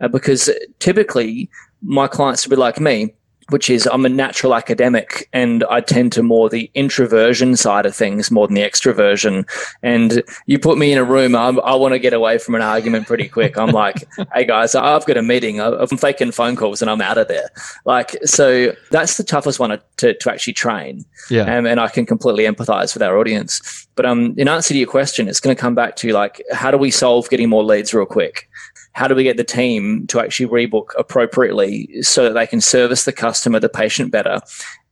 Uh, 0.01 0.07
because 0.07 0.49
typically, 0.79 1.49
my 1.83 2.07
clients 2.07 2.45
would 2.45 2.55
be 2.55 2.59
like 2.59 2.79
me 2.79 3.13
which 3.49 3.69
is 3.69 3.87
I'm 3.91 4.05
a 4.05 4.09
natural 4.09 4.55
academic 4.55 5.29
and 5.31 5.63
I 5.69 5.81
tend 5.81 6.11
to 6.13 6.23
more 6.23 6.49
the 6.49 6.69
introversion 6.73 7.55
side 7.55 7.85
of 7.85 7.95
things 7.95 8.31
more 8.31 8.47
than 8.47 8.55
the 8.55 8.61
extroversion. 8.61 9.47
And 9.83 10.23
you 10.47 10.57
put 10.57 10.77
me 10.77 10.91
in 10.91 10.97
a 10.97 11.03
room, 11.03 11.35
I'm, 11.35 11.59
i 11.61 11.75
want 11.75 11.93
to 11.93 11.99
get 11.99 12.13
away 12.13 12.37
from 12.37 12.55
an 12.55 12.61
argument 12.61 13.07
pretty 13.07 13.27
quick. 13.27 13.57
I'm 13.57 13.69
like, 13.69 14.07
hey 14.33 14.45
guys, 14.45 14.73
I've 14.73 15.05
got 15.05 15.17
a 15.17 15.21
meeting. 15.21 15.61
I'm 15.61 15.87
faking 15.87 16.31
phone 16.31 16.55
calls 16.55 16.81
and 16.81 16.89
I'm 16.89 17.01
out 17.01 17.17
of 17.17 17.27
there. 17.27 17.49
Like, 17.85 18.17
so 18.25 18.73
that's 18.91 19.17
the 19.17 19.23
toughest 19.23 19.59
one 19.59 19.79
to, 19.97 20.13
to 20.13 20.31
actually 20.31 20.53
train. 20.53 21.05
Yeah. 21.29 21.55
Um, 21.55 21.65
and 21.65 21.79
I 21.79 21.87
can 21.89 22.05
completely 22.05 22.45
empathize 22.45 22.93
with 22.93 23.03
our 23.03 23.17
audience. 23.17 23.87
But 23.95 24.05
um, 24.05 24.33
in 24.37 24.47
answer 24.47 24.73
to 24.73 24.77
your 24.77 24.89
question, 24.89 25.27
it's 25.27 25.39
going 25.39 25.55
to 25.55 25.59
come 25.59 25.75
back 25.75 25.95
to 25.97 26.11
like, 26.11 26.41
how 26.51 26.71
do 26.71 26.77
we 26.77 26.91
solve 26.91 27.29
getting 27.29 27.49
more 27.49 27.63
leads 27.63 27.93
real 27.93 28.05
quick? 28.05 28.49
How 28.95 29.09
do 29.09 29.13
we 29.13 29.23
get 29.23 29.35
the 29.35 29.43
team 29.43 30.07
to 30.07 30.21
actually 30.21 30.47
rebook 30.47 30.87
appropriately 30.97 32.01
so 32.01 32.23
that 32.23 32.33
they 32.33 32.47
can 32.47 32.61
service 32.61 33.03
the 33.03 33.11
customer, 33.11 33.59
the 33.59 33.67
patient 33.67 34.09
better, 34.09 34.39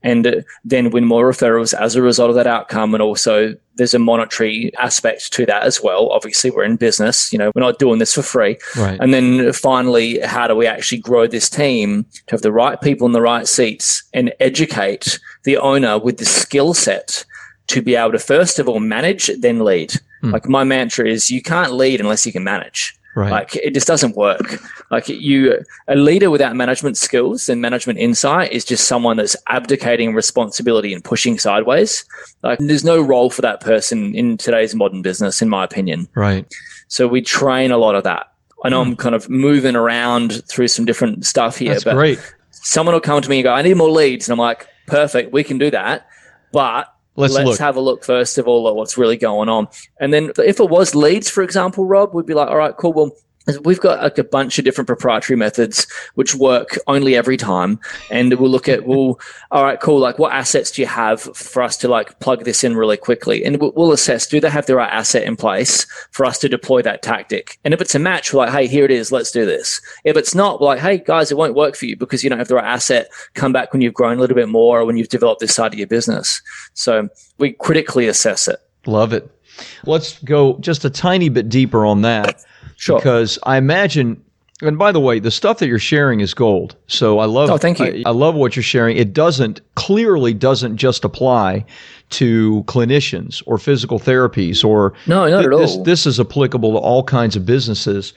and 0.03 0.43
then 0.65 0.89
win 0.89 1.05
more 1.05 1.31
referrals 1.31 1.73
as 1.73 1.95
a 1.95 2.01
result 2.01 2.29
of 2.29 2.35
that 2.35 2.45
outcome. 2.45 2.93
And 2.93 3.01
also, 3.01 3.55
there's 3.75 3.93
a 3.93 3.99
monetary 3.99 4.75
aspect 4.77 5.31
to 5.31 5.45
that 5.45 5.63
as 5.63 5.81
well. 5.81 6.09
Obviously, 6.09 6.51
we're 6.51 6.65
in 6.65 6.75
business, 6.75 7.31
you 7.31 7.39
know, 7.39 7.53
we're 7.55 7.61
not 7.61 7.79
doing 7.79 7.99
this 7.99 8.13
for 8.13 8.21
free. 8.21 8.57
Right. 8.75 8.99
And 8.99 9.13
then 9.13 9.53
finally, 9.53 10.19
how 10.19 10.47
do 10.47 10.55
we 10.57 10.67
actually 10.67 10.97
grow 10.97 11.25
this 11.25 11.49
team 11.49 12.03
to 12.27 12.35
have 12.35 12.41
the 12.41 12.51
right 12.51 12.81
people 12.81 13.07
in 13.07 13.13
the 13.13 13.21
right 13.21 13.47
seats 13.47 14.03
and 14.13 14.33
educate 14.41 15.17
the 15.43 15.55
owner 15.55 15.97
with 15.97 16.17
the 16.17 16.25
skill 16.25 16.73
set 16.73 17.23
to 17.67 17.81
be 17.81 17.95
able 17.95 18.11
to, 18.11 18.19
first 18.19 18.59
of 18.59 18.67
all, 18.67 18.81
manage, 18.81 19.31
then 19.39 19.59
lead? 19.59 19.93
Mm. 20.21 20.33
Like 20.33 20.49
my 20.49 20.65
mantra 20.65 21.07
is 21.07 21.31
you 21.31 21.41
can't 21.41 21.71
lead 21.71 22.01
unless 22.01 22.25
you 22.25 22.33
can 22.33 22.43
manage. 22.43 22.99
Right. 23.15 23.31
Like 23.31 23.55
it 23.55 23.73
just 23.73 23.85
doesn't 23.87 24.15
work. 24.15 24.59
Like 24.89 25.07
you, 25.07 25.63
a 25.87 25.95
leader 25.95 26.29
without 26.31 26.55
management 26.55 26.97
skills 26.97 27.47
and 27.47 27.61
management 27.61 27.99
insight 27.99 28.51
is 28.51 28.65
just 28.65 28.87
someone 28.87 29.17
that's 29.17 29.35
abdicating 29.49 30.15
responsibility 30.15 30.93
and 30.93 31.03
pushing 31.03 31.37
sideways. 31.37 32.05
Like 32.41 32.59
there's 32.59 32.83
no 32.83 33.01
role 33.01 33.29
for 33.29 33.41
that 33.43 33.59
person 33.61 34.15
in 34.15 34.37
today's 34.37 34.73
modern 34.73 35.01
business, 35.03 35.41
in 35.41 35.49
my 35.49 35.63
opinion. 35.63 36.07
Right. 36.15 36.51
So 36.87 37.07
we 37.07 37.21
train 37.21 37.71
a 37.71 37.77
lot 37.77 37.95
of 37.95 38.03
that. 38.03 38.31
I 38.65 38.69
know 38.69 38.83
Hmm. 38.83 38.91
I'm 38.91 38.95
kind 38.95 39.15
of 39.15 39.29
moving 39.29 39.75
around 39.75 40.43
through 40.47 40.69
some 40.69 40.85
different 40.85 41.25
stuff 41.25 41.57
here, 41.57 41.73
That's 41.73 41.83
but 41.83 41.95
great. 41.95 42.19
someone 42.51 42.93
will 42.93 43.01
come 43.01 43.21
to 43.21 43.29
me 43.29 43.39
and 43.39 43.43
go, 43.43 43.51
I 43.53 43.61
need 43.61 43.75
more 43.77 43.89
leads. 43.89 44.27
And 44.27 44.33
I'm 44.33 44.39
like, 44.39 44.67
perfect, 44.87 45.33
we 45.33 45.43
can 45.43 45.57
do 45.57 45.69
that. 45.71 46.07
But 46.51 46.92
Let's, 47.15 47.33
let's 47.35 47.59
have 47.59 47.75
a 47.75 47.79
look 47.79 48.03
first 48.03 48.37
of 48.37 48.47
all 48.47 48.67
at 48.67 48.75
what's 48.75 48.97
really 48.97 49.17
going 49.17 49.47
on. 49.47 49.67
And 49.99 50.11
then 50.11 50.31
if 50.37 50.59
it 50.59 50.69
was 50.69 50.95
leads, 50.95 51.29
for 51.29 51.43
example, 51.43 51.85
Rob, 51.85 52.13
we'd 52.13 52.25
be 52.25 52.33
like, 52.33 52.49
all 52.49 52.57
right, 52.57 52.75
cool. 52.75 52.93
Well, 52.93 53.11
we've 53.63 53.79
got 53.79 54.01
like 54.01 54.17
a 54.17 54.23
bunch 54.23 54.57
of 54.57 54.65
different 54.65 54.87
proprietary 54.87 55.37
methods 55.37 55.85
which 56.15 56.35
work 56.35 56.77
only 56.87 57.15
every 57.15 57.37
time. 57.37 57.79
And 58.09 58.33
we'll 58.35 58.49
look 58.49 58.69
at, 58.69 58.85
well, 58.85 59.19
all 59.51 59.63
right, 59.63 59.79
cool. 59.79 59.99
Like 59.99 60.19
what 60.19 60.33
assets 60.33 60.71
do 60.71 60.81
you 60.81 60.87
have 60.87 61.21
for 61.21 61.61
us 61.61 61.77
to 61.77 61.87
like 61.87 62.19
plug 62.19 62.45
this 62.45 62.63
in 62.63 62.75
really 62.75 62.97
quickly? 62.97 63.43
And 63.43 63.59
we'll, 63.59 63.91
assess, 63.93 64.25
do 64.25 64.39
they 64.39 64.49
have 64.49 64.65
the 64.65 64.75
right 64.75 64.91
asset 64.91 65.23
in 65.23 65.35
place 65.35 65.85
for 66.11 66.25
us 66.25 66.39
to 66.39 66.49
deploy 66.49 66.81
that 66.81 67.03
tactic? 67.03 67.59
And 67.63 67.73
if 67.73 67.81
it's 67.81 67.93
a 67.93 67.99
match, 67.99 68.33
we're 68.33 68.39
like, 68.39 68.51
hey, 68.51 68.67
here 68.67 68.85
it 68.85 68.91
is. 68.91 69.11
Let's 69.11 69.31
do 69.31 69.45
this. 69.45 69.81
If 70.03 70.17
it's 70.17 70.33
not, 70.33 70.59
we're 70.59 70.67
like, 70.67 70.79
hey, 70.79 70.97
guys, 70.97 71.31
it 71.31 71.37
won't 71.37 71.53
work 71.53 71.75
for 71.75 71.85
you 71.85 71.95
because 71.95 72.23
you 72.23 72.29
don't 72.29 72.39
have 72.39 72.47
the 72.47 72.55
right 72.55 72.65
asset. 72.65 73.07
Come 73.35 73.53
back 73.53 73.71
when 73.71 73.81
you've 73.81 73.93
grown 73.93 74.17
a 74.17 74.21
little 74.21 74.35
bit 74.35 74.49
more 74.49 74.79
or 74.79 74.85
when 74.85 74.97
you've 74.97 75.09
developed 75.09 75.41
this 75.41 75.53
side 75.53 75.73
of 75.73 75.79
your 75.79 75.87
business. 75.87 76.41
So 76.73 77.09
we 77.37 77.53
critically 77.53 78.07
assess 78.07 78.47
it. 78.47 78.59
Love 78.85 79.13
it. 79.13 79.29
Let's 79.85 80.19
go 80.23 80.57
just 80.59 80.85
a 80.85 80.89
tiny 80.89 81.29
bit 81.29 81.49
deeper 81.49 81.85
on 81.85 82.01
that. 82.01 82.43
Sure. 82.77 82.97
Because 82.97 83.37
I 83.43 83.57
imagine, 83.57 84.21
and 84.61 84.77
by 84.77 84.91
the 84.91 84.99
way, 84.99 85.19
the 85.19 85.31
stuff 85.31 85.59
that 85.59 85.67
you're 85.67 85.79
sharing 85.79 86.19
is 86.19 86.33
gold. 86.33 86.75
So 86.87 87.19
I 87.19 87.25
love. 87.25 87.49
Oh, 87.49 87.57
thank 87.57 87.79
you. 87.79 87.85
I, 87.85 88.03
I 88.07 88.11
love 88.11 88.35
what 88.35 88.55
you're 88.55 88.63
sharing. 88.63 88.97
It 88.97 89.13
doesn't 89.13 89.61
clearly 89.75 90.33
doesn't 90.33 90.77
just 90.77 91.05
apply 91.05 91.65
to 92.11 92.63
clinicians 92.67 93.41
or 93.45 93.57
physical 93.57 93.99
therapies 93.99 94.63
or 94.63 94.93
No, 95.07 95.27
not 95.29 95.45
at 95.45 95.51
all. 95.53 95.59
This, 95.59 95.77
this 95.77 96.05
is 96.05 96.19
applicable 96.19 96.71
to 96.73 96.77
all 96.77 97.03
kinds 97.03 97.35
of 97.35 97.45
businesses. 97.45 98.13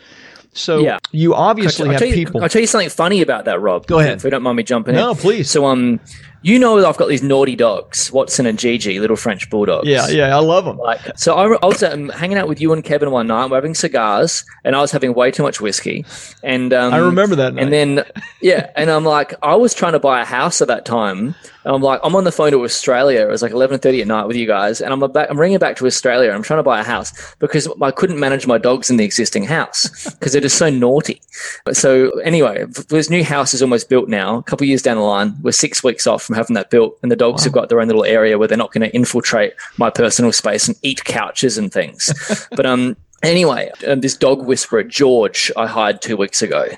So 0.52 0.78
Yeah. 0.78 0.98
you 1.12 1.34
obviously 1.34 1.86
I'll 1.88 1.92
have 1.92 2.02
you, 2.08 2.14
people. 2.14 2.42
I'll 2.42 2.48
tell 2.48 2.60
you 2.62 2.66
something 2.66 2.88
funny 2.88 3.20
about 3.20 3.44
that, 3.44 3.60
Rob. 3.60 3.86
Go 3.86 3.98
ahead. 3.98 4.16
If 4.18 4.24
you 4.24 4.30
don't 4.30 4.42
mind 4.42 4.56
me 4.56 4.62
jumping 4.62 4.94
in. 4.94 5.00
No, 5.00 5.14
please. 5.14 5.50
So, 5.50 5.66
um, 5.66 6.00
you 6.42 6.58
know, 6.58 6.84
I've 6.86 6.96
got 6.96 7.08
these 7.08 7.22
naughty 7.22 7.56
dogs, 7.56 8.12
Watson 8.12 8.46
and 8.46 8.58
Gigi, 8.58 9.00
little 9.00 9.16
French 9.16 9.48
bulldogs. 9.50 9.88
yeah, 9.88 10.08
yeah, 10.08 10.36
I 10.36 10.40
love 10.40 10.64
them. 10.64 10.78
Like, 10.78 11.00
so 11.16 11.34
I, 11.34 11.56
I 11.62 11.66
was 11.66 11.82
um, 11.82 12.08
hanging 12.10 12.38
out 12.38 12.48
with 12.48 12.60
you 12.60 12.72
and 12.72 12.84
Kevin 12.84 13.10
one 13.10 13.26
night. 13.26 13.50
We're 13.50 13.56
having 13.56 13.74
cigars, 13.74 14.44
and 14.64 14.76
I 14.76 14.80
was 14.80 14.92
having 14.92 15.14
way 15.14 15.30
too 15.30 15.42
much 15.42 15.60
whiskey. 15.60 16.04
And 16.42 16.72
um, 16.72 16.94
I 16.94 16.98
remember 16.98 17.36
that 17.36 17.54
night. 17.54 17.64
And 17.64 17.72
then, 17.72 18.04
yeah, 18.40 18.70
and 18.76 18.90
I'm 18.90 19.04
like, 19.04 19.34
I 19.42 19.56
was 19.56 19.74
trying 19.74 19.92
to 19.92 19.98
buy 19.98 20.20
a 20.20 20.24
house 20.24 20.60
at 20.62 20.68
that 20.68 20.84
time. 20.84 21.34
And 21.64 21.74
I'm 21.74 21.82
like, 21.82 22.00
I'm 22.04 22.14
on 22.14 22.22
the 22.22 22.30
phone 22.30 22.52
to 22.52 22.62
Australia. 22.62 23.22
It 23.22 23.28
was 23.28 23.42
like 23.42 23.50
11:30 23.50 24.02
at 24.02 24.06
night 24.06 24.26
with 24.28 24.36
you 24.36 24.46
guys, 24.46 24.80
and 24.80 24.92
I'm 24.92 25.00
back, 25.10 25.28
I'm 25.28 25.38
ringing 25.38 25.58
back 25.58 25.74
to 25.76 25.86
Australia. 25.86 26.30
I'm 26.30 26.42
trying 26.42 26.60
to 26.60 26.62
buy 26.62 26.78
a 26.80 26.84
house 26.84 27.34
because 27.40 27.68
I 27.82 27.90
couldn't 27.90 28.20
manage 28.20 28.46
my 28.46 28.56
dogs 28.56 28.88
in 28.88 28.98
the 28.98 29.04
existing 29.04 29.44
house 29.44 30.04
because 30.14 30.32
they're 30.32 30.40
just 30.40 30.58
so 30.58 30.70
naughty. 30.70 31.20
So 31.72 32.10
anyway, 32.20 32.66
this 32.88 33.10
new 33.10 33.24
house 33.24 33.52
is 33.52 33.62
almost 33.62 33.88
built 33.88 34.08
now. 34.08 34.38
A 34.38 34.42
couple 34.44 34.64
of 34.64 34.68
years 34.68 34.82
down 34.82 34.96
the 34.96 35.02
line, 35.02 35.34
we're 35.42 35.50
six 35.50 35.82
weeks 35.82 36.06
off 36.06 36.25
from 36.26 36.36
having 36.36 36.54
that 36.54 36.70
built, 36.70 36.98
and 37.02 37.10
the 37.10 37.16
dogs 37.16 37.44
have 37.44 37.52
got 37.52 37.68
their 37.68 37.80
own 37.80 37.86
little 37.86 38.04
area 38.04 38.38
where 38.38 38.48
they're 38.48 38.58
not 38.58 38.72
going 38.72 38.88
to 38.88 38.94
infiltrate 38.94 39.54
my 39.78 39.90
personal 39.90 40.32
space 40.32 40.68
and 40.68 40.76
eat 40.82 41.04
couches 41.04 41.56
and 41.56 41.72
things. 41.72 42.12
but 42.56 42.66
um, 42.66 42.96
Anyway, 43.22 43.70
um, 43.86 44.02
this 44.02 44.14
dog 44.14 44.44
whisperer, 44.46 44.82
George, 44.82 45.50
I 45.56 45.66
hired 45.66 46.02
two 46.02 46.16
weeks 46.16 46.42
ago, 46.42 46.68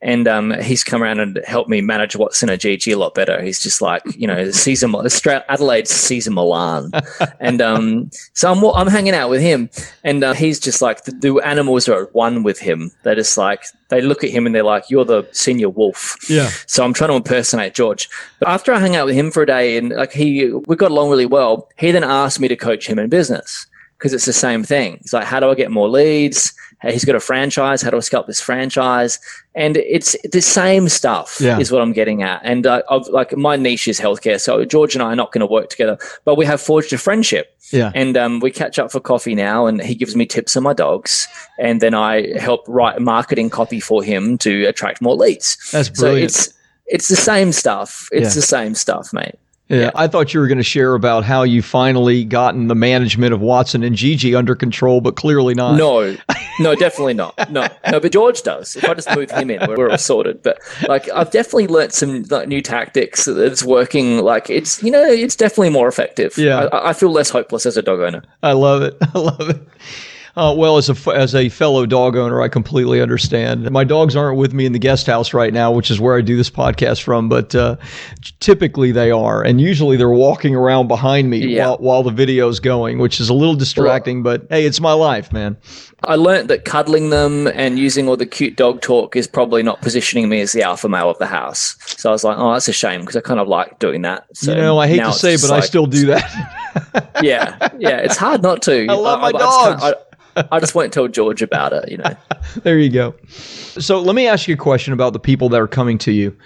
and 0.00 0.28
um, 0.28 0.52
he's 0.60 0.84
come 0.84 1.02
around 1.02 1.18
and 1.18 1.40
helped 1.46 1.68
me 1.68 1.80
manage 1.80 2.14
Watson 2.14 2.48
and 2.48 2.60
Gigi 2.60 2.92
a 2.92 2.98
lot 2.98 3.14
better. 3.14 3.42
He's 3.42 3.60
just 3.60 3.82
like, 3.82 4.02
you 4.16 4.26
know, 4.26 4.50
Cesar, 4.52 4.86
Australia, 4.86 5.44
Adelaide's 5.48 5.90
Cesar 5.90 6.30
Millan. 6.30 6.92
and 7.40 7.60
um, 7.60 8.10
so 8.34 8.52
I'm, 8.52 8.64
I'm 8.64 8.86
hanging 8.86 9.14
out 9.14 9.30
with 9.30 9.40
him, 9.40 9.68
and 10.04 10.22
uh, 10.22 10.32
he's 10.32 10.60
just 10.60 10.80
like, 10.80 11.04
the, 11.04 11.12
the 11.12 11.34
animals 11.38 11.88
are 11.88 12.04
at 12.04 12.14
one 12.14 12.44
with 12.44 12.60
him. 12.60 12.92
They're 13.02 13.16
just 13.16 13.36
like, 13.36 13.64
they 13.88 14.00
look 14.00 14.22
at 14.22 14.30
him 14.30 14.46
and 14.46 14.54
they're 14.54 14.62
like, 14.62 14.88
you're 14.88 15.04
the 15.04 15.28
senior 15.32 15.68
wolf. 15.68 16.16
Yeah. 16.30 16.50
So 16.66 16.84
I'm 16.84 16.94
trying 16.94 17.10
to 17.10 17.16
impersonate 17.16 17.74
George. 17.74 18.08
But 18.38 18.48
after 18.48 18.72
I 18.72 18.78
hung 18.78 18.94
out 18.94 19.06
with 19.06 19.16
him 19.16 19.32
for 19.32 19.42
a 19.42 19.46
day 19.46 19.76
and 19.76 19.90
like 19.90 20.12
he, 20.12 20.52
we 20.66 20.76
got 20.76 20.92
along 20.92 21.10
really 21.10 21.26
well, 21.26 21.68
he 21.76 21.90
then 21.90 22.04
asked 22.04 22.38
me 22.38 22.46
to 22.48 22.56
coach 22.56 22.86
him 22.86 22.98
in 22.98 23.08
business. 23.08 23.66
Because 24.00 24.14
it's 24.14 24.24
the 24.24 24.32
same 24.32 24.64
thing. 24.64 24.94
It's 25.02 25.12
like, 25.12 25.24
how 25.26 25.40
do 25.40 25.50
I 25.50 25.54
get 25.54 25.70
more 25.70 25.86
leads? 25.88 26.54
He's 26.82 27.04
got 27.04 27.14
a 27.14 27.20
franchise. 27.20 27.82
How 27.82 27.90
do 27.90 27.98
I 27.98 28.00
scale 28.00 28.20
up 28.20 28.26
this 28.26 28.40
franchise? 28.40 29.18
And 29.54 29.76
it's 29.76 30.16
the 30.32 30.40
same 30.40 30.88
stuff 30.88 31.36
Yeah. 31.38 31.58
is 31.58 31.70
what 31.70 31.82
I'm 31.82 31.92
getting 31.92 32.22
at. 32.22 32.40
And 32.42 32.66
uh, 32.66 32.80
I've, 32.90 33.06
like 33.08 33.36
my 33.36 33.56
niche 33.56 33.86
is 33.86 34.00
healthcare. 34.00 34.40
So 34.40 34.64
George 34.64 34.94
and 34.94 35.02
I 35.02 35.12
are 35.12 35.16
not 35.16 35.30
going 35.32 35.40
to 35.46 35.46
work 35.46 35.68
together, 35.68 35.98
but 36.24 36.36
we 36.38 36.46
have 36.46 36.58
forged 36.58 36.94
a 36.94 36.98
friendship. 36.98 37.54
Yeah. 37.70 37.92
And 37.94 38.16
um, 38.16 38.40
we 38.40 38.50
catch 38.50 38.78
up 38.78 38.90
for 38.90 38.98
coffee 38.98 39.34
now, 39.34 39.66
and 39.66 39.82
he 39.82 39.94
gives 39.94 40.16
me 40.16 40.24
tips 40.24 40.56
on 40.56 40.62
my 40.62 40.72
dogs, 40.72 41.28
and 41.58 41.82
then 41.82 41.92
I 41.94 42.36
help 42.38 42.64
write 42.66 42.98
marketing 43.00 43.50
copy 43.50 43.78
for 43.78 44.02
him 44.02 44.38
to 44.38 44.64
attract 44.64 45.02
more 45.02 45.14
leads. 45.14 45.56
That's 45.70 45.90
brilliant. 45.90 46.32
So 46.32 46.40
it's 46.40 46.54
it's 46.86 47.08
the 47.08 47.16
same 47.16 47.52
stuff. 47.52 48.08
It's 48.10 48.30
Yeah. 48.30 48.40
the 48.40 48.42
same 48.46 48.74
stuff, 48.74 49.12
mate. 49.12 49.34
Yeah, 49.70 49.92
I 49.94 50.08
thought 50.08 50.34
you 50.34 50.40
were 50.40 50.48
going 50.48 50.58
to 50.58 50.64
share 50.64 50.94
about 50.94 51.24
how 51.24 51.44
you 51.44 51.62
finally 51.62 52.24
gotten 52.24 52.66
the 52.66 52.74
management 52.74 53.32
of 53.32 53.40
Watson 53.40 53.84
and 53.84 53.94
Gigi 53.94 54.34
under 54.34 54.56
control, 54.56 55.00
but 55.00 55.14
clearly 55.14 55.54
not. 55.54 55.76
No, 55.76 56.16
no, 56.58 56.74
definitely 56.74 57.14
not. 57.14 57.50
No, 57.52 57.68
no, 57.88 58.00
but 58.00 58.10
George 58.10 58.42
does. 58.42 58.74
If 58.74 58.84
I 58.84 58.94
just 58.94 59.14
move 59.14 59.30
him 59.30 59.48
in, 59.48 59.60
we're, 59.68 59.76
we're 59.76 59.90
all 59.90 59.98
sorted. 59.98 60.42
But 60.42 60.58
like, 60.88 61.08
I've 61.10 61.30
definitely 61.30 61.68
learnt 61.68 61.92
some 61.92 62.24
like 62.24 62.48
new 62.48 62.60
tactics 62.60 63.26
that's 63.26 63.62
working. 63.62 64.18
Like, 64.18 64.50
it's 64.50 64.82
you 64.82 64.90
know, 64.90 65.04
it's 65.04 65.36
definitely 65.36 65.70
more 65.70 65.86
effective. 65.86 66.36
Yeah. 66.36 66.68
I, 66.72 66.90
I 66.90 66.92
feel 66.92 67.12
less 67.12 67.30
hopeless 67.30 67.64
as 67.64 67.76
a 67.76 67.82
dog 67.82 68.00
owner. 68.00 68.22
I 68.42 68.52
love 68.52 68.82
it. 68.82 68.96
I 69.14 69.18
love 69.18 69.50
it. 69.50 69.68
Uh, 70.36 70.54
well, 70.56 70.76
as 70.76 70.88
a 70.88 71.10
as 71.12 71.34
a 71.34 71.48
fellow 71.48 71.86
dog 71.86 72.16
owner, 72.16 72.40
I 72.40 72.48
completely 72.48 73.00
understand. 73.00 73.70
My 73.70 73.84
dogs 73.84 74.14
aren't 74.14 74.38
with 74.38 74.52
me 74.54 74.64
in 74.66 74.72
the 74.72 74.78
guest 74.78 75.06
house 75.06 75.34
right 75.34 75.52
now, 75.52 75.72
which 75.72 75.90
is 75.90 76.00
where 76.00 76.16
I 76.16 76.20
do 76.20 76.36
this 76.36 76.50
podcast 76.50 77.02
from. 77.02 77.28
But 77.28 77.54
uh, 77.54 77.76
typically 78.38 78.92
they 78.92 79.10
are, 79.10 79.42
and 79.42 79.60
usually 79.60 79.96
they're 79.96 80.08
walking 80.08 80.54
around 80.54 80.88
behind 80.88 81.30
me 81.30 81.38
Yeah. 81.46 81.66
while 81.68 81.76
while 81.78 82.02
the 82.02 82.10
video's 82.12 82.60
going, 82.60 82.98
which 82.98 83.20
is 83.20 83.28
a 83.28 83.34
little 83.34 83.54
distracting. 83.56 84.22
but 84.22 84.46
hey, 84.50 84.64
it's 84.66 84.80
my 84.80 84.92
life, 84.92 85.32
man. 85.32 85.56
I 86.04 86.14
learnt 86.16 86.48
that 86.48 86.64
cuddling 86.64 87.10
them 87.10 87.46
and 87.48 87.78
using 87.78 88.08
all 88.08 88.16
the 88.16 88.24
cute 88.24 88.56
dog 88.56 88.80
talk 88.80 89.16
is 89.16 89.26
probably 89.26 89.62
not 89.62 89.82
positioning 89.82 90.28
me 90.30 90.40
as 90.40 90.52
the 90.52 90.62
alpha 90.62 90.88
male 90.88 91.10
of 91.10 91.18
the 91.18 91.26
house. 91.26 91.76
So 91.86 92.08
I 92.08 92.12
was 92.12 92.24
like, 92.24 92.38
oh, 92.38 92.54
that's 92.54 92.68
a 92.68 92.72
shame 92.72 93.00
because 93.00 93.16
I 93.16 93.20
kind 93.20 93.38
of 93.38 93.48
like 93.48 93.78
doing 93.80 94.00
that. 94.02 94.24
So 94.34 94.52
you 94.54 94.56
know, 94.62 94.78
I 94.78 94.86
hate 94.88 94.98
to 95.00 95.12
say, 95.12 95.36
but 95.36 95.50
I 95.50 95.60
still 95.60 95.86
do 95.86 96.06
that. 96.06 97.18
yeah, 97.22 97.68
yeah, 97.78 97.98
it's 97.98 98.16
hard 98.16 98.42
not 98.42 98.62
to. 98.62 98.86
I 98.88 98.94
love 98.94 99.20
my 99.20 99.32
just 99.32 99.60
can't- 99.60 99.80
dogs. 99.80 99.94
I, 100.52 100.60
just 100.60 100.74
won't 100.74 100.92
tell 100.92 101.08
George 101.08 101.42
about 101.42 101.72
it. 101.72 101.90
You 101.90 101.98
know. 101.98 102.16
there 102.62 102.78
you 102.78 102.90
go. 102.90 103.14
So 103.28 104.00
let 104.00 104.14
me 104.14 104.26
ask 104.26 104.48
you 104.48 104.54
a 104.54 104.58
question 104.58 104.92
about 104.92 105.12
the 105.12 105.18
people 105.18 105.48
that 105.50 105.60
are 105.60 105.68
coming 105.68 105.98
to 105.98 106.12
you. 106.12 106.36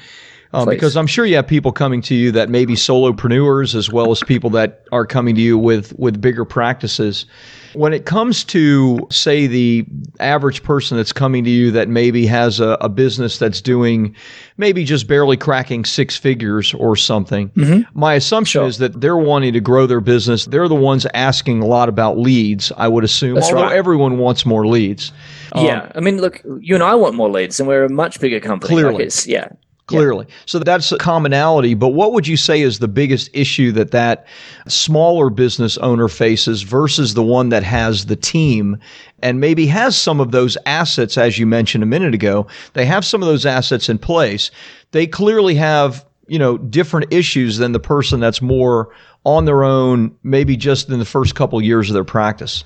Uh, 0.55 0.65
because 0.67 0.97
I'm 0.97 1.07
sure 1.07 1.25
you 1.27 1.37
have 1.37 1.47
people 1.47 1.73
coming 1.73 2.01
to 2.03 2.15
you 2.15 2.31
that 2.33 2.49
may 2.49 2.65
be 2.65 2.75
solopreneurs 2.75 3.75
as 3.75 3.91
well 3.91 4.11
as 4.11 4.23
people 4.23 4.51
that 4.51 4.85
are 4.93 5.07
coming 5.07 5.35
to 5.35 5.41
you 5.41 5.59
with 5.59 5.93
with 5.99 6.21
bigger 6.21 6.45
practices. 6.45 7.27
When 7.75 7.93
it 7.93 8.07
comes 8.07 8.45
to 8.45 9.05
say 9.11 9.49
the 9.49 9.85
average 10.21 10.63
person 10.63 10.97
that's 10.97 11.13
coming 11.13 11.43
to 11.43 11.51
you 11.51 11.73
that 11.73 11.89
maybe 11.89 12.25
has 12.27 12.61
a, 12.61 12.77
a 12.81 12.89
business 12.89 13.39
that's 13.39 13.61
doing 13.61 14.15
maybe 14.59 14.85
just 14.85 15.09
barely 15.09 15.37
cracking 15.37 15.85
six 15.85 16.17
figures 16.17 16.73
or 16.75 16.95
something, 16.95 17.51
my 17.95 18.15
assumption 18.15 18.61
Sure. 18.61 18.67
is 18.69 18.79
that 18.79 19.01
they're 19.01 19.17
wanting 19.17 19.53
to 19.55 19.61
grow 19.61 19.87
their 19.89 20.01
business. 20.01 20.45
They're 20.45 20.69
the 20.69 20.77
ones 20.77 21.05
asking 21.15 21.63
a 21.63 21.67
lot 21.67 21.89
about 21.89 22.17
leads. 22.17 22.71
I 22.77 22.87
would 22.87 23.03
assume, 23.03 23.35
That's 23.35 23.49
although 23.49 23.63
right. 23.65 23.77
everyone 23.77 24.19
wants 24.19 24.47
more 24.47 24.69
leads. 24.69 25.11
Um, 25.51 25.65
yeah, 25.67 25.91
I 25.97 26.01
mean, 26.01 26.21
look, 26.21 26.43
you 26.61 26.77
and 26.77 26.85
I 26.85 26.95
want 26.95 27.17
more 27.17 27.29
leads, 27.29 27.59
and 27.59 27.69
we're 27.69 27.85
a 27.87 27.91
much 27.91 28.21
bigger 28.21 28.39
company. 28.39 28.73
Clearly. 28.73 29.03
it's, 29.05 29.27
yeah, 29.27 29.49
clearly. 29.87 30.27
So 30.47 30.59
that's 30.59 30.91
a 30.93 30.99
commonality. 30.99 31.75
But 31.75 31.89
what 31.89 32.13
would 32.13 32.27
you 32.27 32.37
say 32.37 32.63
is 32.63 32.79
the 32.79 32.89
biggest 32.89 33.31
issue 33.33 33.73
that 33.73 33.91
that 33.91 34.27
smaller 34.67 35.31
business 35.31 35.77
owner 35.79 36.09
faces 36.09 36.63
versus 36.63 37.15
the 37.15 37.23
one 37.23 37.51
that 37.51 37.63
has 37.63 38.07
the 38.07 38.17
team 38.17 38.79
and 39.23 39.41
maybe 39.41 39.67
has 39.67 39.97
some 39.97 40.21
of 40.21 40.31
those 40.31 40.57
assets, 40.67 41.19
as 41.19 41.39
you 41.39 41.47
mentioned 41.47 41.83
a 41.83 41.87
minute 41.87 42.15
ago? 42.15 42.47
They 42.73 42.87
have 42.87 43.05
some 43.05 43.23
of 43.23 43.29
those 43.29 43.47
assets 43.47 43.89
in 43.89 43.99
place. 43.99 44.51
They 44.93 45.07
clearly 45.07 45.55
have, 45.57 46.05
you 46.29 46.39
know, 46.39 46.57
different 46.59 47.13
issues 47.13 47.59
than 47.59 47.73
the 47.73 47.81
person 47.81 48.21
that's 48.21 48.41
more 48.43 48.95
on 49.25 49.45
their 49.45 49.65
own, 49.65 50.15
maybe 50.23 50.57
just 50.57 50.89
in 50.89 50.99
the 50.99 51.05
first 51.05 51.35
couple 51.35 51.61
years 51.63 51.91
of 51.91 51.95
their 51.95 52.05
practice. 52.05 52.65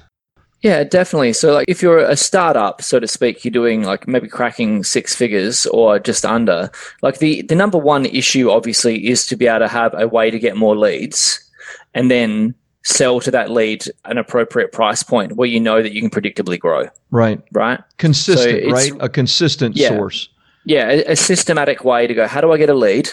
Yeah, 0.63 0.83
definitely. 0.83 1.33
So, 1.35 1.53
like, 1.53 1.67
if 1.69 1.83
you're 1.83 1.99
a 1.99 2.17
startup, 2.17 2.83
so 2.83 2.99
to 2.99 3.07
speak, 3.07 3.45
you're 3.45 3.53
doing 3.53 3.85
like 3.85 4.09
maybe 4.09 4.27
cracking 4.29 4.83
six 4.83 5.15
figures 5.15 5.67
or 5.67 5.99
just 6.01 6.25
under. 6.27 6.71
Like 7.01 7.19
the 7.19 7.43
the 7.43 7.55
number 7.55 7.79
one 7.79 8.07
issue, 8.07 8.51
obviously, 8.51 9.07
is 9.09 9.25
to 9.27 9.37
be 9.37 9.47
able 9.47 9.61
to 9.61 9.69
have 9.69 9.95
a 9.95 10.09
way 10.09 10.31
to 10.31 10.39
get 10.39 10.57
more 10.57 10.77
leads, 10.77 11.39
and 11.95 12.11
then 12.11 12.55
sell 12.83 13.21
to 13.21 13.31
that 13.31 13.51
lead 13.51 13.85
an 14.07 14.19
appropriate 14.19 14.73
price 14.73 15.03
point 15.03 15.37
where 15.37 15.47
you 15.49 15.61
know 15.61 15.83
that 15.83 15.93
you 15.93 16.01
can 16.01 16.11
predictably 16.11 16.59
grow. 16.59 16.89
Right. 17.11 17.41
Right. 17.53 17.81
Consistent, 17.99 18.57
it's- 18.59 18.73
right? 18.73 18.93
A 19.01 19.09
consistent 19.09 19.77
Yeah. 19.77 19.91
source. 19.91 20.29
Yeah, 20.65 20.89
a, 20.91 21.13
a 21.13 21.17
systematic 21.17 21.85
way 21.85 22.07
to 22.07 22.15
go. 22.15 22.27
How 22.27 22.41
do 22.41 22.51
I 22.53 22.57
get 22.59 22.69
a 22.71 22.75
lead? 22.75 23.11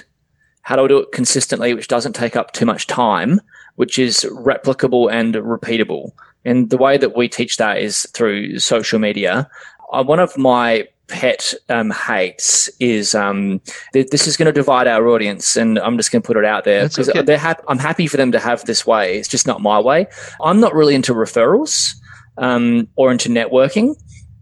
How 0.62 0.76
do 0.78 0.86
I 0.86 0.88
do 0.88 0.98
it 1.00 1.12
consistently, 1.12 1.74
which 1.74 1.88
doesn't 1.88 2.14
take 2.14 2.36
up 2.36 2.54
too 2.54 2.66
much 2.66 2.88
time, 2.88 3.40
which 3.76 4.00
is 4.00 4.26
replicable 4.32 5.12
and 5.12 5.36
repeatable? 5.36 6.12
And 6.46 6.70
the 6.70 6.78
way 6.78 6.98
that 6.98 7.16
we 7.18 7.28
teach 7.28 7.58
that 7.58 7.80
is 7.80 8.08
through 8.14 8.60
social 8.60 9.00
media. 9.00 9.50
Uh, 9.92 10.04
one 10.04 10.20
of 10.20 10.38
my 10.38 10.88
pet 11.08 11.54
um, 11.70 11.92
hates 11.92 12.70
is 12.80 13.14
um, 13.14 13.62
th- 13.94 14.08
this 14.08 14.28
is 14.28 14.38
going 14.38 14.48
to 14.48 14.52
divide 14.52 14.88
our 14.88 15.08
audience, 15.08 15.56
and 15.56 15.78
I'm 15.80 15.98
just 15.98 16.12
going 16.12 16.22
to 16.22 16.26
put 16.26 16.38
it 16.38 16.46
out 16.46 16.64
there 16.64 16.88
because 16.88 17.10
okay. 17.10 17.54
I'm 17.68 17.80
happy 17.80 18.08
for 18.08 18.18
them 18.18 18.32
to 18.32 18.40
have 18.40 18.66
this 18.66 18.86
way. 18.86 19.18
It's 19.18 19.28
just 19.28 19.48
not 19.48 19.62
my 19.62 19.80
way. 19.80 20.08
I'm 20.42 20.60
not 20.60 20.74
really 20.74 20.96
into 20.96 21.14
referrals 21.14 21.96
um, 22.38 22.88
or 22.96 23.12
into 23.12 23.30
networking. 23.30 23.96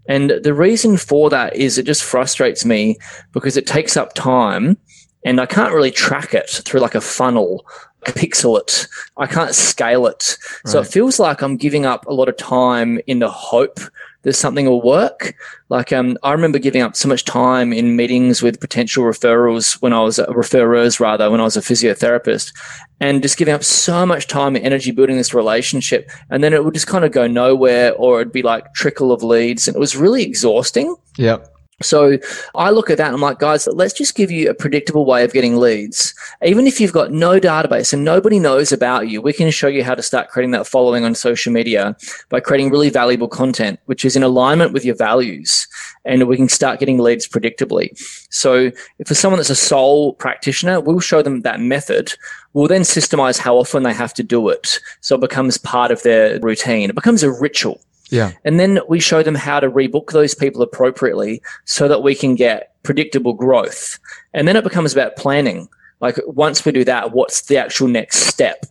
And 0.06 0.30
the 0.42 0.52
reason 0.52 0.96
for 0.96 1.30
that 1.30 1.56
is 1.56 1.78
it 1.78 1.86
just 1.86 2.02
frustrates 2.02 2.64
me 2.64 2.98
because 3.32 3.56
it 3.56 3.66
takes 3.66 3.96
up 3.96 4.14
time 4.14 4.76
and 5.24 5.40
I 5.40 5.46
can't 5.46 5.72
really 5.72 5.90
track 5.90 6.34
it 6.34 6.48
through 6.48 6.80
like 6.80 6.94
a 6.94 7.00
funnel, 7.00 7.64
pixel 8.04 8.58
it. 8.58 8.86
I 9.16 9.26
can't 9.26 9.54
scale 9.54 10.06
it. 10.06 10.36
So 10.66 10.80
it 10.80 10.86
feels 10.86 11.18
like 11.18 11.42
I'm 11.42 11.56
giving 11.56 11.86
up 11.86 12.06
a 12.06 12.12
lot 12.12 12.28
of 12.28 12.36
time 12.36 13.00
in 13.06 13.18
the 13.18 13.30
hope 13.30 13.80
that 14.22 14.34
something 14.34 14.66
will 14.66 14.82
work. 14.82 15.34
Like 15.68 15.92
um, 15.92 16.16
I 16.22 16.32
remember 16.32 16.58
giving 16.58 16.82
up 16.82 16.96
so 16.96 17.08
much 17.08 17.24
time 17.24 17.72
in 17.72 17.96
meetings 17.96 18.42
with 18.42 18.60
potential 18.60 19.04
referrals 19.04 19.80
when 19.80 19.92
I 19.92 20.00
was 20.00 20.18
referrers 20.18 20.98
rather 20.98 21.30
when 21.30 21.40
I 21.40 21.44
was 21.44 21.56
a 21.56 21.60
physiotherapist, 21.60 22.52
and 23.00 23.22
just 23.22 23.36
giving 23.36 23.54
up 23.54 23.64
so 23.64 24.06
much 24.06 24.26
time 24.26 24.56
and 24.56 24.64
energy 24.64 24.90
building 24.90 25.16
this 25.16 25.34
relationship, 25.34 26.10
and 26.30 26.42
then 26.42 26.52
it 26.52 26.64
would 26.64 26.74
just 26.74 26.86
kind 26.86 27.04
of 27.04 27.12
go 27.12 27.26
nowhere, 27.26 27.92
or 27.94 28.20
it'd 28.20 28.32
be 28.32 28.42
like 28.42 28.72
trickle 28.74 29.12
of 29.12 29.22
leads, 29.22 29.68
and 29.68 29.76
it 29.76 29.80
was 29.80 29.96
really 29.96 30.22
exhausting. 30.22 30.96
Yep. 31.18 31.53
So 31.82 32.18
I 32.54 32.70
look 32.70 32.90
at 32.90 32.98
that 32.98 33.06
and 33.06 33.14
I'm 33.14 33.20
like, 33.20 33.38
guys, 33.38 33.66
let's 33.66 33.92
just 33.92 34.14
give 34.14 34.30
you 34.30 34.48
a 34.48 34.54
predictable 34.54 35.04
way 35.04 35.24
of 35.24 35.32
getting 35.32 35.56
leads. 35.56 36.14
Even 36.42 36.66
if 36.66 36.80
you've 36.80 36.92
got 36.92 37.10
no 37.10 37.40
database 37.40 37.92
and 37.92 38.04
nobody 38.04 38.38
knows 38.38 38.72
about 38.72 39.08
you, 39.08 39.20
we 39.20 39.32
can 39.32 39.50
show 39.50 39.66
you 39.66 39.82
how 39.82 39.94
to 39.94 40.02
start 40.02 40.28
creating 40.28 40.52
that 40.52 40.66
following 40.66 41.04
on 41.04 41.14
social 41.14 41.52
media 41.52 41.96
by 42.28 42.40
creating 42.40 42.70
really 42.70 42.90
valuable 42.90 43.28
content, 43.28 43.80
which 43.86 44.04
is 44.04 44.16
in 44.16 44.22
alignment 44.22 44.72
with 44.72 44.84
your 44.84 44.94
values. 44.94 45.66
And 46.04 46.28
we 46.28 46.36
can 46.36 46.48
start 46.48 46.80
getting 46.80 46.98
leads 46.98 47.26
predictably. 47.26 47.98
So 48.30 48.70
for 49.06 49.14
someone 49.14 49.38
that's 49.38 49.50
a 49.50 49.56
sole 49.56 50.14
practitioner, 50.14 50.80
we'll 50.80 51.00
show 51.00 51.22
them 51.22 51.40
that 51.40 51.60
method. 51.60 52.14
We'll 52.52 52.68
then 52.68 52.82
systemize 52.82 53.38
how 53.38 53.56
often 53.56 53.82
they 53.82 53.94
have 53.94 54.14
to 54.14 54.22
do 54.22 54.48
it. 54.48 54.78
So 55.00 55.16
it 55.16 55.20
becomes 55.20 55.58
part 55.58 55.90
of 55.90 56.02
their 56.02 56.38
routine. 56.40 56.90
It 56.90 56.94
becomes 56.94 57.22
a 57.22 57.32
ritual. 57.32 57.80
Yeah. 58.10 58.32
And 58.44 58.60
then 58.60 58.80
we 58.88 59.00
show 59.00 59.22
them 59.22 59.34
how 59.34 59.60
to 59.60 59.70
rebook 59.70 60.12
those 60.12 60.34
people 60.34 60.62
appropriately 60.62 61.42
so 61.64 61.88
that 61.88 62.02
we 62.02 62.14
can 62.14 62.34
get 62.34 62.74
predictable 62.82 63.32
growth. 63.32 63.98
And 64.32 64.46
then 64.46 64.56
it 64.56 64.64
becomes 64.64 64.92
about 64.92 65.16
planning. 65.16 65.68
Like 66.00 66.18
once 66.26 66.64
we 66.64 66.72
do 66.72 66.84
that, 66.84 67.12
what's 67.12 67.42
the 67.42 67.56
actual 67.56 67.88
next 67.88 68.18
step? 68.18 68.66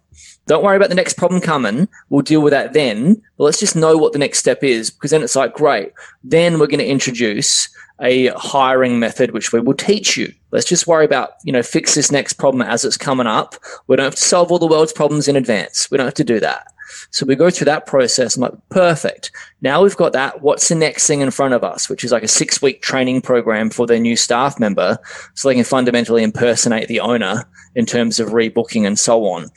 Don't 0.46 0.64
worry 0.64 0.76
about 0.76 0.90
the 0.90 0.96
next 0.96 1.14
problem 1.18 1.40
coming. 1.40 1.88
We'll 2.10 2.22
deal 2.22 2.42
with 2.42 2.52
that 2.52 2.74
then. 2.74 3.22
But 3.38 3.46
let's 3.46 3.60
just 3.60 3.76
know 3.76 3.98
what 3.98 4.14
the 4.14 4.20
next 4.20 4.40
step 4.40 4.64
is 4.64 4.90
because 4.90 5.12
then 5.12 5.24
it's 5.24 5.36
like, 5.36 5.54
great. 5.54 5.94
Then 6.24 6.60
we're 6.60 6.68
going 6.68 6.80
to 6.80 6.86
introduce 6.86 7.70
a 8.02 8.28
hiring 8.36 9.00
method 9.00 9.32
which 9.32 9.54
we 9.54 9.62
will 9.62 9.74
teach 9.74 10.18
you. 10.18 10.34
Let's 10.52 10.66
just 10.66 10.88
worry 10.88 11.06
about, 11.06 11.32
you 11.44 11.54
know, 11.54 11.64
fix 11.64 11.96
this 11.96 12.12
next 12.12 12.34
problem 12.34 12.62
as 12.62 12.84
it's 12.84 12.98
coming 12.98 13.28
up. 13.28 13.56
We 13.88 13.96
don't 13.96 14.04
have 14.04 14.16
to 14.16 14.22
solve 14.22 14.52
all 14.52 14.60
the 14.60 14.68
world's 14.68 14.92
problems 14.92 15.28
in 15.28 15.38
advance. 15.38 15.90
We 15.90 15.98
don't 15.98 16.08
have 16.08 16.14
to 16.16 16.24
do 16.24 16.40
that. 16.42 16.73
So 17.12 17.26
we 17.26 17.36
go 17.36 17.50
through 17.50 17.66
that 17.66 17.86
process. 17.86 18.36
I'm 18.36 18.42
like, 18.42 18.54
perfect. 18.70 19.32
Now 19.62 19.84
we've 19.84 19.98
got 19.98 20.14
that. 20.14 20.42
What's 20.42 20.70
the 20.70 20.76
next 20.76 21.08
thing 21.08 21.22
in 21.22 21.32
front 21.32 21.54
of 21.54 21.64
us? 21.64 21.90
Which 21.90 22.04
is 22.04 22.12
like 22.12 22.24
a 22.24 22.28
six 22.28 22.62
week 22.62 22.82
training 22.82 23.22
program 23.22 23.70
for 23.70 23.86
their 23.86 24.00
new 24.00 24.16
staff 24.16 24.60
member 24.60 24.98
so 25.34 25.48
they 25.48 25.56
can 25.56 25.64
fundamentally 25.64 26.24
impersonate 26.24 26.88
the 26.88 27.00
owner 27.00 27.46
in 27.76 27.86
terms 27.86 28.20
of 28.20 28.30
rebooking 28.30 28.86
and 28.86 29.00
so 29.00 29.26
on. 29.26 29.50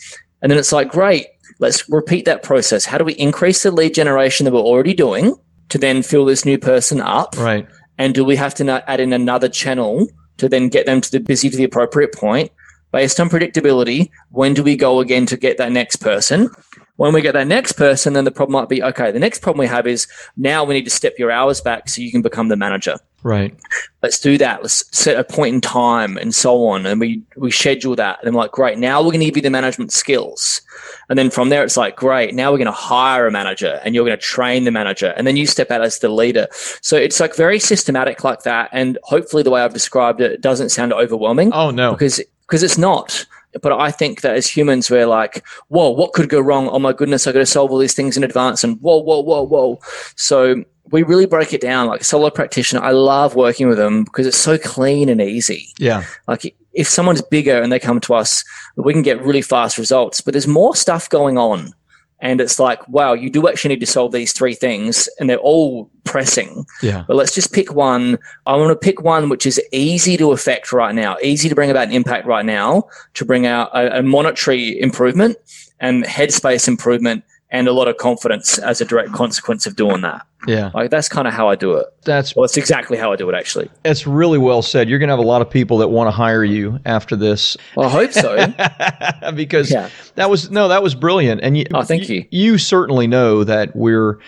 And 0.43 0.51
then 0.51 0.59
it's 0.59 0.73
like, 0.73 0.91
great, 0.91 1.27
let's 1.59 1.89
repeat 1.89 2.25
that 2.27 2.43
process. 2.43 2.85
How 2.85 2.99
do 2.99 3.05
we 3.05 3.15
increase 3.15 3.63
the 3.63 3.71
lead 3.71 3.95
generation 3.95 4.45
that 4.45 4.53
we're 4.53 4.61
already 4.61 4.95
doing 4.95 5.35
to 5.71 5.79
then 5.79 6.03
fill 6.03 6.25
this 6.25 6.45
new 6.45 6.59
person 6.59 7.01
up? 7.01 7.37
Right. 7.37 7.67
And 7.99 8.15
do 8.15 8.25
we 8.25 8.37
have 8.37 8.55
to 8.57 8.91
add 8.91 9.01
in 9.01 9.13
another 9.13 9.49
channel 9.49 10.07
to 10.37 10.49
then 10.49 10.69
get 10.69 10.87
them 10.87 11.01
to 11.01 11.11
the 11.11 11.21
busy 11.21 11.49
to 11.51 11.57
the 11.57 11.65
appropriate 11.65 12.13
point? 12.13 12.53
Based 12.93 13.19
on 13.19 13.29
predictability, 13.29 14.11
when 14.31 14.55
do 14.55 14.63
we 14.63 14.77
go 14.77 15.01
again 15.01 15.27
to 15.27 15.37
get 15.37 15.59
that 15.59 15.73
next 15.73 15.97
person? 15.97 16.51
When 16.97 17.13
we 17.13 17.21
get 17.21 17.33
that 17.33 17.47
next 17.47 17.73
person, 17.73 18.15
then 18.15 18.25
the 18.25 18.31
problem 18.31 18.61
might 18.61 18.69
be 18.69 18.83
okay, 18.83 19.11
the 19.11 19.19
next 19.19 19.43
problem 19.43 19.61
we 19.61 19.67
have 19.67 19.87
is 19.87 20.07
now 20.37 20.65
we 20.65 20.75
need 20.75 20.85
to 20.85 20.91
step 20.91 21.19
your 21.19 21.31
hours 21.31 21.61
back 21.61 21.89
so 21.89 22.01
you 22.01 22.11
can 22.11 22.23
become 22.23 22.49
the 22.49 22.57
manager. 22.57 22.97
Right. 23.23 23.59
Let's 24.03 24.21
do 24.21 24.39
that. 24.39 24.63
Let's 24.63 24.85
set 24.97 25.19
a 25.19 25.25
point 25.25 25.55
in 25.55 25.61
time 25.61 26.17
and 26.17 26.35
so 26.35 26.65
on. 26.69 26.87
And 26.87 27.01
we, 27.01 27.23
we 27.37 27.51
schedule 27.51 27.97
that. 27.97 28.21
And 28.21 28.29
I'm 28.29 28.35
like, 28.35 28.53
great, 28.53 28.79
now 28.79 29.01
we're 29.01 29.11
going 29.11 29.21
to 29.21 29.27
give 29.27 29.37
you 29.37 29.43
the 29.43 29.51
management 29.51 29.93
skills. 29.93 30.61
And 31.09 31.19
then 31.19 31.31
from 31.31 31.49
there, 31.49 31.65
it's 31.65 31.77
like, 31.77 31.97
great, 31.97 32.35
now 32.35 32.53
we're 32.53 32.59
going 32.59 32.67
to 32.67 32.73
hire 32.73 33.27
a 33.27 33.33
manager 33.33 33.81
and 33.85 33.95
you're 33.95 34.07
going 34.07 34.17
to 34.17 34.25
train 34.25 34.65
the 34.65 34.71
manager. 34.71 35.13
And 35.17 35.27
then 35.27 35.37
you 35.37 35.47
step 35.47 35.73
out 35.73 35.83
as 35.83 35.99
the 35.99 36.09
leader. 36.09 36.47
So 36.83 36.97
it's 36.97 37.19
like 37.19 37.35
very 37.35 37.59
systematic 37.59 38.23
like 38.23 38.43
that. 38.45 38.71
And 38.73 38.97
hopefully 39.03 39.43
the 39.43 39.51
way 39.51 39.61
I've 39.61 39.75
described 39.75 40.21
it 40.21 40.41
doesn't 40.41 40.69
sound 40.69 40.93
overwhelming. 40.93 41.53
Oh, 41.53 41.71
no. 41.71 41.93
Because, 41.93 42.23
because 42.43 42.63
it's 42.63 42.79
not 42.79 43.27
but 43.63 43.73
I 43.73 43.91
think 43.91 44.21
that 44.21 44.37
as 44.37 44.47
humans, 44.47 44.91
we're 44.91 45.07
like, 45.07 45.45
whoa, 45.69 45.91
what 45.91 46.13
could 46.13 46.29
go 46.29 46.41
wrong? 46.41 46.69
Oh 46.69 46.79
my 46.79 46.93
goodness, 46.93 47.27
I 47.27 47.33
got 47.33 47.41
to 47.41 47.47
solve 47.47 47.71
all 47.71 47.79
these 47.79 47.95
things 47.95 48.17
in 48.17 48.25
advance, 48.25 48.65
and 48.65 48.81
whoa, 48.81 48.99
whoa, 48.99 49.21
whoa, 49.21 49.43
whoa. 49.43 49.79
So 50.17 50.65
we 50.91 51.03
really 51.03 51.27
break 51.27 51.53
it 51.53 51.61
down. 51.61 51.89
Like 51.89 52.01
a 52.01 52.05
solo 52.05 52.31
practitioner, 52.31 52.83
I 52.83 52.93
love 52.93 53.35
working 53.35 53.69
with 53.69 53.79
them 53.79 54.05
because 54.05 54.27
it's 54.27 54.37
so 54.37 54.59
clean 54.59 55.09
and 55.09 55.21
easy. 55.21 55.69
Yeah. 55.79 56.05
Like 56.29 56.55
if 56.73 56.89
someone's 56.89 57.23
bigger 57.23 57.61
and 57.61 57.73
they 57.73 57.81
come 57.81 58.01
to 58.01 58.15
us, 58.15 58.45
we 58.77 58.93
can 58.93 59.03
get 59.03 59.23
really 59.23 59.43
fast 59.43 59.79
results, 59.79 60.21
but 60.21 60.33
there's 60.33 60.47
more 60.47 60.77
stuff 60.77 61.09
going 61.09 61.39
on. 61.39 61.73
And 62.21 62.41
it's 62.41 62.59
like, 62.59 62.87
wow, 62.89 63.13
you 63.13 63.29
do 63.29 63.47
actually 63.47 63.75
need 63.75 63.81
to 63.81 63.87
solve 63.87 64.13
these 64.13 64.33
three 64.33 64.55
things, 64.55 65.09
and 65.21 65.29
they're 65.29 65.37
all 65.39 65.91
pressing. 66.05 66.65
Yeah. 66.83 67.05
But 67.07 67.17
let's 67.17 67.35
just 67.35 67.53
pick 67.53 67.75
one. 67.75 68.19
I 68.47 68.57
want 68.57 68.71
to 68.71 68.77
pick 68.77 69.03
one 69.03 69.29
which 69.29 69.45
is 69.45 69.61
easy 69.73 70.17
to 70.17 70.33
affect 70.33 70.73
right 70.73 70.95
now, 70.95 71.17
easy 71.23 71.49
to 71.49 71.55
bring 71.55 71.71
about 71.71 71.89
an 71.89 71.93
impact 71.93 72.27
right 72.27 72.45
now, 72.45 72.89
to 73.15 73.25
bring 73.25 73.47
out 73.47 73.71
a, 73.75 73.99
a 73.99 74.03
monetary 74.03 74.81
improvement 74.81 75.37
and 75.81 76.05
headspace 76.05 76.69
improvement 76.69 77.23
and 77.51 77.69
a 77.69 77.73
lot 77.73 77.89
of 77.89 77.97
confidence 77.97 78.59
as 78.59 78.81
a 78.81 78.85
direct 78.85 79.13
consequence 79.13 79.67
of 79.67 79.77
doing 79.77 80.01
that. 80.01 80.27
Yeah. 80.47 80.71
Like 80.75 80.91
that's 80.91 81.09
kind 81.09 81.27
of 81.27 81.35
how 81.35 81.49
I 81.49 81.55
do 81.55 81.75
it. 81.75 81.87
That's 82.05 82.35
well, 82.35 82.43
that's 82.43 82.57
exactly 82.57 82.97
how 82.99 83.13
I 83.13 83.17
do 83.17 83.29
it 83.29 83.35
actually. 83.35 83.71
That's 83.83 84.07
really 84.07 84.39
well 84.39 84.63
said. 84.63 84.89
You're 84.89 84.99
going 84.99 85.09
to 85.09 85.13
have 85.13 85.25
a 85.25 85.29
lot 85.29 85.43
of 85.43 85.51
people 85.51 85.79
that 85.79 85.89
want 85.89 86.09
to 86.09 86.13
hire 86.13 86.45
you 86.45 86.79
after 86.85 87.17
this. 87.17 87.57
Well, 87.77 87.89
I 87.89 87.91
hope 87.91 88.13
so. 88.13 89.33
because 89.35 89.71
yeah. 89.71 89.91
that 90.17 90.31
was 90.31 90.51
no, 90.51 90.69
that 90.69 90.83
was 90.83 90.95
brilliant. 90.95 91.41
And 91.43 91.57
you, 91.57 91.67
oh, 91.73 91.83
thank 91.83 92.09
you. 92.09 92.25
You 92.31 92.59
certainly 92.59 93.07
know 93.07 93.45
that 93.45 93.75
we're 93.75 94.19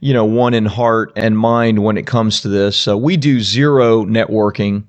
you 0.00 0.12
know 0.12 0.24
one 0.24 0.54
in 0.54 0.66
heart 0.66 1.12
and 1.16 1.38
mind 1.38 1.82
when 1.82 1.96
it 1.96 2.06
comes 2.06 2.40
to 2.42 2.48
this. 2.48 2.76
So 2.76 2.96
we 2.96 3.16
do 3.16 3.40
zero 3.40 4.04
networking. 4.04 4.84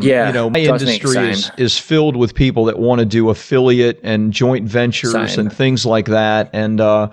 Yeah, 0.00 0.28
you 0.28 0.32
know, 0.32 0.50
my 0.50 0.60
industry 0.60 1.30
is, 1.30 1.50
is 1.56 1.78
filled 1.78 2.16
with 2.16 2.34
people 2.34 2.66
that 2.66 2.78
want 2.78 3.00
to 3.00 3.04
do 3.04 3.30
affiliate 3.30 4.00
and 4.02 4.32
joint 4.32 4.68
ventures 4.68 5.12
same. 5.12 5.40
and 5.40 5.52
things 5.52 5.84
like 5.84 6.06
that. 6.06 6.50
And 6.52 6.80
uh, 6.80 7.10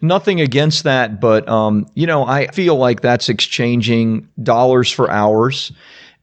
nothing 0.00 0.40
against 0.40 0.84
that, 0.84 1.20
but 1.20 1.48
um, 1.48 1.86
you 1.94 2.06
know, 2.06 2.26
I 2.26 2.48
feel 2.48 2.76
like 2.76 3.00
that's 3.00 3.28
exchanging 3.28 4.28
dollars 4.42 4.90
for 4.90 5.10
hours, 5.10 5.72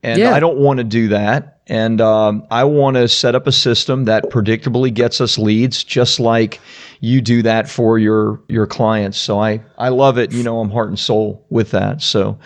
and 0.04 0.20
yeah. 0.20 0.34
I 0.34 0.40
don't 0.40 0.58
want 0.58 0.78
to 0.78 0.84
do 0.84 1.10
that. 1.10 1.59
And 1.70 2.02
um, 2.02 2.46
I 2.50 2.64
want 2.64 2.98
to 2.98 3.08
set 3.08 3.36
up 3.36 3.46
a 3.46 3.52
system 3.52 4.06
that 4.06 4.26
predictably 4.26 4.92
gets 4.92 5.22
us 5.22 5.38
leads, 5.38 5.84
just 5.84 6.20
like 6.20 6.60
you 7.02 7.22
do 7.22 7.42
that 7.44 7.70
for 7.70 7.98
your 7.98 8.42
your 8.50 8.68
clients. 8.68 9.18
So 9.18 9.40
I 9.40 9.62
I 9.78 9.90
love 9.90 10.18
it. 10.18 10.34
You 10.34 10.44
know, 10.44 10.60
I'm 10.60 10.70
heart 10.70 10.90
and 10.90 11.00
soul 11.00 11.46
with 11.50 11.72
that. 11.72 12.02
So, 12.02 12.38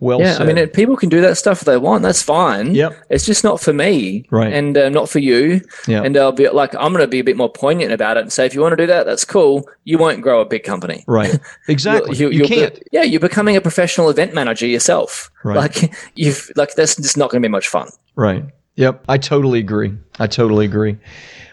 well, 0.00 0.20
yeah. 0.20 0.34
Said. 0.34 0.48
I 0.48 0.52
mean, 0.52 0.68
people 0.68 0.96
can 0.96 1.08
do 1.08 1.20
that 1.20 1.36
stuff 1.36 1.60
if 1.60 1.66
they 1.66 1.76
want. 1.76 2.02
That's 2.02 2.22
fine. 2.22 2.74
Yep. 2.74 3.04
It's 3.10 3.26
just 3.26 3.44
not 3.44 3.60
for 3.60 3.72
me, 3.72 4.24
right? 4.30 4.52
And 4.52 4.76
uh, 4.76 4.88
not 4.88 5.08
for 5.08 5.20
you. 5.20 5.60
Yeah. 5.86 6.02
And 6.02 6.16
I'll 6.16 6.32
be 6.32 6.48
like, 6.48 6.74
I'm 6.74 6.92
going 6.92 7.04
to 7.04 7.08
be 7.08 7.20
a 7.20 7.24
bit 7.24 7.36
more 7.36 7.50
poignant 7.52 7.92
about 7.92 8.16
it 8.16 8.20
and 8.20 8.32
say, 8.32 8.46
if 8.46 8.54
you 8.54 8.60
want 8.60 8.72
to 8.72 8.76
do 8.76 8.86
that, 8.86 9.06
that's 9.06 9.24
cool. 9.24 9.68
You 9.84 9.98
won't 9.98 10.22
grow 10.22 10.40
a 10.40 10.46
big 10.46 10.64
company. 10.64 11.04
Right. 11.06 11.38
Exactly. 11.68 12.16
you, 12.16 12.30
you, 12.30 12.40
you 12.40 12.44
can't. 12.46 12.74
Be, 12.74 12.82
yeah, 12.90 13.02
you're 13.02 13.20
becoming 13.20 13.54
a 13.54 13.60
professional 13.60 14.08
event 14.08 14.34
manager 14.34 14.66
yourself. 14.66 15.30
Right. 15.44 15.56
Like 15.56 15.94
you've 16.14 16.50
like 16.56 16.74
that's 16.74 16.96
just 16.96 17.16
not 17.16 17.30
going 17.30 17.42
to 17.42 17.48
be 17.48 17.50
much 17.50 17.68
fun. 17.68 17.90
Right. 18.20 18.44
Yep, 18.76 19.06
I 19.08 19.16
totally 19.16 19.60
agree. 19.60 19.96
I 20.18 20.26
totally 20.26 20.66
agree. 20.66 20.98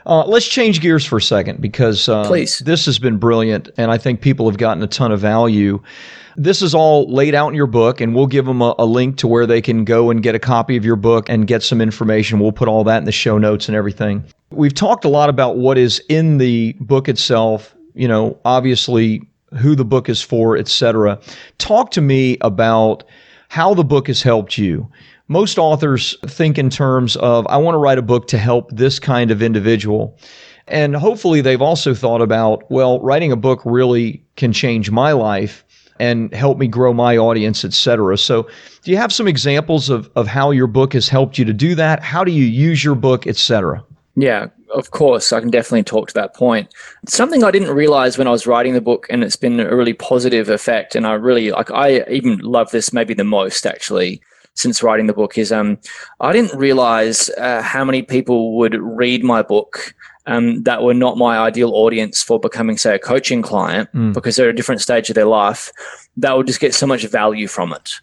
Uh, 0.06 0.26
let's 0.26 0.46
change 0.46 0.82
gears 0.82 1.06
for 1.06 1.16
a 1.16 1.22
second 1.22 1.62
because 1.62 2.10
uh, 2.10 2.28
this 2.30 2.86
has 2.86 3.00
been 3.00 3.20
brilliant, 3.20 3.70
and 3.78 3.90
I 3.90 3.98
think 3.98 4.20
people 4.20 4.50
have 4.50 4.58
gotten 4.58 4.84
a 4.84 4.88
ton 4.88 5.14
of 5.14 5.22
value. 5.22 5.82
This 6.36 6.62
is 6.62 6.76
all 6.76 7.10
laid 7.10 7.34
out 7.34 7.48
in 7.48 7.54
your 7.56 7.68
book, 7.68 8.02
and 8.02 8.14
we'll 8.14 8.28
give 8.28 8.46
them 8.46 8.62
a, 8.62 8.76
a, 8.80 8.86
link 8.86 9.16
to 9.20 9.30
where 9.30 9.46
they 9.46 9.62
can 9.62 9.86
go 9.86 10.10
and 10.10 10.22
get 10.22 10.36
a 10.36 10.40
copy 10.40 10.76
of 10.76 10.84
your 10.84 10.98
book 10.98 11.30
and 11.30 11.48
get 11.48 11.64
some 11.64 11.80
information. 11.80 12.38
We'll 12.38 12.52
put 12.52 12.68
all 12.68 12.84
that 12.84 12.98
in 12.98 13.06
the 13.06 13.14
show 13.14 13.38
notes 13.38 13.70
and 13.70 13.76
everything. 13.76 14.26
We've 14.52 14.74
talked 14.74 15.06
a 15.06 15.10
lot 15.10 15.30
about 15.30 15.56
what 15.56 15.78
is 15.78 16.04
in 16.10 16.38
the 16.38 16.76
book 16.82 17.08
itself. 17.08 17.74
You 17.94 18.10
know, 18.10 18.38
obviously 18.44 19.22
who 19.58 19.74
the 19.74 19.86
book 19.86 20.10
is 20.10 20.22
for, 20.22 20.58
etc. 20.58 21.18
Talk 21.60 21.92
to 21.92 22.02
me 22.02 22.38
about 22.42 23.06
how 23.48 23.74
the 23.74 23.86
book 23.86 24.08
has 24.08 24.22
helped 24.22 24.58
you 24.58 24.92
most 25.28 25.58
authors 25.58 26.18
think 26.26 26.58
in 26.58 26.70
terms 26.70 27.16
of, 27.18 27.46
I 27.48 27.58
want 27.58 27.76
to 27.76 27.80
write 27.80 27.98
a 27.98 28.04
book 28.04 28.28
to 28.28 28.38
help 28.38 28.72
this 28.72 29.00
kind 29.00 29.32
of 29.32 29.42
individual. 29.42 30.18
And 30.68 30.96
hopefully 30.96 31.42
they've 31.42 31.62
also 31.62 31.94
thought 31.94 32.22
about, 32.22 32.70
well, 32.70 33.00
writing 33.02 33.32
a 33.32 33.38
book 33.38 33.62
really 33.66 34.24
can 34.36 34.52
change 34.54 34.92
my 34.92 35.12
life 35.12 35.64
and 36.00 36.34
help 36.34 36.58
me 36.58 36.68
grow 36.68 36.94
my 36.94 37.18
audience, 37.18 37.66
etc. 37.66 38.18
So, 38.18 38.48
do 38.84 38.92
you 38.92 38.98
have 38.98 39.12
some 39.12 39.28
examples 39.28 39.90
of, 39.90 40.10
of 40.16 40.28
how 40.28 40.52
your 40.52 40.68
book 40.68 40.94
has 40.94 41.10
helped 41.10 41.38
you 41.38 41.46
to 41.46 41.54
do 41.54 41.74
that? 41.76 42.04
How 42.04 42.24
do 42.24 42.32
you 42.32 42.46
use 42.46 42.84
your 42.84 42.96
book, 42.96 43.26
etc.? 43.26 43.84
Yeah, 44.16 44.48
of 44.74 44.92
course, 44.92 45.32
I 45.32 45.40
can 45.40 45.50
definitely 45.50 45.84
talk 45.84 46.08
to 46.10 46.14
that 46.16 46.36
point. 46.36 46.74
Something 47.08 47.44
I 47.44 47.52
didn't 47.52 47.74
realize 47.74 48.18
when 48.18 48.28
I 48.28 48.32
was 48.32 48.46
writing 48.46 48.74
the 48.74 48.82
book, 48.82 49.08
and 49.10 49.24
it's 49.24 49.36
been 49.36 49.60
a 49.60 49.76
really 49.76 49.94
positive 49.94 50.50
effect. 50.50 50.96
And 50.96 51.08
I 51.08 51.14
really 51.14 51.52
like, 51.52 51.72
I 51.72 52.04
even 52.10 52.40
love 52.40 52.72
this 52.72 52.94
maybe 52.94 53.14
the 53.14 53.24
most 53.24 53.66
actually 53.66 54.22
since 54.58 54.84
writing 54.84 55.06
the 55.06 55.14
book 55.14 55.38
is 55.38 55.52
um, 55.52 55.78
I 56.20 56.34
didn't 56.34 56.58
realize 56.58 57.30
uh, 57.38 57.62
how 57.62 57.86
many 57.86 58.02
people 58.02 58.58
would 58.58 58.76
read 58.76 59.24
my 59.24 59.42
book 59.42 59.96
um, 60.26 60.64
that 60.64 60.84
were 60.84 60.94
not 60.94 61.18
my 61.18 61.38
ideal 61.38 61.72
audience 61.74 62.22
for 62.22 62.40
becoming, 62.40 62.78
say, 62.78 62.96
a 62.96 63.00
coaching 63.00 63.42
client 63.42 63.90
mm. 63.94 64.14
because 64.14 64.36
they're 64.36 64.50
at 64.50 64.54
a 64.54 64.58
different 64.58 64.82
stage 64.82 65.10
of 65.10 65.16
their 65.16 65.26
life 65.26 65.72
that 66.18 66.36
would 66.36 66.48
just 66.48 66.60
get 66.60 66.74
so 66.74 66.86
much 66.86 67.06
value 67.06 67.48
from 67.48 67.72
it. 67.72 67.94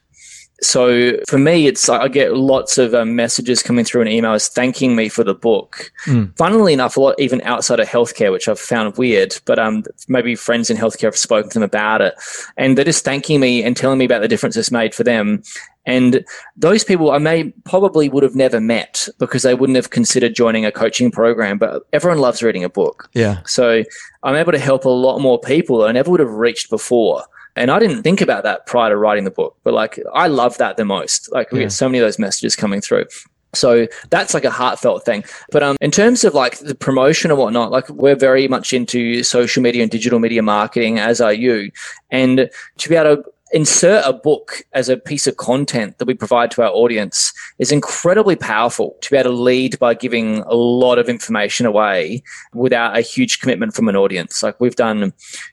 So 0.65 1.19
for 1.29 1.39
me, 1.39 1.67
it's 1.67 1.89
like 1.89 2.01
I 2.01 2.09
get 2.09 2.37
lots 2.37 2.79
of 2.79 2.95
um, 2.95 3.15
messages 3.15 3.63
coming 3.63 3.85
through 3.85 4.03
and 4.03 4.11
emails 4.11 4.49
thanking 4.49 4.97
me 4.97 5.09
for 5.09 5.23
the 5.23 5.35
book. 5.35 5.93
Mm. 6.07 6.37
Funnily 6.37 6.73
enough, 6.73 6.97
a 6.97 7.01
lot 7.01 7.15
even 7.19 7.41
outside 7.43 7.81
of 7.81 7.89
healthcare, 7.89 8.33
which 8.33 8.49
I've 8.49 8.59
found 8.59 8.97
weird, 8.97 9.39
but 9.45 9.59
um, 9.59 9.85
maybe 10.09 10.35
friends 10.35 10.71
in 10.71 10.77
healthcare 10.77 11.05
have 11.05 11.17
spoken 11.17 11.51
to 11.51 11.55
them 11.55 11.63
about 11.63 12.01
it, 12.01 12.15
and 12.57 12.77
they're 12.77 12.85
just 12.85 13.05
thanking 13.05 13.41
me 13.41 13.63
and 13.63 13.77
telling 13.77 13.99
me 13.99 14.05
about 14.05 14.23
the 14.23 14.29
difference 14.29 14.57
it's 14.57 14.71
made 14.71 14.95
for 14.95 15.05
them. 15.05 15.43
And 15.87 16.25
those 16.57 16.83
people 16.83 17.11
I 17.11 17.19
may 17.19 17.51
probably 17.65 18.09
would 18.09 18.23
have 18.23 18.35
never 18.35 18.61
met 18.61 19.07
because 19.19 19.43
they 19.43 19.55
wouldn't 19.55 19.77
have 19.77 19.91
considered 19.91 20.35
joining 20.35 20.65
a 20.65 20.73
coaching 20.73 21.11
program, 21.11 21.59
but 21.59 21.83
everyone 21.93 22.21
loves 22.21 22.43
reading 22.43 22.65
a 22.65 22.71
book. 22.71 23.11
Yeah. 23.13 23.43
So 23.45 23.85
I'm 24.23 24.35
able 24.35 24.53
to 24.53 24.59
help 24.59 24.87
a 24.87 24.89
lot 24.89 25.19
more 25.19 25.39
people 25.39 25.79
that 25.79 25.89
I 25.89 25.93
never 25.93 26.11
would 26.11 26.21
have 26.21 26.33
reached 26.33 26.71
before. 26.71 27.25
And 27.57 27.71
I 27.71 27.79
didn't 27.79 28.03
think 28.03 28.21
about 28.21 28.43
that 28.45 28.67
prior 28.67 28.91
to 28.91 28.97
writing 28.97 29.25
the 29.25 29.31
book, 29.31 29.57
but 29.63 29.75
like 29.75 30.01
I 30.13 30.27
love 30.27 30.59
that 30.59 30.77
the 30.77 30.85
most. 30.85 31.31
Like 31.33 31.53
we 31.53 31.61
yeah. 31.61 31.67
get 31.67 31.73
so 31.73 31.89
many 31.89 31.99
of 31.99 32.07
those 32.07 32.19
messages 32.19 32.57
coming 32.57 32.81
through. 32.81 33.07
So 33.55 33.87
that's 34.11 34.35
like 34.35 34.45
a 34.45 34.51
heartfelt 34.51 35.05
thing. 35.05 35.25
But 35.53 35.63
um, 35.63 35.77
in 35.81 35.91
terms 35.91 36.25
of 36.25 36.35
like 36.35 36.59
the 36.59 36.75
promotion 36.75 37.31
and 37.31 37.39
whatnot, 37.39 37.71
like 37.71 37.89
we're 37.89 38.17
very 38.17 38.49
much 38.49 38.73
into 38.73 39.23
social 39.23 39.63
media 39.63 39.83
and 39.83 39.91
digital 39.91 40.19
media 40.19 40.43
marketing, 40.43 40.99
as 40.99 41.21
are 41.21 41.33
you. 41.33 41.71
And 42.11 42.51
to 42.79 42.89
be 42.89 42.97
able 42.97 43.17
to 43.17 43.25
insert 43.55 44.05
a 44.05 44.13
book 44.13 44.65
as 44.73 44.89
a 44.89 44.97
piece 44.97 45.29
of 45.29 45.37
content 45.37 45.99
that 45.99 46.07
we 46.07 46.13
provide 46.15 46.51
to 46.51 46.63
our 46.63 46.71
audience 46.71 47.33
is 47.61 47.71
incredibly 47.71 48.35
powerful 48.35 48.97
to 49.01 49.11
be 49.13 49.17
able 49.17 49.31
to 49.31 49.37
lead 49.37 49.79
by 49.79 49.95
giving 49.95 50.41
a 50.41 50.55
lot 50.55 50.99
of 50.99 51.09
information 51.09 51.65
away 51.65 52.21
without 52.53 52.99
a 52.99 53.01
huge 53.01 53.39
commitment 53.39 53.73
from 53.73 53.89
an 53.89 53.95
audience. 53.95 54.43
Like 54.43 54.61
we've 54.61 54.75
done 54.75 55.13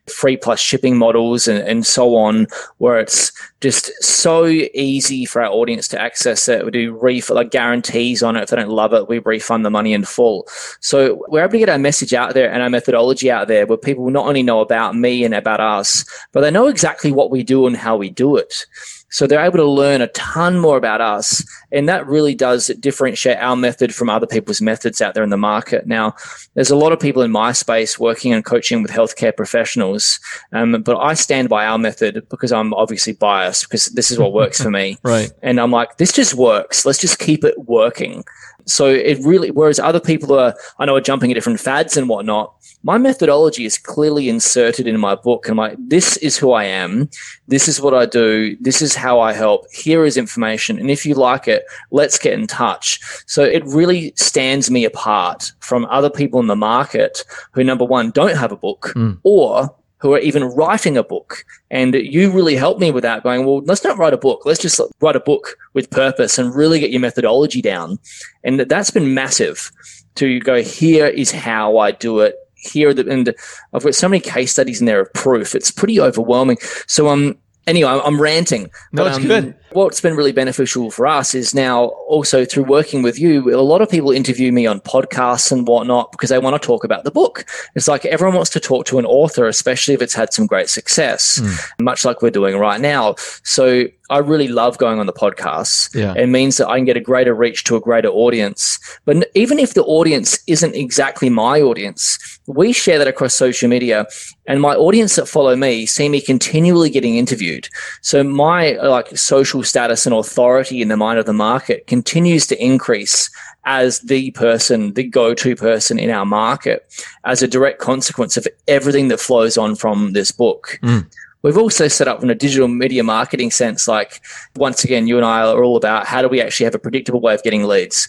free 0.09 0.35
plus 0.35 0.59
shipping 0.59 0.97
models 0.97 1.47
and, 1.47 1.59
and 1.59 1.85
so 1.85 2.15
on, 2.15 2.47
where 2.79 2.99
it's 2.99 3.31
just 3.61 3.91
so 4.03 4.47
easy 4.47 5.23
for 5.23 5.43
our 5.43 5.51
audience 5.51 5.87
to 5.89 6.01
access 6.01 6.47
it. 6.49 6.65
We 6.65 6.71
do 6.71 6.97
ref- 6.99 7.29
like 7.29 7.51
guarantees 7.51 8.23
on 8.23 8.35
it. 8.35 8.41
If 8.41 8.49
they 8.49 8.55
don't 8.55 8.69
love 8.69 8.93
it, 8.93 9.07
we 9.07 9.19
refund 9.19 9.63
the 9.63 9.69
money 9.69 9.93
in 9.93 10.05
full. 10.05 10.47
So 10.79 11.23
we're 11.29 11.41
able 11.43 11.51
to 11.51 11.59
get 11.59 11.69
our 11.69 11.77
message 11.77 12.15
out 12.15 12.33
there 12.33 12.51
and 12.51 12.63
our 12.63 12.69
methodology 12.71 13.29
out 13.29 13.47
there 13.47 13.67
where 13.67 13.77
people 13.77 14.09
not 14.09 14.25
only 14.25 14.41
know 14.41 14.59
about 14.61 14.95
me 14.95 15.23
and 15.23 15.35
about 15.35 15.59
us, 15.59 16.03
but 16.31 16.41
they 16.41 16.49
know 16.49 16.67
exactly 16.67 17.11
what 17.11 17.29
we 17.29 17.43
do 17.43 17.67
and 17.67 17.77
how 17.77 17.90
we 17.95 18.10
do 18.10 18.36
it. 18.36 18.65
So 19.12 19.27
they're 19.27 19.43
able 19.43 19.58
to 19.58 19.65
learn 19.65 20.01
a 20.01 20.08
ton 20.08 20.58
more 20.58 20.77
about 20.77 21.01
us. 21.01 21.45
And 21.71 21.88
that 21.89 22.08
really 22.08 22.34
does 22.34 22.67
differentiate 22.80 23.38
our 23.38 23.58
method 23.58 23.93
from 23.93 24.10
other 24.10 24.25
people's 24.25 24.62
methods 24.62 25.01
out 25.01 25.13
there 25.13 25.23
in 25.23 25.30
the 25.30 25.38
market. 25.38 25.86
Now, 25.86 26.15
there's 26.54 26.69
a 26.69 26.77
lot 26.77 26.93
of 26.93 26.99
people 26.99 27.21
in 27.21 27.30
my 27.30 27.51
space 27.51 27.99
working 27.99 28.32
and 28.32 28.45
coaching 28.45 28.82
with 28.82 28.89
healthcare 28.89 29.36
professionals. 29.36 30.19
Um, 30.54 30.82
but 30.82 30.97
I 30.97 31.13
stand 31.13 31.49
by 31.49 31.65
our 31.65 31.77
method 31.77 32.25
because 32.30 32.54
I'm 32.54 32.73
obviously 32.73 33.13
biased 33.13 33.63
because 33.63 33.88
this 33.88 34.12
is 34.12 34.17
what 34.17 34.32
works 34.32 34.62
for 34.62 34.71
me. 34.71 34.97
right. 35.04 35.30
And 35.41 35.60
I'm 35.60 35.71
like, 35.71 35.97
this 35.97 36.13
just 36.13 36.34
works. 36.34 36.86
Let's 36.86 36.99
just 36.99 37.19
keep 37.19 37.43
it 37.43 37.60
working. 37.65 38.23
So 38.65 38.88
it 38.88 39.19
really, 39.24 39.52
whereas 39.52 39.80
other 39.80 40.00
people 40.00 40.38
are, 40.38 40.54
I 40.80 40.86
know, 40.86 40.95
are 40.95 41.02
jumping 41.02 41.32
at 41.32 41.36
different 41.36 41.60
fads 41.60 41.97
and 41.97 42.08
whatnot. 42.10 42.54
My 42.84 42.97
methodology 42.97 43.65
is 43.65 43.78
clearly 43.78 44.30
inserted 44.30 44.88
in 44.88 45.00
my 45.00 45.15
book. 45.15 45.45
And 45.45 45.54
I'm 45.54 45.58
like, 45.58 45.78
this 45.80 46.17
is 46.17 46.38
who 46.38 46.52
I 46.52 46.63
am. 46.63 47.10
This 47.47 47.67
is 47.67 47.80
what 47.80 47.93
I 47.93 48.06
do. 48.06 48.58
This 48.60 48.82
is 48.82 48.95
how 48.95 49.19
I 49.19 49.34
help. 49.34 49.65
Here 49.71 50.06
is 50.06 50.17
information. 50.17 50.80
And 50.80 50.89
if 50.89 51.06
you 51.06 51.13
like 51.13 51.47
it, 51.47 51.65
let's 51.91 52.17
get 52.17 52.34
in 52.34 52.47
touch. 52.47 53.00
So 53.28 53.43
it 53.43 53.63
really 53.65 54.13
stands 54.15 54.71
me 54.71 54.86
apart 54.86 55.52
from 55.60 55.86
other 55.86 56.10
people 56.10 56.39
in 56.39 56.47
the 56.47 56.56
market 56.56 57.24
who, 57.52 57.63
number 57.63 57.86
one, 57.86 58.12
don't 58.12 58.36
have 58.36 58.52
a 58.52 58.58
book 58.58 58.93
mm. 58.95 59.17
or 59.24 59.76
who 60.01 60.13
are 60.13 60.19
even 60.19 60.43
writing 60.43 60.97
a 60.97 61.03
book. 61.03 61.45
And 61.69 61.93
you 61.93 62.31
really 62.31 62.55
helped 62.55 62.81
me 62.81 62.91
with 62.91 63.03
that, 63.03 63.23
going, 63.23 63.45
well, 63.45 63.61
let's 63.65 63.83
not 63.83 63.97
write 63.97 64.13
a 64.13 64.17
book. 64.17 64.45
Let's 64.45 64.61
just 64.61 64.81
write 64.99 65.15
a 65.15 65.19
book 65.19 65.55
with 65.73 65.91
purpose 65.91 66.39
and 66.39 66.53
really 66.55 66.79
get 66.79 66.89
your 66.89 67.01
methodology 67.01 67.61
down. 67.61 67.99
And 68.43 68.59
that's 68.61 68.89
been 68.89 69.13
massive 69.13 69.71
to 70.15 70.39
go, 70.39 70.61
here 70.61 71.05
is 71.05 71.31
how 71.31 71.77
I 71.77 71.91
do 71.91 72.19
it. 72.19 72.35
Here, 72.55 72.93
the, 72.93 73.09
and 73.09 73.33
I've 73.73 73.83
got 73.83 73.95
so 73.95 74.07
many 74.07 74.19
case 74.19 74.51
studies 74.51 74.81
in 74.81 74.85
there 74.85 75.01
of 75.01 75.13
proof. 75.13 75.55
It's 75.55 75.71
pretty 75.71 75.99
overwhelming. 75.99 76.57
So, 76.85 77.07
um, 77.07 77.37
anyway, 77.65 77.89
I'm 77.89 78.21
ranting. 78.21 78.69
No, 78.91 79.05
it's 79.07 79.17
um, 79.17 79.23
good. 79.23 79.55
What's 79.73 80.01
been 80.01 80.15
really 80.15 80.34
beneficial 80.34 80.91
for 80.91 81.07
us 81.07 81.34
is 81.34 81.55
now 81.55 81.86
also 82.07 82.43
through 82.43 82.63
working 82.63 83.03
with 83.03 83.17
you, 83.17 83.55
a 83.55 83.62
lot 83.62 83.81
of 83.81 83.89
people 83.89 84.12
interview 84.12 84.51
me 84.51 84.67
on 84.67 84.81
podcasts 84.81 85.51
and 85.51 85.65
whatnot 85.65 86.12
because 86.12 86.29
they 86.29 86.39
want 86.39 86.62
to 86.62 86.65
talk 86.65 86.84
about 86.84 87.05
the 87.05 87.12
book. 87.12 87.45
It's 87.75 87.88
like 87.88 88.05
everyone 88.05 88.36
wants 88.36 88.49
to 88.51 88.60
talk 88.60 88.86
to 88.88 88.99
an 88.99 89.05
author, 89.05 89.47
especially 89.47 89.93
if 89.93 90.01
it's 90.01 90.13
had 90.13 90.34
some 90.34 90.45
great 90.45 90.69
success, 90.69 91.39
mm. 91.39 91.84
much 91.84 92.03
like 92.03 92.21
we're 92.21 92.31
doing 92.31 92.57
right 92.57 92.81
now. 92.81 93.15
So 93.43 93.86
I 94.12 94.17
really 94.17 94.49
love 94.49 94.77
going 94.77 94.99
on 94.99 95.05
the 95.05 95.13
podcasts. 95.13 95.95
Yeah. 95.95 96.13
It 96.15 96.27
means 96.27 96.57
that 96.57 96.67
I 96.67 96.77
can 96.77 96.84
get 96.84 96.97
a 96.97 97.01
greater 97.01 97.34
reach 97.34 97.63
to 97.63 97.77
a 97.77 97.79
greater 97.79 98.10
audience. 98.10 98.77
But 99.05 99.29
even 99.36 99.57
if 99.57 99.73
the 99.73 99.86
audience 99.86 100.38
isn't 100.47 100.75
exactly 100.75 101.29
my 101.29 101.62
audience, 101.62 102.39
we 102.45 102.73
share 102.73 102.97
that 102.97 103.07
across 103.07 103.34
social 103.34 103.69
media 103.69 104.05
and 104.47 104.62
my 104.62 104.75
audience 104.75 105.15
that 105.15 105.27
follow 105.27 105.55
me 105.55 105.86
see 105.86 106.10
me 106.10 106.19
continually 106.19 106.89
getting 106.89 107.15
interviewed. 107.15 107.69
So 108.01 108.21
my 108.21 108.71
like 108.73 109.15
social 109.17 109.61
status 109.63 110.06
and 110.06 110.15
authority 110.15 110.82
in 110.82 110.88
the 110.88 110.97
mind 110.97 111.19
of 111.19 111.26
the 111.26 111.34
market 111.34 111.88
continues 111.88 112.47
to 112.47 112.63
increase 112.63 113.30
as 113.65 114.00
the 114.02 114.32
person, 114.32 114.93
the 114.93 115.04
go-to 115.04 115.56
person 115.56 116.00
in 116.00 116.10
our 116.10 116.26
market 116.26 116.86
as 117.26 117.41
a 117.41 117.47
direct 117.47 117.80
consequence 117.80 118.38
of 118.38 118.47
everything 118.67 119.08
that 119.10 119.19
flows 119.19 119.58
on 119.58 119.76
from 119.76 120.13
this 120.13 120.32
book. 120.32 120.80
Mm. 120.82 121.06
We've 121.43 121.58
also 121.58 121.88
set 121.88 122.08
up 122.08 122.21
in 122.21 122.30
a 122.30 122.36
digital 122.36 122.67
media 122.67 123.04
marketing 123.04 123.50
sense, 123.52 123.88
like 123.88 124.21
once 124.56 124.84
again, 124.84 125.08
you 125.08 125.17
and 125.17 125.26
I 125.26 125.41
are 125.41 125.63
all 125.63 125.76
about 125.76 126.06
how 126.06 126.21
do 126.21 126.28
we 126.28 126.39
actually 126.39 126.65
have 126.65 126.76
a 126.76 126.80
predictable 126.80 127.19
way 127.19 127.34
of 127.34 127.41
getting 127.41 127.63
leads. 127.63 128.08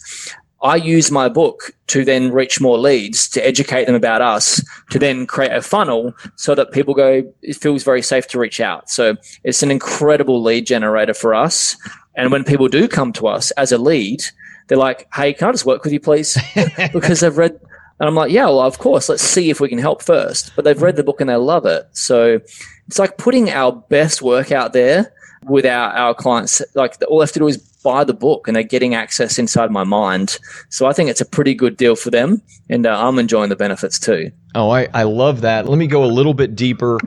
I 0.62 0.76
use 0.76 1.10
my 1.10 1.28
book 1.28 1.72
to 1.88 2.04
then 2.04 2.30
reach 2.30 2.60
more 2.60 2.78
leads, 2.78 3.28
to 3.30 3.44
educate 3.44 3.86
them 3.86 3.96
about 3.96 4.22
us, 4.22 4.64
to 4.90 4.98
then 4.98 5.26
create 5.26 5.52
a 5.52 5.60
funnel 5.60 6.14
so 6.36 6.54
that 6.54 6.70
people 6.70 6.94
go, 6.94 7.24
it 7.42 7.56
feels 7.56 7.82
very 7.82 8.00
safe 8.00 8.28
to 8.28 8.38
reach 8.38 8.60
out. 8.60 8.88
So 8.88 9.16
it's 9.42 9.62
an 9.62 9.72
incredible 9.72 10.40
lead 10.40 10.66
generator 10.66 11.14
for 11.14 11.34
us. 11.34 11.76
And 12.14 12.30
when 12.30 12.44
people 12.44 12.68
do 12.68 12.86
come 12.86 13.12
to 13.14 13.26
us 13.26 13.50
as 13.52 13.72
a 13.72 13.78
lead, 13.78 14.22
they're 14.68 14.78
like, 14.78 15.08
hey, 15.14 15.34
can 15.34 15.48
I 15.48 15.52
just 15.52 15.66
work 15.66 15.82
with 15.82 15.92
you, 15.92 16.00
please? 16.00 16.38
because 16.92 17.20
they've 17.20 17.36
read, 17.36 17.58
and 17.98 18.08
I'm 18.08 18.14
like, 18.14 18.30
yeah, 18.30 18.44
well, 18.44 18.60
of 18.60 18.78
course, 18.78 19.08
let's 19.08 19.22
see 19.22 19.50
if 19.50 19.60
we 19.60 19.68
can 19.68 19.78
help 19.78 20.00
first. 20.00 20.52
But 20.54 20.64
they've 20.64 20.80
read 20.80 20.96
the 20.96 21.04
book 21.04 21.20
and 21.20 21.28
they 21.28 21.36
love 21.36 21.66
it. 21.66 21.88
So 21.92 22.40
it's 22.86 22.98
like 22.98 23.18
putting 23.18 23.50
our 23.50 23.72
best 23.72 24.22
work 24.22 24.52
out 24.52 24.72
there 24.72 25.12
with 25.44 25.66
our, 25.66 25.90
our 25.90 26.14
clients. 26.14 26.62
Like 26.74 26.96
all 27.08 27.18
they 27.18 27.24
have 27.24 27.32
to 27.32 27.40
do 27.40 27.48
is 27.48 27.71
buy 27.82 28.04
the 28.04 28.14
book 28.14 28.46
and 28.46 28.56
they're 28.56 28.62
getting 28.62 28.94
access 28.94 29.38
inside 29.38 29.70
my 29.70 29.84
mind. 29.84 30.38
So 30.70 30.86
I 30.86 30.92
think 30.92 31.10
it's 31.10 31.20
a 31.20 31.26
pretty 31.26 31.54
good 31.54 31.76
deal 31.76 31.96
for 31.96 32.10
them. 32.10 32.42
And 32.70 32.86
uh, 32.86 33.06
I'm 33.06 33.18
enjoying 33.18 33.48
the 33.48 33.56
benefits 33.56 33.98
too. 33.98 34.30
Oh, 34.54 34.70
I, 34.70 34.88
I 34.94 35.02
love 35.04 35.40
that. 35.42 35.68
Let 35.68 35.78
me 35.78 35.86
go 35.86 36.04
a 36.04 36.06
little 36.06 36.34
bit 36.34 36.54
deeper 36.54 36.98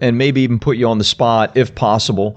and 0.00 0.16
maybe 0.16 0.40
even 0.42 0.58
put 0.58 0.76
you 0.76 0.88
on 0.88 0.98
the 0.98 1.04
spot 1.04 1.56
if 1.56 1.74
possible. 1.74 2.36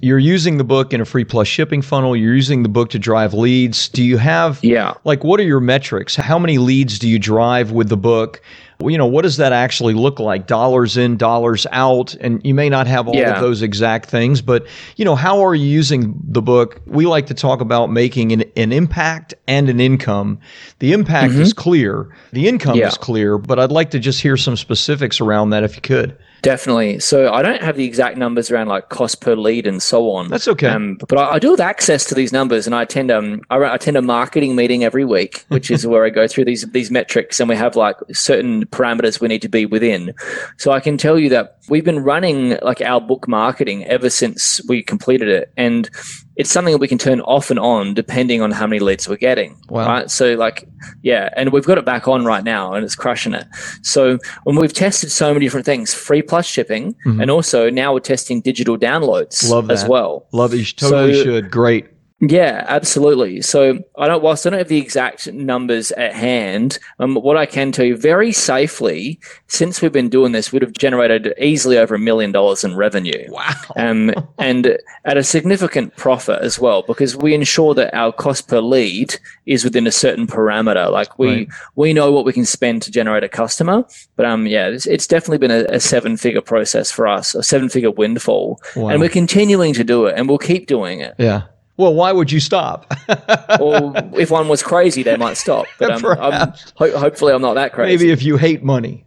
You're 0.00 0.18
using 0.18 0.58
the 0.58 0.64
book 0.64 0.92
in 0.92 1.00
a 1.00 1.04
free 1.04 1.24
plus 1.24 1.48
shipping 1.48 1.80
funnel. 1.80 2.14
You're 2.14 2.34
using 2.34 2.62
the 2.62 2.68
book 2.68 2.90
to 2.90 2.98
drive 2.98 3.32
leads. 3.32 3.88
Do 3.88 4.02
you 4.02 4.18
have, 4.18 4.62
yeah, 4.62 4.94
like 5.04 5.24
what 5.24 5.40
are 5.40 5.44
your 5.44 5.60
metrics? 5.60 6.14
How 6.14 6.38
many 6.38 6.58
leads 6.58 6.98
do 6.98 7.08
you 7.08 7.18
drive 7.18 7.70
with 7.70 7.88
the 7.88 7.96
book? 7.96 8.42
You 8.80 8.98
know, 8.98 9.06
what 9.06 9.22
does 9.22 9.36
that 9.36 9.52
actually 9.52 9.94
look 9.94 10.18
like? 10.18 10.46
Dollars 10.46 10.96
in, 10.96 11.16
dollars 11.16 11.66
out. 11.72 12.14
And 12.16 12.44
you 12.44 12.54
may 12.54 12.68
not 12.68 12.86
have 12.86 13.08
all 13.08 13.14
yeah. 13.14 13.34
of 13.34 13.40
those 13.40 13.62
exact 13.62 14.08
things, 14.08 14.42
but, 14.42 14.66
you 14.96 15.04
know, 15.04 15.14
how 15.14 15.44
are 15.44 15.54
you 15.54 15.66
using 15.66 16.14
the 16.22 16.42
book? 16.42 16.80
We 16.86 17.06
like 17.06 17.26
to 17.26 17.34
talk 17.34 17.60
about 17.60 17.90
making 17.90 18.32
an, 18.32 18.44
an 18.56 18.72
impact 18.72 19.34
and 19.46 19.68
an 19.68 19.80
income. 19.80 20.38
The 20.80 20.92
impact 20.92 21.32
mm-hmm. 21.32 21.42
is 21.42 21.52
clear, 21.52 22.14
the 22.32 22.48
income 22.48 22.76
yeah. 22.76 22.88
is 22.88 22.98
clear, 22.98 23.38
but 23.38 23.58
I'd 23.58 23.72
like 23.72 23.90
to 23.90 23.98
just 23.98 24.20
hear 24.20 24.36
some 24.36 24.56
specifics 24.56 25.20
around 25.20 25.50
that 25.50 25.62
if 25.62 25.76
you 25.76 25.82
could. 25.82 26.18
Definitely. 26.44 27.00
So 27.00 27.32
I 27.32 27.42
don't 27.42 27.62
have 27.62 27.76
the 27.76 27.84
exact 27.84 28.18
numbers 28.18 28.50
around 28.50 28.68
like 28.68 28.90
cost 28.90 29.20
per 29.20 29.34
lead 29.34 29.66
and 29.66 29.82
so 29.82 30.10
on. 30.10 30.28
That's 30.28 30.46
okay. 30.46 30.68
Um, 30.68 30.96
but 31.08 31.18
I, 31.18 31.32
I, 31.32 31.38
do 31.38 31.50
have 31.50 31.60
access 31.60 32.04
to 32.06 32.14
these 32.14 32.32
numbers, 32.32 32.66
and 32.66 32.74
I 32.74 32.82
attend 32.82 33.10
um 33.10 33.40
I 33.50 33.74
attend 33.74 33.96
a 33.96 34.02
marketing 34.02 34.54
meeting 34.54 34.84
every 34.84 35.04
week, 35.04 35.44
which 35.48 35.70
is 35.70 35.86
where 35.86 36.04
I 36.04 36.10
go 36.10 36.28
through 36.28 36.44
these 36.44 36.70
these 36.72 36.90
metrics, 36.90 37.40
and 37.40 37.48
we 37.48 37.56
have 37.56 37.76
like 37.76 37.96
certain 38.12 38.66
parameters 38.66 39.20
we 39.20 39.28
need 39.28 39.42
to 39.42 39.48
be 39.48 39.64
within. 39.64 40.14
So 40.58 40.70
I 40.72 40.80
can 40.80 40.98
tell 40.98 41.18
you 41.18 41.30
that 41.30 41.56
we've 41.68 41.84
been 41.84 42.04
running 42.04 42.58
like 42.62 42.82
our 42.82 43.00
book 43.00 43.26
marketing 43.26 43.84
ever 43.86 44.10
since 44.10 44.60
we 44.68 44.82
completed 44.82 45.28
it, 45.28 45.50
and 45.56 45.88
it's 46.36 46.50
something 46.50 46.72
that 46.72 46.78
we 46.78 46.88
can 46.88 46.98
turn 46.98 47.20
off 47.22 47.50
and 47.50 47.60
on 47.60 47.94
depending 47.94 48.42
on 48.42 48.50
how 48.50 48.66
many 48.66 48.80
leads 48.80 49.08
we're 49.08 49.16
getting. 49.16 49.56
Wow. 49.68 49.86
Right. 49.86 50.10
So 50.10 50.34
like, 50.34 50.68
yeah, 51.02 51.30
and 51.36 51.52
we've 51.52 51.64
got 51.64 51.78
it 51.78 51.84
back 51.84 52.08
on 52.08 52.24
right 52.24 52.42
now 52.42 52.72
and 52.72 52.84
it's 52.84 52.96
crushing 52.96 53.34
it. 53.34 53.46
So 53.82 54.18
when 54.42 54.56
we've 54.56 54.72
tested 54.72 55.12
so 55.12 55.32
many 55.32 55.46
different 55.46 55.66
things, 55.66 55.94
free 55.94 56.22
plus 56.22 56.46
shipping, 56.46 56.94
mm-hmm. 57.06 57.20
and 57.20 57.30
also 57.30 57.70
now 57.70 57.92
we're 57.92 58.00
testing 58.00 58.40
digital 58.40 58.76
downloads 58.76 59.48
Love 59.48 59.68
that. 59.68 59.74
as 59.74 59.84
well. 59.86 60.26
Love 60.32 60.54
it. 60.54 60.58
You 60.58 60.64
totally 60.64 61.14
so, 61.14 61.22
should. 61.22 61.50
Great. 61.50 61.86
Yeah, 62.26 62.64
absolutely. 62.68 63.42
So 63.42 63.80
I 63.98 64.06
don't, 64.06 64.22
whilst 64.22 64.46
I 64.46 64.50
don't 64.50 64.58
have 64.58 64.68
the 64.68 64.80
exact 64.80 65.30
numbers 65.32 65.92
at 65.92 66.14
hand, 66.14 66.78
um, 66.98 67.16
what 67.16 67.36
I 67.36 67.44
can 67.44 67.72
tell 67.72 67.84
you 67.84 67.96
very 67.96 68.32
safely, 68.32 69.18
since 69.48 69.82
we've 69.82 69.92
been 69.92 70.08
doing 70.08 70.32
this, 70.32 70.52
would 70.52 70.62
have 70.62 70.72
generated 70.72 71.34
easily 71.38 71.76
over 71.76 71.96
a 71.96 71.98
million 71.98 72.32
dollars 72.32 72.64
in 72.64 72.76
revenue. 72.76 73.26
Wow. 73.28 73.52
Um, 73.76 74.12
and 74.38 74.78
at 75.04 75.16
a 75.16 75.24
significant 75.24 75.96
profit 75.96 76.40
as 76.40 76.58
well, 76.58 76.82
because 76.82 77.16
we 77.16 77.34
ensure 77.34 77.74
that 77.74 77.94
our 77.94 78.12
cost 78.12 78.48
per 78.48 78.60
lead 78.60 79.16
is 79.46 79.64
within 79.64 79.86
a 79.86 79.92
certain 79.92 80.26
parameter. 80.26 80.90
Like 80.90 81.18
we, 81.18 81.28
right. 81.28 81.48
we 81.74 81.92
know 81.92 82.10
what 82.10 82.24
we 82.24 82.32
can 82.32 82.46
spend 82.46 82.82
to 82.82 82.90
generate 82.90 83.24
a 83.24 83.28
customer, 83.28 83.84
but 84.16 84.24
um, 84.24 84.46
yeah, 84.46 84.68
it's, 84.68 84.86
it's 84.86 85.06
definitely 85.06 85.38
been 85.38 85.50
a, 85.50 85.64
a 85.74 85.80
seven 85.80 86.16
figure 86.16 86.40
process 86.40 86.90
for 86.90 87.06
us, 87.06 87.34
a 87.34 87.42
seven 87.42 87.68
figure 87.68 87.90
windfall. 87.90 88.60
Wow. 88.76 88.88
And 88.88 89.00
we're 89.00 89.08
continuing 89.08 89.74
to 89.74 89.84
do 89.84 90.06
it 90.06 90.14
and 90.16 90.28
we'll 90.28 90.38
keep 90.38 90.66
doing 90.66 91.00
it. 91.00 91.14
Yeah. 91.18 91.42
Well, 91.76 91.94
why 91.94 92.12
would 92.12 92.30
you 92.30 92.40
stop? 92.40 92.86
or 93.60 93.92
if 94.16 94.30
one 94.30 94.48
was 94.48 94.62
crazy, 94.62 95.02
they 95.02 95.16
might 95.16 95.36
stop. 95.36 95.66
But 95.78 95.90
um, 95.90 96.06
I'm, 96.20 96.52
ho- 96.76 96.96
hopefully, 96.98 97.32
I'm 97.32 97.42
not 97.42 97.54
that 97.54 97.72
crazy. 97.72 98.04
Maybe 98.04 98.12
if 98.12 98.22
you 98.22 98.36
hate 98.36 98.62
money. 98.62 99.04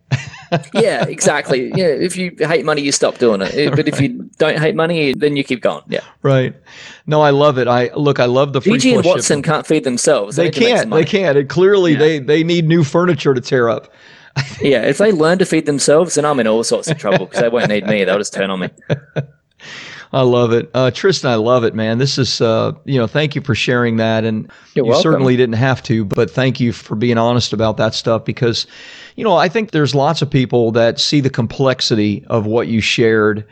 yeah, 0.73 1.06
exactly. 1.06 1.71
Yeah, 1.75 1.88
if 1.88 2.17
you 2.17 2.36
hate 2.39 2.65
money, 2.65 2.82
you 2.82 2.91
stop 2.91 3.17
doing 3.17 3.41
it. 3.41 3.75
But 3.75 3.88
if 3.88 4.01
you 4.01 4.30
don't 4.38 4.60
hate 4.60 4.75
money, 4.75 5.13
then 5.13 5.36
you 5.36 5.43
keep 5.43 5.62
going. 5.62 5.84
Yeah. 5.88 6.01
Right. 6.23 6.56
No, 7.06 7.21
I 7.21 7.30
love 7.30 7.58
it. 7.58 7.67
I 7.67 7.89
look. 7.95 8.19
I 8.19 8.25
love 8.25 8.53
the. 8.53 8.62
Fiji 8.62 8.93
and 8.95 9.06
Watson 9.06 9.39
shipping. 9.39 9.43
can't 9.43 9.67
feed 9.67 9.84
themselves. 9.84 10.36
They, 10.36 10.49
they 10.49 10.60
can't. 10.60 10.89
They 10.89 11.06
can't. 11.06 11.38
And 11.38 11.49
clearly, 11.49 11.93
yeah. 11.93 11.99
they 11.99 12.19
they 12.19 12.43
need 12.43 12.67
new 12.67 12.84
furniture 12.84 13.34
to 13.34 13.41
tear 13.41 13.69
up. 13.69 13.93
yeah, 14.62 14.84
if 14.84 14.97
they 14.97 15.12
learn 15.12 15.39
to 15.39 15.45
feed 15.45 15.65
themselves, 15.65 16.15
then 16.15 16.25
I'm 16.25 16.39
in 16.39 16.47
all 16.47 16.63
sorts 16.63 16.89
of 16.89 16.97
trouble 16.97 17.25
because 17.25 17.41
they 17.41 17.49
won't 17.49 17.69
need 17.69 17.86
me. 17.86 18.03
They'll 18.03 18.17
just 18.17 18.34
turn 18.34 18.49
on 18.49 18.60
me. 18.60 18.69
I 20.13 20.22
love 20.22 20.54
it. 20.54 20.70
Uh, 20.74 20.91
Tristan, 20.91 21.32
I 21.32 21.36
love 21.36 21.63
it, 21.63 21.76
man. 21.76 21.98
This 21.98 22.17
is, 22.17 22.39
uh, 22.39 22.74
you 22.86 22.98
know, 22.98 23.08
thank 23.08 23.36
you 23.36 23.41
for 23.41 23.54
sharing 23.54 23.98
that. 23.98 24.24
And 24.24 24.50
You're 24.74 24.86
you 24.86 24.91
welcome. 24.91 25.12
certainly 25.12 25.36
didn't 25.36 25.56
have 25.56 25.84
to, 25.84 26.06
but 26.06 26.32
thank 26.32 26.60
you 26.60 26.72
for 26.72 26.96
being 26.96 27.17
honest 27.17 27.52
about 27.54 27.78
that 27.78 27.93
stuff 27.93 28.24
because, 28.24 28.67
you 29.15 29.24
know, 29.24 29.36
I 29.36 29.50
think 29.50 29.72
there's 29.72 29.93
lots 29.93 30.22
of 30.22 30.30
people 30.30 30.72
that 30.72 31.00
see 31.00 31.20
the 31.20 31.30
complexity 31.30 32.26
of 32.28 32.46
what 32.46 32.67
you 32.67 32.80
shared 32.80 33.46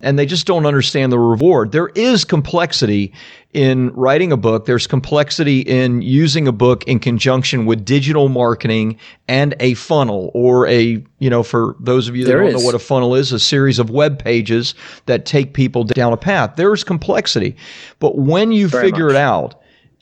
and 0.00 0.18
they 0.18 0.26
just 0.26 0.46
don't 0.46 0.66
understand 0.66 1.10
the 1.10 1.18
reward. 1.18 1.72
There 1.72 1.88
is 1.94 2.24
complexity 2.24 3.12
in 3.54 3.90
writing 3.94 4.30
a 4.32 4.36
book. 4.36 4.66
There's 4.66 4.86
complexity 4.86 5.60
in 5.60 6.02
using 6.02 6.46
a 6.46 6.52
book 6.52 6.84
in 6.84 6.98
conjunction 6.98 7.64
with 7.64 7.84
digital 7.84 8.28
marketing 8.28 8.98
and 9.26 9.54
a 9.60 9.72
funnel 9.74 10.30
or 10.34 10.66
a, 10.68 11.02
you 11.18 11.30
know, 11.30 11.42
for 11.42 11.76
those 11.80 12.08
of 12.08 12.16
you 12.16 12.24
that 12.24 12.30
There 12.30 12.40
don't 12.40 12.48
is. 12.48 12.60
know 12.60 12.66
what 12.66 12.74
a 12.74 12.78
funnel 12.78 13.14
is, 13.14 13.32
a 13.32 13.38
series 13.40 13.78
of 13.78 13.88
web 13.88 14.18
pages 14.22 14.74
that 15.06 15.24
take 15.24 15.54
people 15.54 15.84
down 15.84 16.12
a 16.12 16.16
path. 16.18 16.54
There's 16.56 16.84
complexity. 16.84 17.56
But 17.98 18.18
when 18.18 18.52
you 18.52 18.68
Very 18.68 18.90
figure 18.90 19.06
much. 19.06 19.14
it 19.14 19.18
out, 19.18 19.54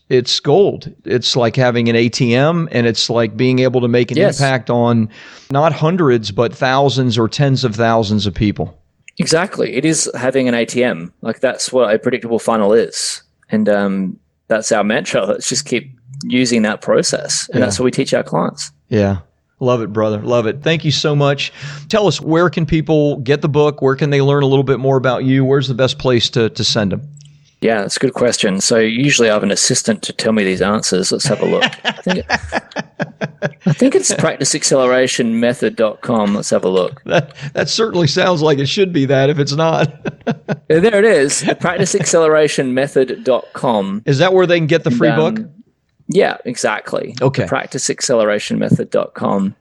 it's 0.08 0.40
gold. 0.40 0.92
It's 1.04 1.36
like 1.36 1.54
having 1.54 1.88
an 1.88 1.94
ATM 1.96 2.68
and 2.72 2.86
it's 2.86 3.08
like 3.08 3.36
being 3.36 3.60
able 3.60 3.80
to 3.80 3.88
make 3.88 4.10
an 4.10 4.16
Yes. 4.16 4.38
impact 4.40 4.68
on 4.70 5.08
not 5.52 5.72
hundreds, 5.72 6.32
but 6.32 6.52
thousands 6.54 7.16
or 7.16 7.28
tens 7.28 7.62
of 7.64 7.76
thousands 7.76 8.26
of 8.26 8.34
people. 8.34 8.76
Exactly. 9.18 9.74
It 9.74 9.84
is 9.84 10.10
having 10.14 10.48
an 10.48 10.54
ATM. 10.54 11.12
Like 11.22 11.40
that's 11.40 11.72
what 11.72 11.94
a 11.94 11.98
predictable 11.98 12.38
funnel 12.38 12.72
is. 12.72 13.22
And 13.50 13.68
um, 13.68 14.18
that's 14.48 14.72
our 14.72 14.84
mantra. 14.84 15.24
Let's 15.26 15.48
just 15.48 15.66
keep 15.66 15.96
using 16.24 16.62
that 16.62 16.80
process. 16.80 17.48
And 17.52 17.62
that's 17.62 17.78
what 17.78 17.84
we 17.84 17.90
teach 17.90 18.14
our 18.14 18.22
clients. 18.22 18.72
Yeah. 18.88 19.18
Love 19.60 19.82
it, 19.82 19.92
brother. 19.92 20.20
Love 20.20 20.46
it. 20.46 20.62
Thank 20.62 20.84
you 20.84 20.90
so 20.90 21.14
much. 21.14 21.52
Tell 21.88 22.06
us 22.06 22.20
where 22.20 22.50
can 22.50 22.66
people 22.66 23.18
get 23.18 23.40
the 23.40 23.48
book? 23.48 23.80
Where 23.80 23.94
can 23.94 24.10
they 24.10 24.20
learn 24.20 24.42
a 24.42 24.46
little 24.46 24.64
bit 24.64 24.80
more 24.80 24.96
about 24.96 25.24
you? 25.24 25.44
Where's 25.44 25.68
the 25.68 25.74
best 25.74 25.98
place 25.98 26.28
to, 26.30 26.50
to 26.50 26.64
send 26.64 26.92
them? 26.92 27.08
Yeah, 27.64 27.80
that's 27.80 27.96
a 27.96 28.00
good 28.00 28.12
question. 28.12 28.60
So 28.60 28.78
usually 28.78 29.30
I 29.30 29.32
have 29.32 29.42
an 29.42 29.50
assistant 29.50 30.02
to 30.02 30.12
tell 30.12 30.34
me 30.34 30.44
these 30.44 30.60
answers. 30.60 31.10
Let's 31.10 31.24
have 31.24 31.40
a 31.40 31.46
look. 31.46 31.64
I 31.84 31.92
think, 31.92 32.26
I 33.66 33.72
think 33.72 33.94
it's 33.94 34.12
practiceaccelerationmethod.com. 34.12 36.34
Let's 36.34 36.50
have 36.50 36.64
a 36.64 36.68
look. 36.68 37.00
That, 37.06 37.34
that 37.54 37.70
certainly 37.70 38.06
sounds 38.06 38.42
like 38.42 38.58
it 38.58 38.66
should 38.66 38.92
be 38.92 39.06
that 39.06 39.30
if 39.30 39.38
it's 39.38 39.54
not. 39.54 39.90
Yeah, 40.68 40.80
there 40.80 40.98
it 40.98 41.04
is. 41.06 41.42
Practiceaccelerationmethod.com. 41.42 44.02
Is 44.06 44.18
that 44.18 44.32
where 44.34 44.46
they 44.46 44.58
can 44.58 44.66
get 44.66 44.84
the 44.84 44.90
free 44.90 45.08
Um, 45.08 45.34
book? 45.34 45.46
Yeah, 46.08 46.36
exactly. 46.44 47.14
Okay. 47.22 47.46
Practiceaccelerationmethod.com. 47.46 49.54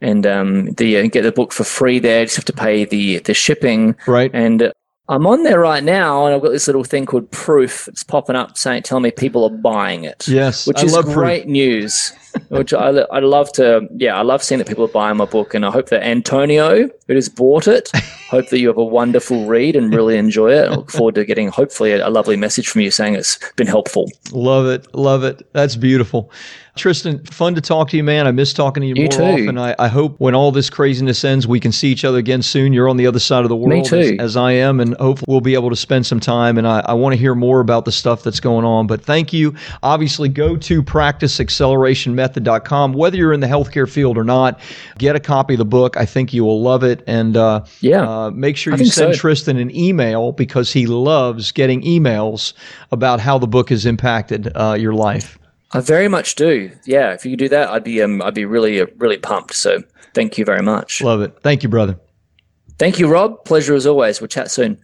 And 0.00 0.26
um, 0.26 0.72
the, 0.72 0.86
you 0.86 1.00
can 1.00 1.10
get 1.10 1.22
the 1.22 1.30
book 1.32 1.52
for 1.52 1.62
free 1.64 2.00
there. 2.00 2.20
You 2.20 2.26
just 2.26 2.36
have 2.36 2.44
to 2.46 2.52
pay 2.52 2.84
the, 2.84 3.18
the 3.20 3.34
shipping. 3.34 3.94
Right. 4.08 4.30
And 4.34 4.72
I'm 5.06 5.26
on 5.26 5.42
there 5.42 5.60
right 5.60 5.84
now, 5.84 6.24
and 6.24 6.34
I've 6.34 6.40
got 6.40 6.52
this 6.52 6.66
little 6.66 6.82
thing 6.82 7.04
called 7.04 7.30
proof. 7.30 7.88
It's 7.88 8.02
popping 8.02 8.36
up 8.36 8.56
saying, 8.56 8.84
telling 8.84 9.02
me 9.02 9.10
people 9.10 9.44
are 9.44 9.50
buying 9.50 10.04
it. 10.04 10.26
Yes, 10.26 10.66
which 10.66 10.78
I 10.78 10.84
is 10.84 10.94
love 10.94 11.04
proof. 11.04 11.16
great 11.16 11.46
news. 11.46 12.10
which 12.48 12.72
I, 12.72 12.88
I 12.88 13.20
love 13.20 13.52
to, 13.52 13.86
yeah, 13.96 14.16
I 14.16 14.22
love 14.22 14.42
seeing 14.42 14.58
that 14.58 14.66
people 14.66 14.84
are 14.84 14.88
buying 14.88 15.18
my 15.18 15.26
book, 15.26 15.52
and 15.52 15.66
I 15.66 15.70
hope 15.70 15.90
that 15.90 16.02
Antonio, 16.02 16.88
who 17.06 17.14
has 17.14 17.28
bought 17.28 17.68
it, 17.68 17.90
hope 18.30 18.48
that 18.48 18.58
you 18.58 18.68
have 18.68 18.78
a 18.78 18.84
wonderful 18.84 19.44
read 19.46 19.76
and 19.76 19.94
really 19.94 20.16
enjoy 20.16 20.52
it. 20.52 20.68
I 20.68 20.74
look 20.74 20.90
forward 20.90 21.16
to 21.16 21.26
getting 21.26 21.48
hopefully 21.48 21.92
a, 21.92 22.08
a 22.08 22.10
lovely 22.10 22.36
message 22.36 22.68
from 22.68 22.80
you 22.80 22.90
saying 22.90 23.14
it's 23.14 23.38
been 23.56 23.66
helpful. 23.66 24.10
Love 24.32 24.66
it. 24.66 24.92
Love 24.94 25.22
it. 25.22 25.46
That's 25.52 25.76
beautiful. 25.76 26.30
Tristan, 26.76 27.24
fun 27.26 27.54
to 27.54 27.60
talk 27.60 27.88
to 27.90 27.96
you, 27.96 28.02
man. 28.02 28.26
I 28.26 28.32
miss 28.32 28.52
talking 28.52 28.80
to 28.80 28.86
you, 28.88 28.96
You 28.96 29.02
more 29.04 29.12
too. 29.12 29.22
often. 29.22 29.58
I, 29.58 29.76
I 29.78 29.86
hope 29.86 30.16
when 30.18 30.34
all 30.34 30.50
this 30.50 30.68
craziness 30.68 31.22
ends, 31.24 31.46
we 31.46 31.60
can 31.60 31.70
see 31.70 31.92
each 31.92 32.04
other 32.04 32.18
again 32.18 32.42
soon. 32.42 32.72
You're 32.72 32.88
on 32.88 32.96
the 32.96 33.06
other 33.06 33.20
side 33.20 33.44
of 33.44 33.48
the 33.48 33.54
world 33.54 33.70
Me 33.70 33.84
too. 33.84 34.16
As, 34.18 34.32
as 34.32 34.36
I 34.36 34.50
am, 34.52 34.80
and 34.80 34.96
hopefully 34.96 35.26
we'll 35.28 35.40
be 35.40 35.54
able 35.54 35.70
to 35.70 35.76
spend 35.76 36.04
some 36.04 36.18
time. 36.18 36.58
And 36.58 36.66
I, 36.66 36.80
I 36.80 36.94
want 36.94 37.12
to 37.12 37.16
hear 37.16 37.36
more 37.36 37.60
about 37.60 37.84
the 37.84 37.92
stuff 37.92 38.24
that's 38.24 38.40
going 38.40 38.64
on. 38.64 38.88
But 38.88 39.02
thank 39.02 39.32
you. 39.32 39.54
Obviously, 39.84 40.28
go 40.28 40.56
to 40.56 40.82
practiceaccelerationmethod.com. 40.82 42.92
Whether 42.92 43.16
you're 43.18 43.32
in 43.32 43.38
the 43.40 43.46
healthcare 43.46 43.88
field 43.88 44.18
or 44.18 44.24
not, 44.24 44.58
get 44.98 45.14
a 45.14 45.20
copy 45.20 45.54
of 45.54 45.58
the 45.58 45.64
book. 45.64 45.96
I 45.96 46.06
think 46.06 46.34
you 46.34 46.44
will 46.44 46.60
love 46.60 46.82
it. 46.82 47.04
And 47.06 47.36
uh, 47.36 47.64
Yeah. 47.82 48.02
uh, 48.02 48.30
make 48.30 48.56
sure 48.56 48.74
I 48.74 48.78
you 48.78 48.86
send 48.86 49.14
so. 49.14 49.20
Tristan 49.20 49.58
an 49.58 49.72
email 49.74 50.32
because 50.32 50.72
he 50.72 50.86
loves 50.86 51.52
getting 51.52 51.82
emails 51.82 52.52
about 52.90 53.20
how 53.20 53.38
the 53.38 53.46
book 53.46 53.70
has 53.70 53.86
impacted 53.86 54.50
uh, 54.56 54.76
your 54.78 54.92
life. 54.92 55.38
I 55.74 55.80
very 55.80 56.08
much 56.08 56.36
do. 56.36 56.70
Yeah, 56.86 57.12
if 57.12 57.24
you 57.24 57.32
could 57.32 57.40
do 57.40 57.48
that, 57.48 57.68
I'd 57.68 57.84
be 57.84 58.00
um, 58.00 58.22
I'd 58.22 58.34
be 58.34 58.44
really 58.44 58.80
uh, 58.80 58.86
really 58.96 59.18
pumped. 59.18 59.54
So 59.54 59.82
thank 60.14 60.38
you 60.38 60.44
very 60.44 60.62
much. 60.62 61.02
Love 61.02 61.20
it. 61.20 61.36
Thank 61.42 61.64
you, 61.64 61.68
brother. 61.68 61.98
Thank 62.78 62.98
you, 62.98 63.08
Rob. 63.08 63.44
Pleasure 63.44 63.74
as 63.74 63.86
always. 63.86 64.20
We'll 64.20 64.28
chat 64.28 64.50
soon. 64.50 64.83